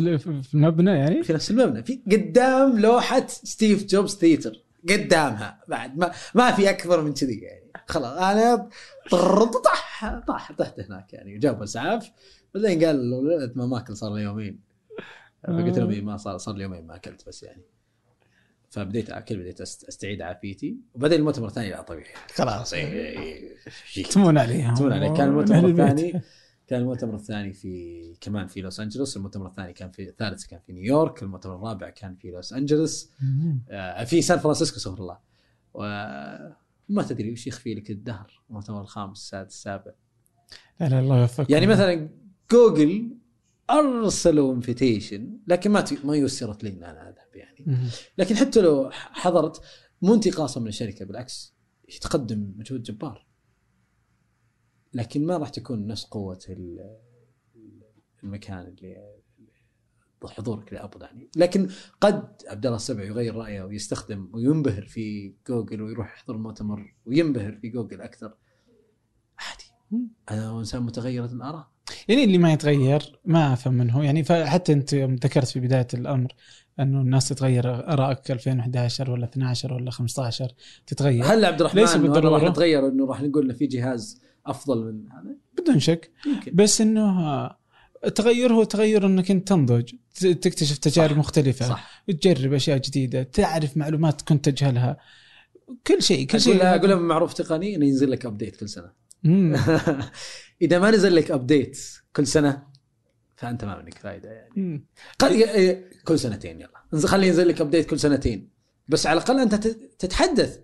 [0.54, 1.82] المبنى يعني؟ في نفس المبنى.
[1.82, 4.64] في قدام لوحة ستيف جوبز theater.
[4.88, 5.60] قدامها.
[5.68, 7.72] بعد ما ما في أكبر من كذي يعني.
[7.86, 8.68] خلاص أنا
[9.64, 11.38] طح طح تحت هناك يعني.
[11.38, 12.10] جابوا أسعاف.
[12.54, 14.65] بعدين قال ما ماكل صار له يومين.
[15.46, 17.62] فقلت لهم إيه، ما صار صار لي يومين ما أكلت بس يعني.
[18.70, 20.76] فبديت أكل بديت أستعيد عافيتي.
[20.94, 22.14] وبعدين المؤتمر الثاني لا طبيعي.
[22.34, 22.74] خلاص.
[22.74, 23.18] إيه،
[23.96, 24.04] إيه،.
[24.04, 25.68] تمون عليها تمون عليه كان المؤتمر.
[25.68, 26.22] الثاني
[26.66, 29.16] كان المؤتمر الثاني في كمان في لوس أنجلوس.
[29.16, 31.22] المؤتمر الثاني كان في الثالث كان في نيويورك.
[31.22, 33.10] المؤتمر الرابع كان في لوس أنجلوس.
[33.70, 35.18] آه، في سان فرانسيسكو استغفر الله.
[35.74, 38.42] وما تدري وش يخفي لك الدهر.
[38.50, 39.92] المؤتمر الخامس السادس السابع.
[40.80, 42.08] لا لا الله يوفقك يعني مثلا
[42.52, 43.16] جوجل
[43.70, 47.88] أرسلوا invitation لكن ما ت- ما يسرت لي إن أنا أذهب يعني.
[48.18, 49.60] لكن حتى لو حضرت
[50.02, 51.54] مو انتقاصا من الشركة بالعكس
[52.00, 53.26] تقدم مجهود جبار.
[54.94, 56.98] لكن ما راح تكون نفس قوة ال-
[58.24, 59.16] المكان اللي
[60.24, 61.68] حضورك لابل يعني لكن
[62.00, 67.68] قد عبد الله السبع يغير رأيه ويستخدم وينبهر في جوجل ويروح يحضر المؤتمر وينبهر في
[67.68, 68.36] جوجل أكثر.
[69.38, 70.04] عادي.
[70.30, 71.70] أنا إنسان متغير الآراء.
[72.08, 74.04] يعني اللي ما يتغير ما أفهم منه.
[74.04, 76.34] يعني فحتى أنت ذكرت في بداية الأمر
[76.80, 80.52] أنه الناس تتغير آرائك 2011 ولا 12 ولا 15
[80.86, 81.24] تتغير.
[81.24, 82.38] هل عبد الرحمن ليس بالضرورة.
[82.38, 85.36] راح نتغير إنه راح نقول إنه في جهاز أفضل من هذا.
[85.58, 86.10] بدون شك.
[86.26, 86.52] يمكن.
[86.54, 87.50] بس إنه
[88.06, 91.18] التغير هو تغير إنك أنت تنضج تكتشف تجارب صح.
[91.18, 92.02] مختلفة صح.
[92.08, 94.96] تجرب أشياء جديدة تعرف معلومات كنت تجهلها
[95.86, 96.62] كل شيء كل شيء.
[96.62, 99.05] أقول له معروف تقني إنه ينزل لك update كل سنة.
[100.62, 101.78] إذا ما نزل لك update
[102.16, 102.66] كل سنة
[103.36, 104.86] فأنت ما منك فائده يعني مم.
[105.18, 105.74] قد ي-
[106.04, 108.50] كل سنتين يلا خلي ينزل لك ابديت كل سنتين
[108.88, 110.58] بس على الأقل أنت تت- تتحدث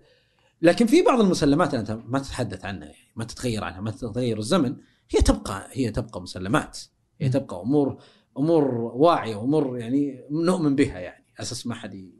[0.61, 4.75] لكن في بعض المسلمات أنت ما تتحدث عنها يعني ما تتغير عنها ما تتغير الزمن
[5.11, 6.79] هي تبقى هي تبقى مسلمات
[7.21, 7.29] هي.
[7.29, 8.01] تبقى امور
[8.37, 12.11] أمور واعية وامور يعني نؤمن بها يعني أساس ما حد.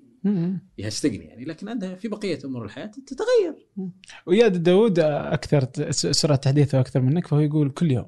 [0.77, 3.67] يهستقني يعني لكن عندها في بقية أمور الحياة تتغير.
[4.27, 8.05] وإياد داود أكثر سرعة تحديثه أكثر منك فهو يقول كل يوم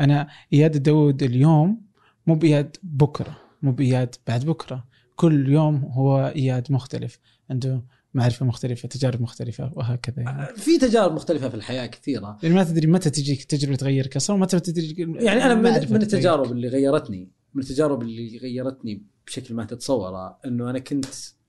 [0.00, 1.82] أنا اياد داود اليوم
[2.26, 4.84] مو باياد بكرة مو باياد بعد بكرة
[5.16, 7.18] كل يوم هو اياد مختلف
[7.50, 7.84] عنده
[8.14, 12.38] معرفة مختلفة تجارب مختلفة وهكذا يعني, في تجارب مختلفة في الحياة كثيرة.
[12.42, 16.02] يعني ما تدري متى تجيك تجربة تغيرك أصلا ومتى تدري يعني أنا من, من.
[16.02, 21.39] التجارب اللي غيرتني من التجارب اللي غيرتني بشكل ما تتصورة إنه أنا كنت آه،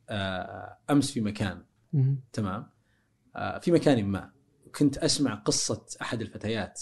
[0.90, 1.64] أمس في مكان.
[2.34, 2.70] تمام؟
[3.36, 4.32] آه، في مكان ما.
[4.68, 6.82] وكنت أسمع قصة أحد الفتيات.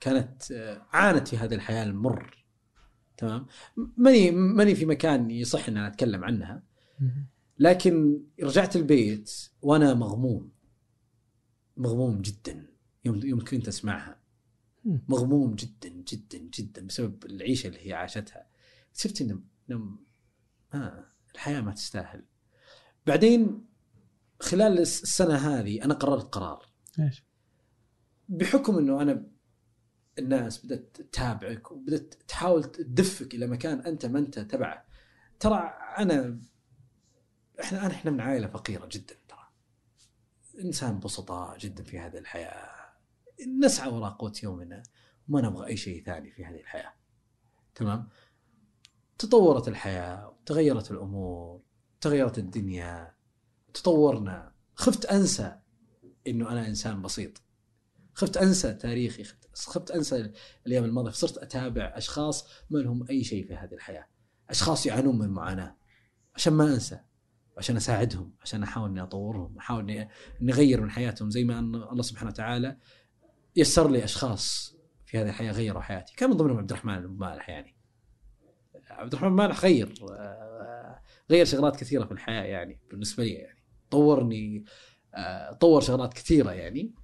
[0.00, 2.44] كانت آه، عانت في هذه الحياة المر.
[3.16, 3.46] تمام؟
[3.76, 6.62] ماني ماني في مكان يصح إن أنا أتكلم عنها.
[7.58, 10.50] لكن رجعت البيت وأنا مغموم.
[11.76, 12.66] مغموم جدا.
[13.04, 14.20] يوم يوم كنت أسمعها.
[14.84, 18.46] مغموم جدا جدا جدا بسبب العيشة اللي هي عاشتها.
[18.94, 19.40] شفت إنه
[20.74, 21.04] آه
[21.34, 22.22] الحياة ما تستاهل.
[23.10, 23.66] بعدين
[24.40, 26.66] خلال الس- السنة هذه أنا قررت قرار.
[27.00, 27.24] إيش؟
[28.28, 29.26] بحكم إنه أنا
[30.18, 34.84] الناس بدأت تتابعك وبدأت تحاول تدفك إلى مكان أنت ما أنت تبعه
[35.40, 35.58] ترى
[35.98, 36.40] أنا
[37.60, 39.48] إحنا أنا إحنا من عائلة فقيرة جدا ترى.
[40.64, 42.70] إنسان بسطاء جدا في هذه الحياة.
[43.64, 44.82] نسعى وراء قوت يومنا
[45.28, 46.92] وما نبغى أي شيء ثاني في هذه الحياة.
[47.74, 48.08] تمام؟
[49.18, 51.69] تطورت الحياة وتغيرت الأمور.
[52.00, 53.14] تغيرت الدنيا
[53.74, 54.52] تطورنا.
[54.74, 55.56] خفت أنسى
[56.26, 57.42] إنه أنا إنسان بسيط.
[58.14, 59.24] خفت أنسى تاريخي
[59.54, 60.32] خفت, أنسى
[60.66, 64.06] الأيام الماضية فصرت أتابع أشخاص ما لهم أي شيء في هذه الحياة.
[64.50, 65.76] أشخاص يعانون من معاناة
[66.34, 67.00] عشان ما أنسى
[67.58, 71.30] عشان أساعدهم عشان أحاول إني أطورهم أحاول اني أغير من حياتهم.
[71.30, 72.76] زي ما ان الله سبحانه وتعالى
[73.56, 76.14] يسر لي أشخاص في هذه الحياة غيروا حياتي.
[76.16, 77.76] كان من ضمنهم عبد الرحمن المالح يعني.
[78.90, 79.94] عبد الرحمن المالح غير
[81.30, 83.58] غير شغلات كثيرة في الحياة يعني بالنسبة لي يعني.
[83.90, 84.64] طورني
[85.14, 86.94] آه، طور شغلات كثيرة يعني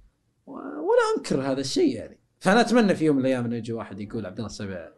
[0.45, 2.19] ولا أنكر هذا الشيء يعني.
[2.39, 4.89] فأنا أتمنى في يوم من الأيام إنه يجي واحد يقول عبد الله السبع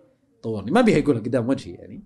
[0.44, 0.72] طورني.
[0.72, 2.04] ما بيها يقولها قدام وجهي يعني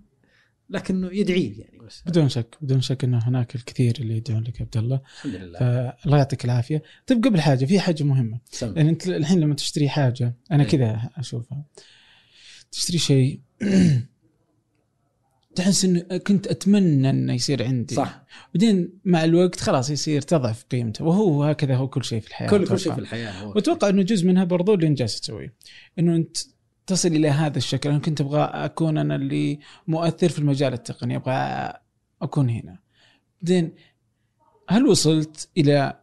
[0.70, 1.78] لكنه يدعي لي يعني.
[1.80, 5.02] بس بدون شك بدون شك إنه هناك الكثير اللي يدعون لك يا عبد الله.
[5.16, 5.60] الحمد لله.
[5.60, 6.84] فالله يعطيك العافية.
[7.08, 8.40] طيب قبل حاجة في حاجة مهمة.
[8.52, 8.78] سم.
[8.78, 10.70] يعني أنت الحين لما تشتري حاجة أنا إيه.
[10.70, 11.66] كذا أشوفها.
[12.72, 13.42] تشتري شيء
[15.56, 17.96] تحس إنه كنت أتمنى إنه يصير عندي.
[17.96, 18.24] صح.
[18.54, 21.06] بعدين مع الوقت خلاص يصير تضعف قيمته.
[21.06, 22.50] وهو هكذا هو كل شيء في الحياة.
[22.50, 22.80] كل كل.
[22.80, 23.50] شيء في الحياة هو.
[23.50, 25.54] وأتوقع إنه جزء منها برضو اللي انت جالس تسويه
[26.00, 26.38] إنه أنت
[26.88, 27.90] تصل إلى هذا الشكل.
[27.90, 31.16] أنا كنت أبغى أكون أنا اللي مؤثر في المجال التقني.
[31.16, 31.74] أبغى
[32.22, 32.80] أكون هنا.
[33.42, 33.72] بعدين
[34.70, 36.00] هل وصلت إلى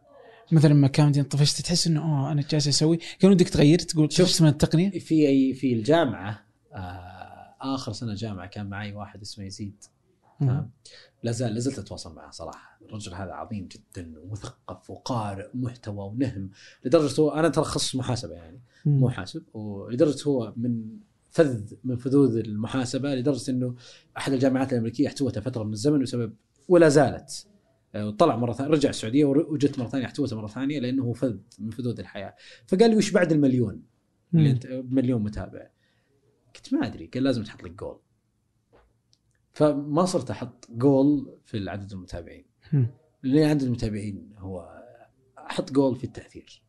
[0.51, 4.29] مثلا مكان بعدين طفشت تحس إنه اوه أنا جالس أسوي؟ كان ودك تغير؟ تقول شوف.
[4.29, 7.20] شفت من التقنية؟ في في الجامعة آه
[7.61, 9.83] آخر سنة جامعة كان معي واحد اسمه يزيد.
[11.23, 12.79] لا زال لازلت أتواصل معه صراحة.
[12.81, 16.49] الرجل هذا عظيم جدا ومثقف وقارئ محتوى ونهم
[16.85, 18.61] لدرجة هو أنا ترى تخصص محاسبة يعني.
[18.85, 19.03] مم.
[19.03, 23.75] محاسب ولدرجة هو من فذ من فذوذ المحاسبة لدرجة إنه
[24.17, 26.33] أحد الجامعات الأمريكية احتوته فترة من الزمن بسبب
[26.67, 27.47] ولا زالت.
[27.95, 31.37] آه، وطلع مرة ثانية رجع السعودية وجت مرة ثانية احتوته مرة ثانية لأنه هو فذ
[31.59, 32.35] من فذوذ الحياة.
[32.67, 33.81] فقال لي وش بعد المليون؟
[34.71, 35.67] مليون متابع.
[36.55, 37.99] قلت ما أدري قال لازم تحط لك جول
[39.53, 42.45] فما صرت أحط جول في عدد المتابعين.
[43.23, 44.83] لأن عدد المتابعين هو
[45.37, 46.63] أحط جول في التأثير.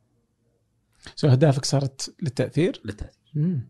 [1.17, 3.33] so أهدافك صارت للتأثير؟ للتأثير.
[3.35, 3.69] مم.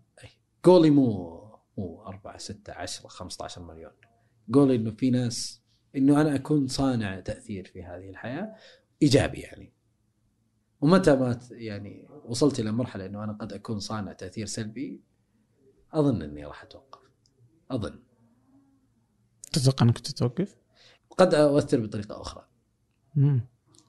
[0.64, 1.42] جولي مو
[1.78, 3.92] مو 4 6 10 15 مليون.
[4.48, 5.62] جولي إنه في ناس
[5.96, 8.54] إنه أنا أكون صانع تأثير في هذه الحياة
[9.02, 9.72] إيجابي يعني.
[10.80, 15.00] ومتى ما يعني وصلت إلى مرحلة إنه أنا قد أكون صانع تأثير سلبي
[15.92, 17.00] أظن إني راح أتوقف.
[17.70, 17.98] أظن.
[19.52, 20.56] تتوقع إنك تتوقف؟
[21.18, 22.48] قد أؤثر بطريقة أخرى.
[23.16, 23.40] مم.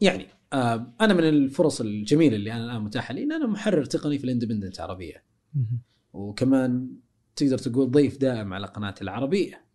[0.01, 4.17] يعني آه، أنا من الفرص الجميلة اللي أنا الآن متاحة لي إن أنا محرر تقني
[4.17, 5.23] في الإندبندنت عربيه
[5.53, 5.81] مم.
[6.13, 6.97] وكمان
[7.35, 9.65] تقدر تقول ضيف دائم على قناه العربية.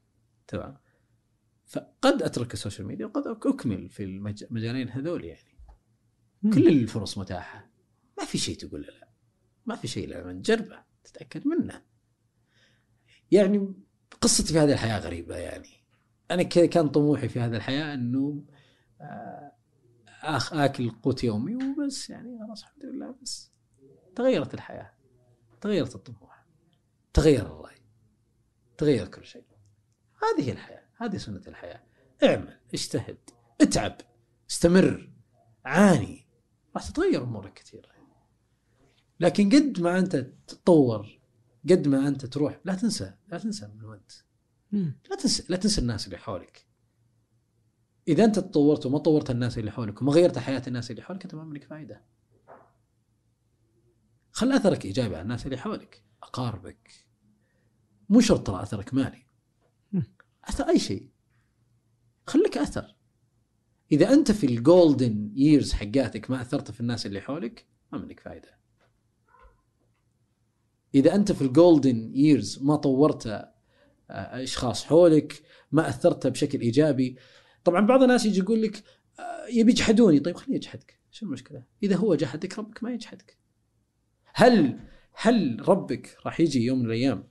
[0.49, 0.77] تمام.
[1.67, 5.59] فقد أترك السوشيال ميديا وقد أكمل في المج- المجالين هذول يعني.
[6.43, 6.53] مم.
[6.53, 7.71] كل الفرص متاحة.
[8.19, 9.09] ما في شيء تقول لا.
[9.67, 11.83] ما في شيء لما تجربه تتأكد منه.
[13.31, 13.75] يعني
[14.21, 15.69] قصتي في هذه الحياة غريبة يعني.
[16.31, 18.45] أنا كان طموحي في هذه الحياة إنه
[19.01, 19.53] آه،
[20.23, 23.51] أخ آكل قوت يومي وبس يعني خلاص الحمد لله بس.
[24.17, 24.93] تغيرت الحياة
[25.61, 26.47] تغيرت الطموح
[27.15, 27.77] تغير الرأي
[28.79, 29.45] تغير كل شيء.
[30.23, 31.83] هذه هي الحياة هذه سنة الحياة.
[32.25, 33.19] اعمل اجتهد
[33.61, 33.97] اتعب
[34.51, 35.11] استمر
[35.65, 36.27] عاني.
[36.77, 37.89] راح تتغير أمورك كثيره
[39.21, 41.18] لكن قد ما أنت تتطور
[41.71, 44.13] قد ما أنت تروح لا تنسى لا تنسى من أنت.
[45.11, 46.67] لا تنسى لا تنسى الناس اللي حولك.
[48.09, 51.35] إذا أنت تطورت وما طورت الناس اللي حولك وما غيرت حياة الناس اللي حولك أنت
[51.35, 52.05] ما منك فائده
[54.33, 56.91] خل أثرك إيجابي على الناس اللي حولك أقاربك.
[58.09, 59.27] مو شرط ترى أثرك مالي.
[60.45, 61.11] أثر أي شيء.
[62.27, 62.97] خليك أثر.
[63.93, 68.21] إذا أنت في ال golden years حقاتك ما أثرت في الناس اللي حولك ما منك
[68.21, 68.58] فائده
[70.95, 73.53] إذا أنت في ال golden years ما طورت آه،
[74.43, 75.43] أشخاص حولك
[75.73, 77.17] ما أثرت بشكل إيجابي
[77.65, 78.83] طبعا بعض الناس يجي يقول لك
[79.19, 80.21] آه، يبي يجحدوني.
[80.21, 81.01] طيب خليه يجحدك.
[81.11, 83.39] شو المشكلة؟ إذا هو جحدك ربك ما يجحدك.
[84.35, 84.81] هل
[85.13, 87.29] هل ربك راح يجي يوم من الأيام؟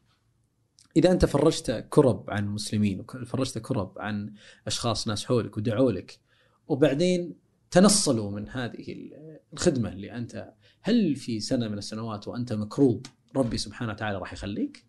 [0.97, 4.33] إذا أنت فرجت كرب عن المسلمين وفرجت كرب عن
[4.67, 6.19] أشخاص ناس حولك ودعوا لك
[6.67, 7.35] وبعدين
[7.71, 9.09] تنصلوا من هذه
[9.53, 13.05] الخدمة اللي أنت هل في سنة من السنوات وأنت مكروب؟
[13.37, 14.85] ربي سبحانه وتعالى راح يخليك؟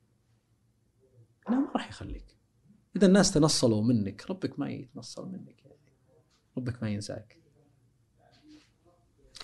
[1.50, 2.24] لا ما راح يخليك.
[2.96, 5.78] إذا الناس تنصلوا منك ربك ما يتنصل منك يعني.
[6.58, 7.38] ربك ما ينساك.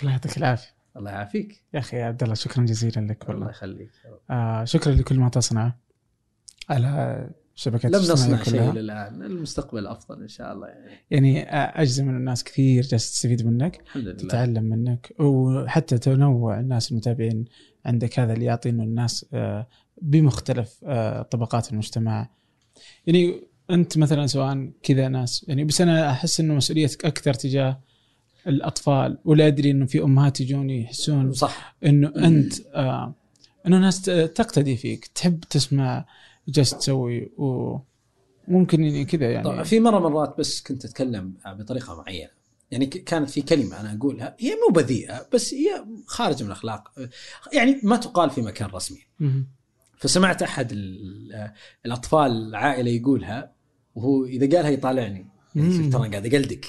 [0.01, 1.65] الله يعطيك العافية الله يعافيك.
[1.75, 3.91] يا أخي يا عبد الله شكرا جزيلا لك الله والله يخليك.
[4.31, 5.79] آه شكرا لكل ما تصنعه
[6.69, 11.05] على شبكات لم نصنع شيء الان، المستقبل أفضل إن شاء الله يعني.
[11.11, 14.17] يعني آه، أجزم ان الناس كثير جالسه تستفيد منك الحمد لله.
[14.17, 17.45] تتعلم منك وحتى تنوع الناس المتابعين
[17.85, 19.67] عندك هذا اللي يعطي انه الناس آه،
[20.03, 22.29] بمختلف آه، طبقات المجتمع.
[23.07, 23.41] يعني
[23.71, 27.81] أنت مثلا سواء كذا ناس يعني بس أنا أحس إنه مسؤوليتك أكثر تجاه
[28.47, 31.77] الأطفال ولا أدري إنه في أمهات يجوني يحسون صح.
[31.85, 33.15] إنه أنت آه
[33.67, 36.07] إنه ناس تقتدي فيك تحب تسمع
[36.49, 39.45] جالس تسوي وممكن يعني كذا يعني.
[39.45, 42.31] طبعا في مرة مرات بس كنت أتكلم بطريقة معينة.
[42.75, 46.93] يعني كانت في كلمة أنا أقولها هي مو بذيئة بس هي خارج من الأخلاق
[47.53, 49.01] يعني ما تقال في مكان رسمي.
[49.99, 51.53] فسمعت أحد ال-
[51.87, 53.53] الأطفال العائلة يقولها
[53.95, 55.73] وهو إذا قالها يطالعني يعني.
[55.73, 56.67] شفت ترى قاعد أقلدك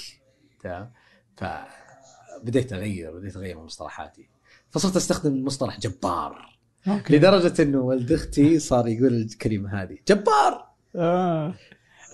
[0.62, 0.90] تمام
[1.36, 4.28] فبديت أغير بديت أغير من مصطلحاتي
[4.70, 6.58] فصرت أستخدم مصطلح جبار
[6.88, 7.16] أوكي.
[7.16, 10.66] لدرجة إنه ولد أختي صار يقول الكلمة هذه جبار
[10.96, 11.54] آه.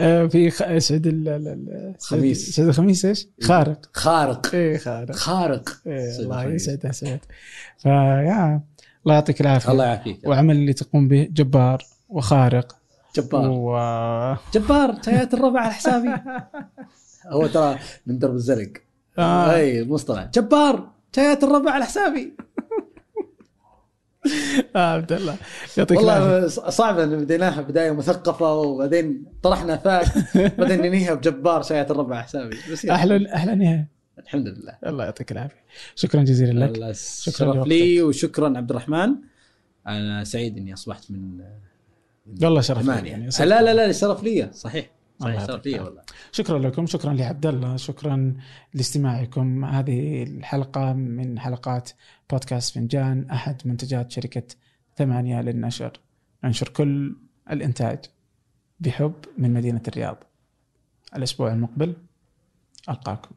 [0.00, 0.78] آه في خ...
[0.78, 1.28] سعد ال...
[1.28, 1.94] ال- ال...
[2.00, 2.50] خميس.
[2.56, 3.78] سعد الخميس إيش؟ خارق.
[3.92, 4.54] خارق.
[4.54, 5.14] إيه خارق.
[5.14, 5.80] خارق.
[5.86, 6.62] إيه الله الخميس.
[6.62, 7.20] يسعدها سعد
[7.78, 8.60] فيا
[9.04, 9.72] الله يعطيك العافية.
[9.72, 10.18] الله يعافيك.
[10.26, 12.76] وعمل اللي تقوم به جبار وخارق.
[13.16, 13.50] جبار.
[13.50, 13.76] و...
[14.54, 15.00] جبار.
[15.06, 16.08] جايات الربع على حسابي.
[17.32, 18.72] هو ترى من درب الزرق
[19.18, 19.54] آه.
[19.54, 20.88] أي المصطلح جبار.
[21.14, 22.32] جايات الربع على حسابي.
[24.76, 25.36] آه عبد الله
[25.78, 30.06] يعطيك والله صعب إن بديناها بداية مثقفه وبعدين طرحنا فاك
[30.58, 32.56] بعدين ننهيها بجبار جايات الربع حسابي.
[32.72, 32.86] بس.
[32.86, 33.88] أحلى أحلى نهاية.
[34.18, 34.76] الحمد لله.
[34.86, 35.64] الله يعطيك العافية.
[35.94, 36.74] شكرا جزيلا لك.
[36.74, 37.64] الله شكراً.
[37.64, 39.14] لي وشكرا عبد الرحمن.
[39.86, 41.40] أنا سعيد إني أصبحت من
[42.42, 43.28] والله شرف لي يعني.
[43.40, 44.90] لا لا لا الشرف لي صحيح.
[45.20, 45.80] صحيح شرف لي.
[45.80, 46.02] والله.
[46.32, 48.34] شكرا لكم شكرا لعبد الله شكرا
[48.74, 49.64] لاستماعكم.
[49.64, 51.90] هذه الحلقة من حلقات
[52.32, 54.42] بودكاست فنجان أحد منتجات شركة
[54.96, 56.00] ثمانية للنشر.
[56.44, 57.16] ننشر كل
[57.50, 57.98] الإنتاج
[58.80, 60.16] بحب من مدينة الرياض.
[61.16, 61.96] الأسبوع المقبل
[62.88, 63.34] ألقاكم.